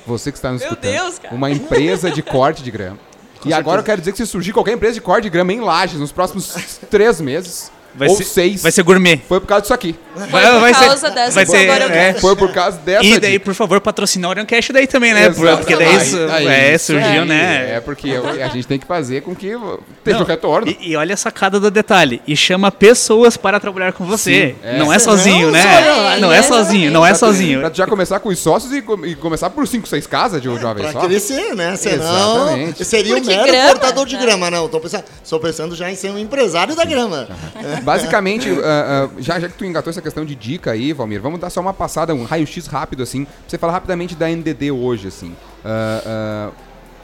Você 0.07 0.31
que 0.31 0.37
está 0.39 0.51
nos 0.51 0.61
Meu 0.63 0.71
escutando. 0.71 0.91
Deus, 0.93 1.19
cara. 1.19 1.35
Uma 1.35 1.51
empresa 1.51 2.09
de 2.09 2.23
corte 2.23 2.63
de 2.63 2.71
grama. 2.71 2.97
E 3.45 3.53
agora 3.53 3.81
eu 3.81 3.85
quero 3.85 4.01
dizer 4.01 4.11
que 4.11 4.17
se 4.17 4.27
surgir 4.27 4.53
qualquer 4.53 4.73
empresa 4.73 4.95
de 4.95 5.01
corte 5.01 5.23
de 5.23 5.29
grama 5.29 5.53
em 5.53 5.59
Lages 5.59 5.99
nos 5.99 6.11
próximos 6.11 6.79
três 6.89 7.21
meses, 7.21 7.71
Vai 7.97 8.07
ou 8.09 8.15
ser, 8.15 8.23
seis, 8.25 8.61
Vai 8.63 8.71
ser 8.71 8.83
gourmet. 8.83 9.17
foi 9.27 9.39
por 9.39 9.47
causa 9.47 9.61
disso 9.61 9.73
aqui. 9.73 9.95
Foi 10.15 10.27
por 10.29 10.71
causa 10.71 11.09
dessa, 11.11 11.31
vai 11.31 11.45
ser, 11.45 11.67
é. 11.67 12.13
Foi 12.15 12.35
por 12.35 12.51
causa 12.51 12.77
dessa 12.79 13.03
E 13.05 13.19
daí, 13.19 13.33
dica. 13.33 13.45
por 13.45 13.53
favor, 13.53 13.79
patrocina 13.81 14.27
o 14.27 14.31
Orion 14.31 14.45
Cash 14.45 14.69
daí 14.73 14.87
também, 14.87 15.13
né? 15.13 15.27
Exatamente. 15.27 15.57
Porque 15.57 15.75
daí 15.75 15.95
isso, 15.97 16.17
Aí- 16.31 16.47
é, 16.47 16.75
isso 16.75 16.85
surgiu, 16.87 17.21
aí. 17.21 17.27
né? 17.27 17.75
É 17.75 17.79
porque 17.79 18.11
a 18.43 18.47
gente 18.49 18.67
tem 18.67 18.79
que 18.79 18.85
fazer 18.87 19.21
com 19.21 19.35
que 19.35 19.51
Não, 19.53 20.21
o 20.21 20.23
retorno. 20.23 20.67
E, 20.69 20.91
e 20.91 20.95
olha 20.95 21.13
a 21.13 21.17
sacada 21.17 21.59
do 21.59 21.69
detalhe. 21.69 22.21
E 22.27 22.35
chama 22.35 22.71
pessoas 22.71 23.37
para 23.37 23.59
trabalhar 23.59 23.93
com 23.93 24.05
você. 24.05 24.55
Sim, 24.61 24.67
é. 24.67 24.77
Não 24.77 24.91
é 24.91 24.97
sozinho, 24.99 25.47
Não, 25.47 25.51
né? 25.51 26.17
Não 26.19 26.31
é 26.33 26.37
é 26.37 26.41
sozinho, 26.43 26.91
não 26.91 27.05
é 27.05 27.13
sozinho. 27.13 27.59
Pra 27.61 27.71
já 27.73 27.85
começar 27.87 28.19
com 28.19 28.29
os 28.29 28.39
sócios 28.39 28.71
e, 28.73 28.83
e 29.05 29.15
começar 29.15 29.49
por 29.49 29.67
5, 29.67 29.87
6 29.87 30.07
casas 30.07 30.41
de, 30.41 30.49
uma 30.49 30.73
vez 30.73 30.91
Pra 30.91 31.01
só. 31.01 31.07
crescer, 31.07 31.55
né? 31.55 31.75
Senão, 31.75 32.43
Exatamente. 32.45 32.85
seria 32.85 33.15
um 33.15 33.23
mero 33.23 33.43
grama, 33.45 33.69
cortador 33.69 34.05
de 34.05 34.15
né? 34.15 34.21
grama. 34.21 34.49
Não, 34.51 34.67
tô 34.67 34.79
pensando, 34.79 35.03
estou 35.23 35.39
pensando 35.39 35.75
já 35.75 35.91
em 35.91 35.95
ser 35.95 36.09
um 36.09 36.17
empresário 36.17 36.75
da 36.75 36.85
grama. 36.85 37.27
Basicamente, 37.87 38.49
ah, 38.63 39.07
ah, 39.07 39.09
já, 39.17 39.39
já 39.39 39.47
que 39.47 39.55
tu 39.57 39.63
engatou 39.63 39.89
essa 39.89 40.01
questão 40.01 40.25
de 40.25 40.35
dica 40.35 40.71
aí, 40.71 40.91
Valmir, 40.91 41.21
vamos 41.21 41.39
dar 41.39 41.49
só 41.49 41.61
uma 41.61 41.73
passada, 41.73 42.13
um 42.13 42.25
raio-x 42.25 42.67
rápido, 42.67 43.01
assim, 43.01 43.23
pra 43.23 43.33
você 43.47 43.57
falar 43.57 43.71
rapidamente 43.71 44.13
da 44.13 44.27
NDD 44.29 44.71
hoje, 44.71 45.07
assim. 45.07 45.33
Ah, 45.63 46.51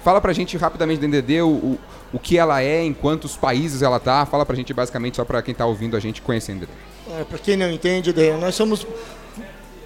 fala 0.04 0.20
pra 0.20 0.34
gente 0.34 0.58
rapidamente 0.58 1.00
da 1.00 1.08
NDD, 1.08 1.42
o, 1.42 1.48
o, 1.48 1.80
o 2.12 2.20
que 2.20 2.38
ela 2.38 2.62
é, 2.62 2.84
em 2.84 2.94
quantos 2.94 3.38
países 3.38 3.82
ela 3.82 3.98
tá. 4.00 4.26
Fala 4.26 4.46
pra 4.46 4.56
gente, 4.58 4.74
basicamente, 4.74 5.16
só 5.16 5.24
pra 5.24 5.42
quem 5.42 5.56
tá 5.56 5.66
ouvindo 5.66 5.96
a 5.96 6.00
gente 6.02 6.22
conhecer 6.22 6.52
a 6.52 6.56
NDD. 6.56 6.70
É, 7.20 7.24
Para 7.24 7.38
quem 7.40 7.56
não 7.56 7.72
entende, 7.72 8.12
de- 8.12 8.34
nós 8.34 8.54
somos 8.54 8.86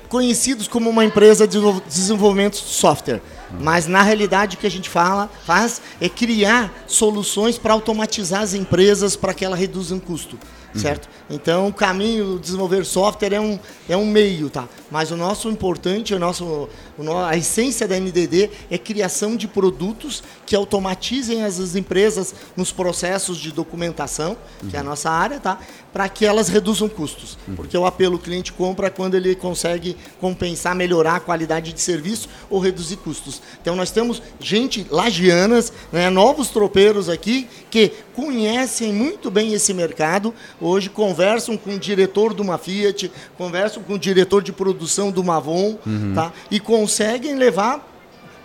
conhecidos 0.09 0.67
como 0.67 0.89
uma 0.89 1.03
empresa 1.05 1.45
de 1.47 1.53
desenvol- 1.59 1.81
desenvolvimento 1.87 2.53
de 2.53 2.59
software. 2.59 3.21
Mas 3.59 3.87
na 3.87 4.01
realidade 4.01 4.55
o 4.55 4.59
que 4.59 4.67
a 4.67 4.71
gente 4.71 4.89
fala, 4.89 5.29
faz 5.45 5.81
é 6.01 6.09
criar 6.09 6.73
soluções 6.85 7.57
para 7.57 7.73
automatizar 7.73 8.41
as 8.41 8.53
empresas 8.53 9.15
para 9.15 9.33
que 9.33 9.45
elas 9.45 9.59
reduzam 9.59 9.99
custo 9.99 10.37
certo? 10.77 11.09
Então, 11.29 11.67
o 11.67 11.73
caminho, 11.73 12.39
desenvolver 12.39 12.85
software 12.85 13.33
é 13.33 13.39
um, 13.39 13.59
é 13.89 13.97
um 13.97 14.05
meio, 14.05 14.49
tá? 14.49 14.67
Mas 14.89 15.11
o 15.11 15.17
nosso 15.17 15.49
importante, 15.49 16.13
o 16.13 16.19
nosso, 16.19 16.69
o, 16.97 17.17
a 17.17 17.35
essência 17.35 17.87
da 17.87 17.99
NDD 17.99 18.49
é 18.71 18.77
criação 18.77 19.35
de 19.35 19.47
produtos 19.47 20.23
que 20.45 20.55
automatizem 20.55 21.43
as, 21.43 21.59
as 21.59 21.75
empresas 21.75 22.33
nos 22.55 22.71
processos 22.71 23.37
de 23.37 23.51
documentação, 23.51 24.37
uhum. 24.63 24.69
que 24.69 24.77
é 24.77 24.79
a 24.79 24.83
nossa 24.83 25.09
área, 25.09 25.39
tá? 25.39 25.59
Para 25.91 26.07
que 26.07 26.25
elas 26.25 26.47
reduzam 26.47 26.87
custos. 26.87 27.37
Uhum. 27.47 27.55
Porque 27.55 27.77
o 27.77 27.85
apelo 27.85 28.17
cliente 28.17 28.53
compra 28.53 28.89
quando 28.89 29.15
ele 29.15 29.35
consegue 29.35 29.97
compensar, 30.21 30.75
melhorar 30.75 31.15
a 31.15 31.19
qualidade 31.19 31.73
de 31.73 31.81
serviço 31.81 32.29
ou 32.49 32.59
reduzir 32.59 32.97
custos. 32.97 33.36
Então, 33.61 33.75
nós 33.75 33.91
temos 33.91 34.21
gente 34.39 34.85
lagianas, 34.89 35.71
né, 35.91 36.09
novos 36.09 36.49
tropeiros 36.49 37.09
aqui, 37.09 37.47
que 37.69 37.91
conhecem 38.13 38.93
muito 38.93 39.29
bem 39.29 39.53
esse 39.53 39.73
mercado, 39.73 40.33
hoje 40.59 40.89
conversam 40.89 41.57
com 41.57 41.75
o 41.75 41.79
diretor 41.79 42.33
de 42.33 42.41
uma 42.41 42.57
Fiat, 42.57 43.11
conversam 43.37 43.83
com 43.83 43.93
o 43.93 43.99
diretor 43.99 44.41
de 44.41 44.51
produção 44.51 45.11
do 45.11 45.23
Mavon, 45.23 45.77
uhum. 45.85 46.13
tá? 46.15 46.31
e 46.49 46.59
conseguem 46.59 47.35
levar 47.35 47.96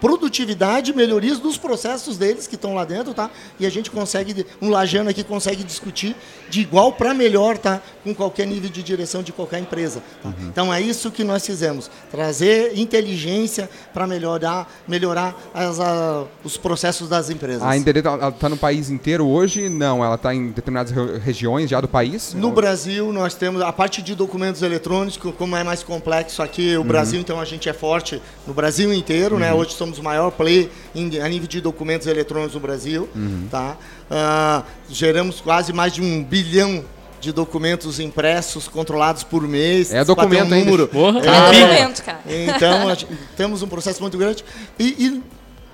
produtividade, 0.02 0.92
melhorias 0.92 1.38
dos 1.38 1.56
processos 1.56 2.18
deles 2.18 2.48
que 2.48 2.56
estão 2.56 2.74
lá 2.74 2.84
dentro, 2.84 3.14
tá? 3.14 3.30
E 3.60 3.64
a 3.64 3.70
gente 3.70 3.88
consegue, 3.88 4.44
um 4.60 4.68
lajano 4.68 5.08
aqui 5.08 5.22
consegue 5.22 5.62
discutir 5.62 6.16
de 6.50 6.60
igual 6.60 6.92
para 6.92 7.14
melhor, 7.14 7.56
tá? 7.56 7.80
Com 8.02 8.12
qualquer 8.12 8.44
nível 8.48 8.68
de 8.68 8.82
direção 8.82 9.22
de 9.22 9.32
qualquer 9.32 9.60
empresa. 9.60 10.02
Tá? 10.20 10.30
Uhum. 10.30 10.48
Então 10.48 10.74
é 10.74 10.80
isso 10.80 11.08
que 11.12 11.22
nós 11.22 11.46
fizemos, 11.46 11.88
trazer 12.10 12.76
inteligência 12.76 13.70
para 13.94 14.04
melhorar, 14.04 14.68
melhorar 14.88 15.36
as, 15.54 15.78
a, 15.78 16.24
os 16.42 16.56
processos 16.56 17.08
das 17.08 17.30
empresas. 17.30 17.62
A 17.62 17.76
NDD 17.76 18.00
está 18.00 18.32
tá 18.32 18.48
no 18.48 18.56
país 18.56 18.90
inteiro 18.90 19.24
hoje? 19.24 19.68
Não, 19.68 20.04
ela 20.04 20.16
está 20.16 20.34
em 20.34 20.48
determinadas 20.48 20.92
regiões 21.22 21.70
já 21.70 21.80
do 21.80 21.86
país? 21.86 22.34
No 22.34 22.50
Brasil 22.50 23.12
nós 23.12 23.34
temos 23.36 23.62
a 23.62 23.72
parte 23.72 24.02
de 24.02 24.16
documentos 24.16 24.62
eletrônicos, 24.62 25.32
como 25.38 25.56
é 25.56 25.62
mais 25.62 25.84
complexo 25.84 26.42
aqui, 26.42 26.74
o 26.74 26.80
uhum. 26.80 26.86
Brasil, 26.88 27.20
então 27.20 27.40
a 27.40 27.44
gente 27.44 27.68
é 27.68 27.72
forte 27.72 28.20
no 28.48 28.52
Brasil 28.52 28.92
inteiro, 28.92 29.38
né? 29.38 29.52
uhum. 29.52 29.58
né? 29.58 29.62
Hoje 29.62 29.74
somos 29.74 29.91
somos 29.92 29.98
o 29.98 30.02
maior 30.02 30.30
play 30.30 30.70
em, 30.94 31.20
a 31.20 31.28
nível 31.28 31.46
de 31.46 31.60
documentos 31.60 32.06
eletrônicos 32.06 32.54
no 32.54 32.60
Brasil. 32.60 33.08
Uhum. 33.14 33.48
Tá? 33.50 33.76
Uh, 34.10 34.64
geramos 34.88 35.40
quase 35.40 35.72
mais 35.72 35.92
de 35.92 36.00
um 36.00 36.24
bilhão 36.24 36.84
de 37.20 37.30
documentos 37.30 38.00
impressos, 38.00 38.66
controlados 38.66 39.22
por 39.22 39.46
mês. 39.46 39.92
É 39.92 40.04
documento 40.04 40.52
um 40.52 40.58
número. 40.58 40.88
Porra. 40.88 41.20
É, 41.20 41.28
é 41.28 41.66
documento, 41.66 42.04
cara. 42.04 42.20
Então, 42.26 42.96
temos 43.36 43.62
um 43.62 43.68
processo 43.68 44.00
muito 44.00 44.18
grande. 44.18 44.44
E, 44.78 44.84
e, 44.84 45.22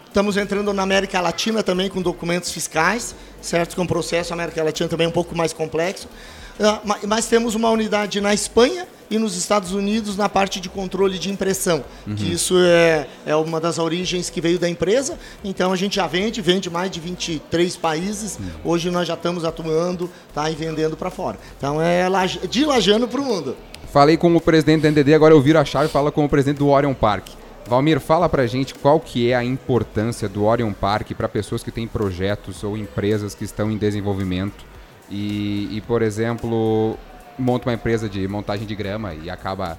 estamos 0.07 0.37
entrando 0.37 0.73
na 0.75 0.83
América 0.83 1.21
Latina 1.21 1.63
também 1.63 1.89
com 1.89 2.03
documentos 2.03 2.53
fiscais, 2.53 3.15
certo? 3.41 3.75
Com 3.77 3.83
um 3.83 3.87
processo 3.87 4.33
América 4.33 4.63
Latina 4.63 4.89
também 4.89 5.07
um 5.07 5.13
pouco 5.13 5.35
mais 5.35 5.53
complexo. 5.53 6.07
Uh, 6.59 7.07
mas 7.07 7.27
temos 7.27 7.55
uma 7.55 7.71
unidade 7.71 8.21
na 8.21 8.35
Espanha, 8.35 8.87
e 9.11 9.18
nos 9.18 9.37
Estados 9.37 9.73
Unidos 9.73 10.16
na 10.16 10.29
parte 10.29 10.61
de 10.61 10.68
controle 10.68 11.18
de 11.18 11.31
impressão, 11.31 11.85
uhum. 12.07 12.14
que 12.14 12.31
isso 12.31 12.55
é, 12.59 13.07
é 13.27 13.35
uma 13.37 13.61
das 13.61 13.79
origens 13.79 14.31
que 14.31 14.40
veio 14.40 14.59
da 14.59 14.68
empresa. 14.68 15.18
Então 15.42 15.73
a 15.73 15.77
gente 15.77 15.97
já 15.97 16.07
vende, 16.07 16.40
vende 16.40 16.68
mais 16.68 16.90
de 16.90 17.01
23 17.01 17.77
países. 17.77 18.38
Uhum. 18.38 18.73
Hoje 18.73 18.90
nós 18.90 19.07
já 19.07 19.14
estamos 19.14 19.44
atuando 19.44 20.11
tá, 20.35 20.51
e 20.51 20.55
vendendo 20.55 20.97
para 20.97 21.11
fora. 21.11 21.38
Então 21.57 21.81
é 21.81 22.09
de 22.49 22.64
lajano 22.64 23.09
para 23.09 23.21
o 23.21 23.25
mundo. 23.25 23.57
Falei 23.92 24.16
com 24.16 24.35
o 24.35 24.40
presidente 24.40 24.83
da 24.83 24.90
NDD, 24.90 25.14
agora 25.14 25.33
eu 25.33 25.40
viro 25.40 25.59
a 25.59 25.64
chave 25.64 25.87
e 25.87 25.88
falo 25.88 26.12
com 26.12 26.25
o 26.25 26.29
presidente 26.29 26.59
do 26.59 26.68
Orion 26.68 26.92
Park. 26.92 27.29
Valmir, 27.66 28.01
fala 28.01 28.29
pra 28.29 28.47
gente 28.47 28.75
qual 28.75 28.99
que 28.99 29.31
é 29.31 29.35
a 29.35 29.44
importância 29.44 30.29
do 30.29 30.44
Orion 30.44 30.73
Park 30.73 31.12
para 31.12 31.29
pessoas 31.29 31.62
que 31.62 31.71
têm 31.71 31.87
projetos 31.87 32.64
ou 32.64 32.77
empresas 32.77 33.35
que 33.35 33.44
estão 33.44 33.71
em 33.71 33.77
desenvolvimento. 33.77 34.64
E, 35.11 35.68
e, 35.77 35.83
por 35.87 36.03
exemplo, 36.03 36.99
monta 37.38 37.68
uma 37.68 37.74
empresa 37.74 38.09
de 38.09 38.27
montagem 38.27 38.66
de 38.66 38.74
grama 38.74 39.14
e 39.14 39.31
acaba 39.31 39.79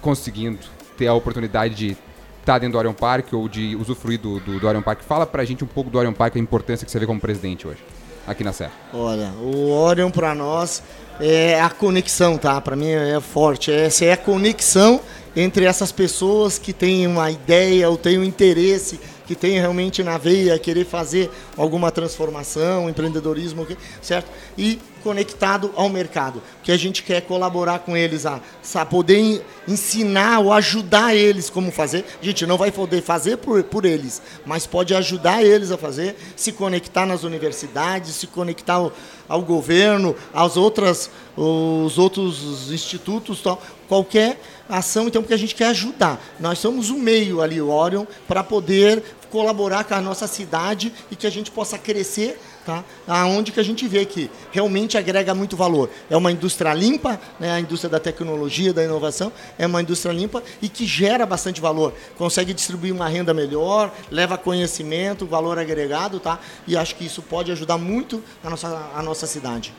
conseguindo 0.00 0.58
ter 0.96 1.06
a 1.06 1.14
oportunidade 1.14 1.74
de 1.74 1.90
estar 1.90 2.54
tá 2.54 2.58
dentro 2.58 2.72
do 2.72 2.78
Orion 2.78 2.92
Park 2.92 3.32
ou 3.32 3.48
de 3.48 3.74
usufruir 3.76 4.20
do, 4.20 4.38
do, 4.40 4.60
do 4.60 4.66
Orion 4.66 4.82
Park. 4.82 5.00
Fala 5.02 5.26
pra 5.26 5.44
gente 5.44 5.64
um 5.64 5.66
pouco 5.66 5.90
do 5.90 5.98
Orion 5.98 6.12
Park, 6.12 6.36
a 6.36 6.38
importância 6.38 6.84
que 6.84 6.90
você 6.90 6.98
vê 6.98 7.06
como 7.06 7.20
presidente 7.20 7.66
hoje, 7.66 7.82
aqui 8.26 8.44
na 8.44 8.52
Serra. 8.52 8.72
Olha, 8.92 9.32
o 9.40 9.70
Orion 9.70 10.10
para 10.10 10.34
nós 10.34 10.82
é 11.20 11.60
a 11.60 11.70
conexão, 11.70 12.36
tá? 12.36 12.60
Para 12.60 12.76
mim 12.76 12.90
é 12.90 13.20
forte. 13.20 13.70
Essa 13.72 14.04
é 14.04 14.12
a 14.12 14.16
conexão 14.16 15.00
entre 15.34 15.64
essas 15.64 15.90
pessoas 15.90 16.58
que 16.58 16.72
têm 16.72 17.06
uma 17.06 17.30
ideia 17.30 17.88
ou 17.88 17.96
têm 17.96 18.18
um 18.18 18.24
interesse 18.24 19.00
que 19.26 19.34
tem 19.34 19.58
realmente 19.58 20.02
na 20.02 20.18
veia 20.18 20.58
querer 20.58 20.84
fazer 20.84 21.30
alguma 21.56 21.90
transformação, 21.90 22.90
empreendedorismo, 22.90 23.66
certo? 24.02 24.30
E 24.56 24.78
conectado 25.04 25.70
ao 25.76 25.90
mercado, 25.90 26.42
que 26.62 26.72
a 26.72 26.76
gente 26.78 27.02
quer 27.02 27.20
colaborar 27.20 27.80
com 27.80 27.94
eles 27.94 28.24
a, 28.24 28.40
a 28.74 28.86
poder 28.86 29.44
ensinar 29.68 30.40
ou 30.40 30.50
ajudar 30.50 31.14
eles 31.14 31.50
como 31.50 31.70
fazer. 31.70 32.06
A 32.20 32.24
gente 32.24 32.46
não 32.46 32.56
vai 32.56 32.72
poder 32.72 33.02
fazer 33.02 33.36
por, 33.36 33.62
por 33.64 33.84
eles, 33.84 34.22
mas 34.46 34.66
pode 34.66 34.94
ajudar 34.94 35.44
eles 35.44 35.70
a 35.70 35.76
fazer, 35.76 36.16
se 36.34 36.52
conectar 36.52 37.04
nas 37.04 37.22
universidades, 37.22 38.14
se 38.14 38.26
conectar 38.26 38.74
ao, 38.74 38.92
ao 39.28 39.42
governo, 39.42 40.16
aos 40.32 40.56
outras, 40.56 41.10
os 41.36 41.98
outros 41.98 42.72
institutos, 42.72 43.42
tal, 43.42 43.62
qualquer 43.86 44.40
ação, 44.66 45.06
então, 45.06 45.20
porque 45.20 45.34
a 45.34 45.38
gente 45.38 45.54
quer 45.54 45.66
ajudar. 45.66 46.18
Nós 46.40 46.58
somos 46.58 46.88
o 46.88 46.94
um 46.94 46.98
meio 46.98 47.42
ali, 47.42 47.60
o 47.60 47.68
Orion, 47.68 48.06
para 48.26 48.42
poder 48.42 49.02
colaborar 49.30 49.84
com 49.84 49.94
a 49.94 50.00
nossa 50.00 50.26
cidade 50.26 50.92
e 51.10 51.16
que 51.16 51.26
a 51.26 51.30
gente 51.30 51.50
possa 51.50 51.76
crescer 51.76 52.40
tá? 52.64 52.84
aonde 53.06 53.52
que 53.52 53.60
a 53.60 53.62
gente 53.62 53.86
vê 53.86 54.04
que 54.04 54.30
realmente 54.52 54.96
agrega 54.96 55.34
muito 55.34 55.56
valor. 55.56 55.90
É 56.08 56.16
uma 56.16 56.32
indústria 56.32 56.72
limpa, 56.74 57.20
né? 57.38 57.52
a 57.52 57.60
indústria 57.60 57.90
da 57.90 58.00
tecnologia, 58.00 58.72
da 58.72 58.82
inovação, 58.84 59.32
é 59.58 59.66
uma 59.66 59.82
indústria 59.82 60.12
limpa 60.12 60.42
e 60.60 60.68
que 60.68 60.86
gera 60.86 61.26
bastante 61.26 61.60
valor. 61.60 61.92
Consegue 62.16 62.52
distribuir 62.52 62.92
uma 62.92 63.08
renda 63.08 63.34
melhor, 63.34 63.92
leva 64.10 64.36
conhecimento, 64.38 65.26
valor 65.26 65.58
agregado, 65.58 66.18
tá? 66.20 66.38
e 66.66 66.76
acho 66.76 66.96
que 66.96 67.04
isso 67.04 67.22
pode 67.22 67.52
ajudar 67.52 67.78
muito 67.78 68.22
a 68.42 68.50
nossa, 68.50 68.90
a 68.94 69.02
nossa 69.02 69.26
cidade. 69.26 69.72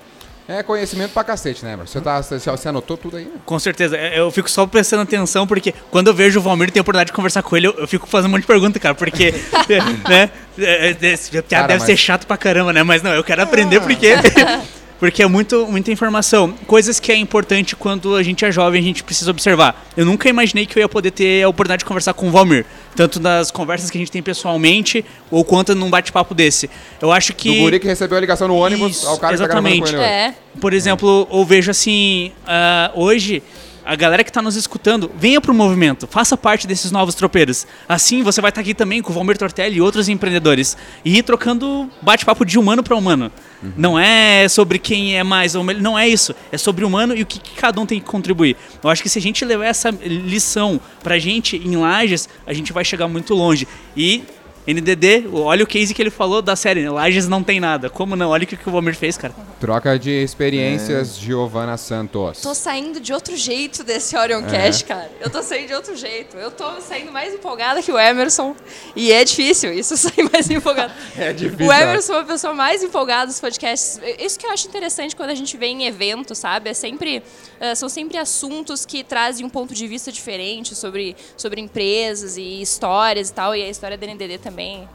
É 0.47 0.61
conhecimento 0.61 1.11
pra 1.11 1.23
cacete, 1.23 1.65
né, 1.65 1.75
Você, 1.75 1.99
tá, 1.99 2.21
você, 2.21 2.69
anotou 2.69 2.95
tudo 2.95 3.17
aí? 3.17 3.27
Com 3.45 3.57
certeza. 3.57 3.97
É, 3.97 4.19
eu 4.19 4.29
fico 4.29 4.49
só 4.49 4.67
prestando 4.67 5.01
atenção, 5.01 5.47
porque 5.47 5.73
quando 5.89 6.07
eu 6.07 6.13
vejo 6.13 6.39
o 6.39 6.41
Valmir 6.41 6.69
e 6.69 6.71
tenho 6.71 6.81
a 6.81 6.83
oportunidade 6.83 7.07
de 7.07 7.13
conversar 7.13 7.41
com 7.41 7.57
ele, 7.57 7.67
eu, 7.67 7.73
eu 7.73 7.87
fico 7.87 8.05
fazendo 8.05 8.27
um 8.27 8.31
monte 8.33 8.41
de 8.41 8.47
pergunta, 8.47 8.79
cara. 8.79 8.93
Porque, 8.93 9.31
né, 10.07 10.29
é, 10.59 10.91
é, 10.91 11.41
cara, 11.41 11.67
deve 11.67 11.79
mas... 11.79 11.83
ser 11.83 11.97
chato 11.97 12.27
pra 12.27 12.37
caramba, 12.37 12.71
né? 12.71 12.83
Mas 12.83 13.01
não, 13.01 13.11
eu 13.11 13.23
quero 13.23 13.41
aprender 13.41 13.79
porque... 13.79 14.13
porque 14.99 15.21
é 15.21 15.27
muito, 15.27 15.67
muita 15.67 15.91
informação. 15.91 16.53
Coisas 16.65 16.99
que 16.99 17.11
é 17.11 17.15
importante 17.15 17.75
quando 17.75 18.15
a 18.15 18.23
gente 18.23 18.45
é 18.45 18.51
jovem, 18.51 18.79
a 18.79 18.83
gente 18.83 19.03
precisa 19.03 19.31
observar. 19.31 19.85
Eu 19.95 20.05
nunca 20.05 20.29
imaginei 20.29 20.65
que 20.65 20.77
eu 20.77 20.81
ia 20.81 20.89
poder 20.89 21.11
ter 21.11 21.43
a 21.43 21.49
oportunidade 21.49 21.79
de 21.79 21.85
conversar 21.85 22.13
com 22.13 22.27
o 22.27 22.31
Valmir. 22.31 22.65
Tanto 22.95 23.19
nas 23.19 23.51
conversas 23.51 23.89
que 23.89 23.97
a 23.97 23.99
gente 23.99 24.11
tem 24.11 24.23
pessoalmente, 24.23 25.03
ou 25.29 25.43
quanto 25.43 25.75
num 25.75 25.89
bate-papo 25.89 26.33
desse. 26.33 26.69
Eu 27.01 27.11
acho 27.11 27.33
que. 27.33 27.49
Do 27.49 27.61
guri 27.61 27.79
que 27.79 27.87
recebeu 27.87 28.17
a 28.17 28.21
ligação 28.21 28.47
no 28.47 28.55
ônibus 28.55 28.97
Isso, 28.97 29.07
ao 29.07 29.17
cara 29.17 29.33
exatamente. 29.33 29.83
que 29.83 29.91
tá 29.91 29.97
com 29.97 30.03
ele. 30.03 30.11
É. 30.11 30.33
Por 30.59 30.73
exemplo, 30.73 31.27
eu 31.31 31.43
vejo 31.43 31.71
assim, 31.71 32.31
uh, 32.43 32.99
hoje 32.99 33.43
a 33.85 33.95
galera 33.95 34.23
que 34.23 34.31
está 34.31 34.41
nos 34.41 34.55
escutando, 34.55 35.11
venha 35.15 35.39
para 35.39 35.51
o 35.51 35.53
movimento, 35.53 36.07
faça 36.07 36.35
parte 36.35 36.65
desses 36.65 36.91
novos 36.91 37.13
tropeiros. 37.13 37.67
Assim 37.87 38.23
você 38.23 38.41
vai 38.41 38.49
estar 38.49 38.59
tá 38.59 38.61
aqui 38.61 38.73
também 38.73 39.01
com 39.01 39.11
o 39.11 39.13
Valmir 39.13 39.37
Tortelli 39.37 39.77
e 39.77 39.81
outros 39.81 40.09
empreendedores. 40.09 40.75
E 41.05 41.19
ir 41.19 41.23
trocando 41.23 41.87
bate-papo 42.01 42.43
de 42.43 42.57
humano 42.57 42.81
para 42.81 42.95
humano. 42.95 43.31
Uhum. 43.61 43.73
Não 43.77 43.99
é 43.99 44.47
sobre 44.49 44.79
quem 44.79 45.17
é 45.17 45.23
mais 45.23 45.53
ou 45.53 45.63
menos, 45.63 45.83
não 45.83 45.97
é 45.97 46.07
isso. 46.07 46.35
É 46.51 46.57
sobre 46.57 46.83
o 46.83 46.87
humano 46.87 47.15
e 47.15 47.21
o 47.21 47.25
que, 47.25 47.39
que, 47.39 47.55
cada 47.55 47.79
um 47.79 47.85
tem 47.85 47.99
que 47.99 48.05
contribuir. 48.05 48.57
Eu 48.83 48.89
acho 48.89 49.03
que 49.03 49.09
se 49.09 49.19
a 49.19 49.21
gente 49.21 49.45
levar 49.45 49.65
essa 49.65 49.91
lição 49.91 50.81
para 51.03 51.15
a 51.15 51.19
gente 51.19 51.55
em 51.55 51.75
Lages, 51.77 52.27
a 52.47 52.53
gente 52.53 52.73
vai 52.73 52.83
chegar 52.83 53.07
muito 53.07 53.35
longe. 53.35 53.67
E 53.95 54.23
NDD, 54.67 55.27
olha 55.31 55.63
o 55.63 55.67
case 55.67 55.93
que 55.93 56.01
ele 56.01 56.09
falou 56.09 56.41
da 56.41 56.55
série, 56.55 56.81
né? 56.81 56.89
Lages 56.89 57.27
não 57.27 57.43
tem 57.43 57.59
nada. 57.59 57.87
Como 57.87 58.15
não? 58.15 58.29
Olha 58.29 58.45
o 58.45 58.47
que, 58.47 58.57
que 58.57 58.67
o 58.67 58.71
Valmir 58.71 58.95
fez, 58.95 59.15
cara. 59.15 59.33
Troca 59.65 59.97
de 59.97 60.11
experiências, 60.11 61.17
é. 61.17 61.21
Giovana 61.21 61.75
Santos. 61.75 62.39
Tô 62.39 62.53
saindo 62.53 62.99
de 62.99 63.11
outro 63.11 63.35
jeito 63.35 63.83
desse 63.83 64.15
Orion 64.15 64.45
é. 64.45 64.51
Cash, 64.51 64.83
cara. 64.83 65.11
Eu 65.19 65.27
tô 65.27 65.41
saindo 65.41 65.69
de 65.69 65.73
outro 65.73 65.95
jeito. 65.95 66.37
Eu 66.37 66.51
tô 66.51 66.79
saindo 66.79 67.11
mais 67.11 67.33
empolgada 67.33 67.81
que 67.81 67.91
o 67.91 67.97
Emerson. 67.97 68.55
E 68.95 69.11
é 69.11 69.23
difícil 69.23 69.73
isso, 69.73 69.97
sair 69.97 70.29
mais 70.31 70.47
empolgada. 70.51 70.93
é 71.17 71.33
difícil. 71.33 71.65
O 71.65 71.73
Emerson 71.73 72.13
é 72.13 72.19
a 72.19 72.23
pessoa 72.23 72.53
mais 72.53 72.83
empolgada 72.83 73.25
dos 73.25 73.39
podcasts. 73.39 73.99
Isso 74.19 74.37
que 74.37 74.45
eu 74.45 74.51
acho 74.51 74.67
interessante 74.67 75.15
quando 75.15 75.31
a 75.31 75.35
gente 75.35 75.57
vê 75.57 75.65
em 75.65 75.87
evento, 75.87 76.35
sabe? 76.35 76.69
É 76.69 76.73
sempre, 76.75 77.23
uh, 77.59 77.75
são 77.75 77.89
sempre 77.89 78.19
assuntos 78.19 78.85
que 78.85 79.03
trazem 79.03 79.43
um 79.43 79.49
ponto 79.49 79.73
de 79.73 79.87
vista 79.87 80.11
diferente 80.11 80.75
sobre, 80.75 81.15
sobre 81.35 81.59
empresas 81.59 82.37
e 82.37 82.61
histórias 82.61 83.29
e 83.29 83.33
tal. 83.33 83.55
E 83.55 83.63
a 83.63 83.67
história 83.67 83.97
da 83.97 84.05
NDD 84.05 84.37
também 84.37 84.87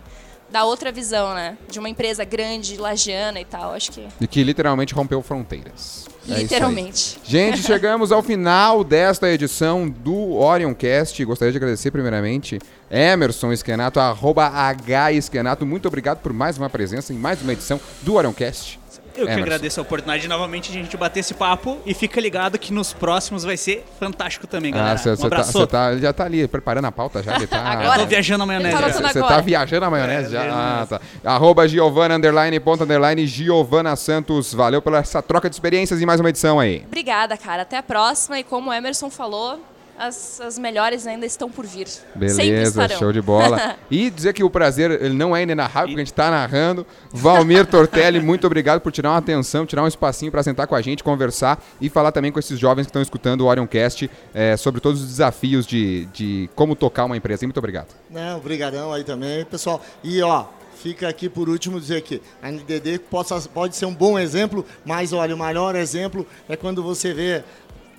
dá 0.50 0.64
outra 0.64 0.90
visão, 0.90 1.34
né? 1.34 1.56
De 1.68 1.78
uma 1.78 1.88
empresa 1.88 2.24
grande, 2.24 2.76
lagiana 2.76 3.40
e 3.40 3.44
tal, 3.44 3.72
acho 3.72 3.92
que... 3.92 4.06
E 4.20 4.26
que 4.26 4.42
literalmente 4.42 4.94
rompeu 4.94 5.22
fronteiras. 5.22 6.06
É. 6.28 6.38
Literalmente. 6.38 7.18
Gente, 7.24 7.62
chegamos 7.62 8.12
ao 8.12 8.22
final 8.22 8.84
desta 8.84 9.30
edição 9.30 9.88
do 9.88 10.34
Orioncast. 10.34 11.24
Gostaria 11.24 11.52
de 11.52 11.58
agradecer 11.58 11.90
primeiramente 11.90 12.58
Emerson 12.90 13.52
Esquenato, 13.52 14.00
arroba 14.00 14.46
H 14.46 15.12
Esquenato. 15.12 15.64
Muito 15.64 15.88
obrigado 15.88 16.18
por 16.18 16.32
mais 16.32 16.58
uma 16.58 16.68
presença 16.68 17.12
em 17.12 17.16
mais 17.16 17.40
uma 17.42 17.52
edição 17.52 17.80
do 18.02 18.14
Orioncast. 18.14 18.79
Eu 19.14 19.26
que 19.26 19.32
Emerson. 19.32 19.40
agradeço 19.42 19.80
a 19.80 19.82
oportunidade 19.82 20.22
de 20.22 20.28
novamente 20.28 20.70
a 20.70 20.72
gente 20.72 20.96
bater 20.96 21.20
esse 21.20 21.34
papo 21.34 21.78
e 21.84 21.92
fica 21.94 22.20
ligado 22.20 22.58
que 22.58 22.72
nos 22.72 22.92
próximos 22.92 23.44
vai 23.44 23.56
ser 23.56 23.84
fantástico 23.98 24.46
também, 24.46 24.72
galera. 24.72 24.94
Ah, 24.94 24.96
você 24.98 25.10
um 25.10 25.16
tá, 25.16 25.26
abraço. 25.26 25.52
cê 25.58 25.66
tá, 25.66 25.92
ele 25.92 26.00
já 26.02 26.12
tá 26.12 26.24
ali 26.24 26.46
preparando 26.48 26.84
a 26.86 26.92
pauta 26.92 27.22
já. 27.22 27.36
Ele 27.36 27.46
tá, 27.46 27.58
Agora. 27.64 28.00
Tô 28.00 28.06
viajando 28.06 28.46
na 28.46 28.54
Ele 28.54 28.62
maionese. 28.72 29.00
tá 29.02 29.08
Você 29.12 29.18
agora. 29.18 29.34
tá 29.36 29.40
viajando 29.40 29.84
a 29.86 29.90
maionese 29.90 30.36
É, 30.36 30.44
já? 30.44 30.52
Ah, 30.52 30.86
tá. 30.86 31.00
Arroba 31.24 31.66
Giovana, 31.68 32.14
underline, 32.16 32.58
ponto, 32.60 32.84
underline, 32.84 33.26
Giovana 33.26 33.94
Santos. 33.96 34.52
Valeu 34.54 34.80
pela 34.82 34.98
essa 34.98 35.20
troca 35.22 35.48
de 35.48 35.54
experiências 35.56 36.00
e 36.00 36.06
mais 36.06 36.20
uma 36.20 36.28
edição 36.30 36.58
aí. 36.60 36.82
Obrigada, 36.86 37.36
cara. 37.36 37.62
Até 37.62 37.76
a 37.78 37.82
próxima. 37.82 38.38
E 38.38 38.44
como 38.44 38.70
o 38.70 38.72
Emerson 38.72 39.10
falou, 39.10 39.60
as, 40.00 40.40
as 40.40 40.58
melhores 40.58 41.06
ainda 41.06 41.26
estão 41.26 41.50
por 41.50 41.66
vir. 41.66 41.86
Beleza, 42.14 42.88
show 42.88 43.12
de 43.12 43.20
bola. 43.20 43.76
E 43.90 44.08
dizer 44.08 44.32
que 44.32 44.42
o 44.42 44.48
prazer 44.48 44.90
ele 44.90 45.14
não 45.14 45.36
é 45.36 45.42
inenarrável, 45.42 45.88
porque 45.88 46.00
a 46.00 46.04
gente 46.04 46.14
tá 46.14 46.30
narrando. 46.30 46.86
Valmir 47.10 47.66
Tortelli, 47.66 48.20
muito 48.22 48.46
obrigado 48.46 48.80
por 48.80 48.92
tirar 48.92 49.10
uma 49.10 49.18
atenção, 49.18 49.66
tirar 49.66 49.82
um 49.82 49.86
espacinho 49.86 50.30
para 50.30 50.42
sentar 50.42 50.66
com 50.66 50.74
a 50.74 50.80
gente, 50.80 51.02
conversar 51.02 51.62
e 51.80 51.90
falar 51.90 52.12
também 52.12 52.30
com 52.30 52.38
esses 52.38 52.58
jovens 52.58 52.84
que 52.84 52.90
estão 52.90 53.02
escutando 53.02 53.42
o 53.42 53.46
Orioncast 53.46 54.08
é, 54.32 54.56
sobre 54.56 54.80
todos 54.80 55.02
os 55.02 55.08
desafios 55.08 55.66
de, 55.66 56.06
de 56.06 56.48
como 56.54 56.76
tocar 56.76 57.04
uma 57.04 57.16
empresa. 57.16 57.44
E 57.44 57.46
muito 57.46 57.58
obrigado. 57.58 57.88
Não, 58.08 58.38
obrigadão 58.38 58.92
aí 58.92 59.02
também, 59.02 59.44
pessoal. 59.44 59.82
E 60.04 60.22
ó, 60.22 60.46
fica 60.80 61.08
aqui 61.08 61.28
por 61.28 61.48
último 61.48 61.78
dizer 61.78 62.00
que 62.00 62.22
a 62.42 62.50
NDD 62.50 63.00
possa, 63.10 63.40
pode 63.48 63.76
ser 63.76 63.84
um 63.84 63.94
bom 63.94 64.18
exemplo, 64.18 64.64
mas 64.84 65.12
olha, 65.12 65.34
o 65.34 65.38
maior 65.38 65.76
exemplo 65.76 66.26
é 66.48 66.56
quando 66.56 66.82
você 66.82 67.12
vê 67.12 67.44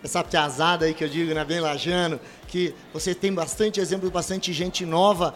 essa 0.04 0.24
piazada 0.24 0.86
aí 0.86 0.94
que 0.94 1.04
eu 1.04 1.10
digo, 1.10 1.34
né, 1.34 1.44
bem 1.46 1.60
lajano, 1.60 2.20
que 2.48 2.74
você 2.94 3.14
tem 3.14 3.34
bastante 3.34 3.80
exemplo, 3.80 4.10
bastante 4.10 4.52
gente 4.52 4.86
nova 4.86 5.36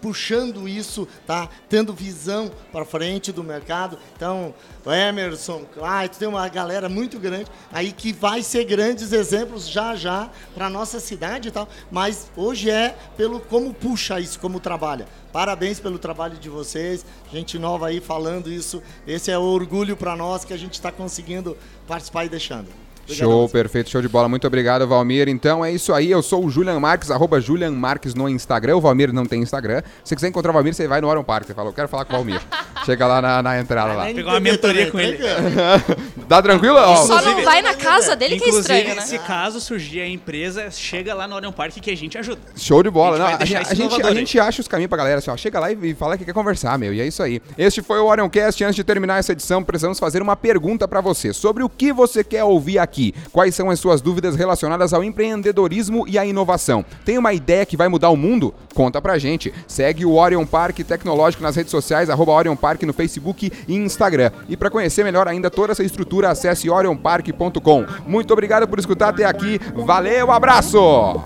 puxando 0.00 0.66
isso, 0.66 1.06
tá? 1.26 1.48
Tendo 1.68 1.92
visão 1.92 2.50
para 2.72 2.84
frente 2.84 3.30
do 3.30 3.44
mercado. 3.44 3.98
Então, 4.16 4.54
Emerson, 4.86 5.64
Clyde, 5.66 6.18
tem 6.18 6.28
uma 6.28 6.48
galera 6.48 6.88
muito 6.88 7.18
grande 7.18 7.50
aí 7.70 7.92
que 7.92 8.12
vai 8.12 8.42
ser 8.42 8.64
grandes 8.64 9.12
exemplos 9.12 9.68
já 9.68 9.94
já 9.94 10.30
para 10.54 10.70
nossa 10.70 10.98
cidade 10.98 11.48
e 11.48 11.50
tal. 11.50 11.68
Mas 11.90 12.30
hoje 12.36 12.70
é 12.70 12.96
pelo 13.16 13.40
como 13.40 13.72
puxa 13.74 14.18
isso, 14.20 14.40
como 14.40 14.58
trabalha. 14.58 15.06
Parabéns 15.32 15.78
pelo 15.78 15.98
trabalho 15.98 16.36
de 16.38 16.48
vocês, 16.48 17.04
gente 17.30 17.58
nova 17.58 17.88
aí 17.88 18.00
falando 18.00 18.50
isso. 18.50 18.82
Esse 19.06 19.30
é 19.30 19.38
o 19.38 19.42
orgulho 19.42 19.96
para 19.96 20.16
nós 20.16 20.44
que 20.44 20.52
a 20.52 20.58
gente 20.58 20.74
está 20.74 20.90
conseguindo 20.90 21.56
participar 21.86 22.24
e 22.24 22.28
deixando. 22.28 22.89
Obrigadão. 23.10 23.30
Show, 23.30 23.48
perfeito, 23.48 23.90
show 23.90 24.00
de 24.00 24.08
bola. 24.08 24.28
Muito 24.28 24.46
obrigado, 24.46 24.86
Valmir. 24.86 25.28
Então 25.28 25.64
é 25.64 25.72
isso 25.72 25.92
aí. 25.92 26.10
Eu 26.10 26.22
sou 26.22 26.44
o 26.44 26.50
Julian 26.50 26.78
Marques, 26.78 27.10
arroba 27.10 27.40
Julian 27.40 27.72
Marques 27.72 28.14
no 28.14 28.28
Instagram. 28.28 28.76
O 28.76 28.80
Valmir 28.80 29.12
não 29.12 29.26
tem 29.26 29.42
Instagram. 29.42 29.82
Se 30.02 30.10
você 30.10 30.14
quiser 30.14 30.28
encontrar 30.28 30.50
o 30.50 30.54
Valmir, 30.54 30.74
você 30.74 30.86
vai 30.86 31.00
no 31.00 31.08
Orion 31.08 31.24
Park. 31.24 31.46
Você 31.46 31.54
fala, 31.54 31.68
eu 31.68 31.72
quero 31.72 31.88
falar 31.88 32.04
com 32.04 32.12
o 32.12 32.16
Valmir. 32.16 32.40
Chega 32.86 33.06
lá 33.06 33.20
na, 33.20 33.42
na 33.42 33.58
entrada 33.60 33.92
lá. 33.92 34.06
Pegar 34.06 34.30
uma 34.30 34.40
mentoria 34.40 34.90
com 34.90 34.98
ele. 34.98 35.18
Dá 36.26 36.40
tranquilo? 36.40 36.76
Ó, 36.76 36.96
Só 36.96 37.20
não 37.22 37.42
vai 37.42 37.60
na 37.60 37.74
casa 37.74 38.16
dele 38.16 38.38
que 38.38 38.44
é 38.44 38.48
Inclusive, 38.48 38.74
estranho, 38.78 38.96
né? 38.96 39.02
se 39.02 39.18
caso 39.18 39.60
surgir 39.60 40.00
a 40.00 40.08
empresa, 40.08 40.70
chega 40.70 41.12
lá 41.14 41.26
no 41.28 41.34
Orion 41.34 41.52
Park 41.52 41.74
que 41.74 41.90
a 41.90 41.96
gente 41.96 42.16
ajuda. 42.16 42.40
Show 42.56 42.82
de 42.82 42.90
bola. 42.90 43.16
A 43.16 43.44
gente 43.44 43.54
Não, 43.54 43.60
A, 43.60 43.70
a, 43.70 43.74
gente, 43.74 44.02
a 44.06 44.14
gente 44.14 44.38
acha 44.40 44.60
os 44.60 44.68
caminhos 44.68 44.88
pra 44.88 44.98
galera. 44.98 45.18
Assim, 45.18 45.30
ó, 45.30 45.36
chega 45.36 45.58
lá 45.60 45.70
e, 45.72 45.78
e 45.82 45.94
fala 45.94 46.16
que 46.16 46.24
quer 46.24 46.32
conversar, 46.32 46.78
meu. 46.78 46.94
E 46.94 47.00
é 47.00 47.06
isso 47.06 47.22
aí. 47.22 47.42
Este 47.58 47.82
foi 47.82 47.98
o 47.98 48.06
Orioncast. 48.06 48.62
Antes 48.64 48.76
de 48.76 48.84
terminar 48.84 49.18
essa 49.18 49.32
edição, 49.32 49.62
precisamos 49.62 49.98
fazer 49.98 50.22
uma 50.22 50.36
pergunta 50.36 50.86
pra 50.88 51.00
você 51.00 51.32
sobre 51.32 51.62
o 51.62 51.68
que 51.68 51.92
você 51.92 52.22
quer 52.24 52.44
ouvir 52.44 52.78
aqui. 52.78 52.99
Quais 53.32 53.54
são 53.54 53.70
as 53.70 53.78
suas 53.78 54.00
dúvidas 54.00 54.36
relacionadas 54.36 54.92
ao 54.92 55.02
empreendedorismo 55.04 56.06
e 56.08 56.18
à 56.18 56.24
inovação? 56.24 56.84
Tem 57.04 57.18
uma 57.18 57.32
ideia 57.32 57.66
que 57.66 57.76
vai 57.76 57.88
mudar 57.88 58.10
o 58.10 58.16
mundo? 58.16 58.54
Conta 58.74 59.00
pra 59.00 59.18
gente. 59.18 59.52
Segue 59.66 60.04
o 60.04 60.14
Orion 60.14 60.46
Park 60.46 60.78
Tecnológico 60.80 61.42
nas 61.42 61.56
redes 61.56 61.70
sociais, 61.70 62.10
arroba 62.10 62.32
Orion 62.32 62.56
Park 62.56 62.82
no 62.82 62.92
Facebook 62.92 63.52
e 63.66 63.74
Instagram. 63.74 64.30
E 64.48 64.56
para 64.56 64.70
conhecer 64.70 65.04
melhor 65.04 65.28
ainda 65.28 65.50
toda 65.50 65.72
essa 65.72 65.82
estrutura, 65.84 66.30
acesse 66.30 66.68
orionpark.com. 66.68 67.86
Muito 68.06 68.32
obrigado 68.32 68.68
por 68.68 68.78
escutar 68.78 69.08
até 69.08 69.24
aqui. 69.24 69.60
Valeu, 69.74 70.30
abraço! 70.30 71.20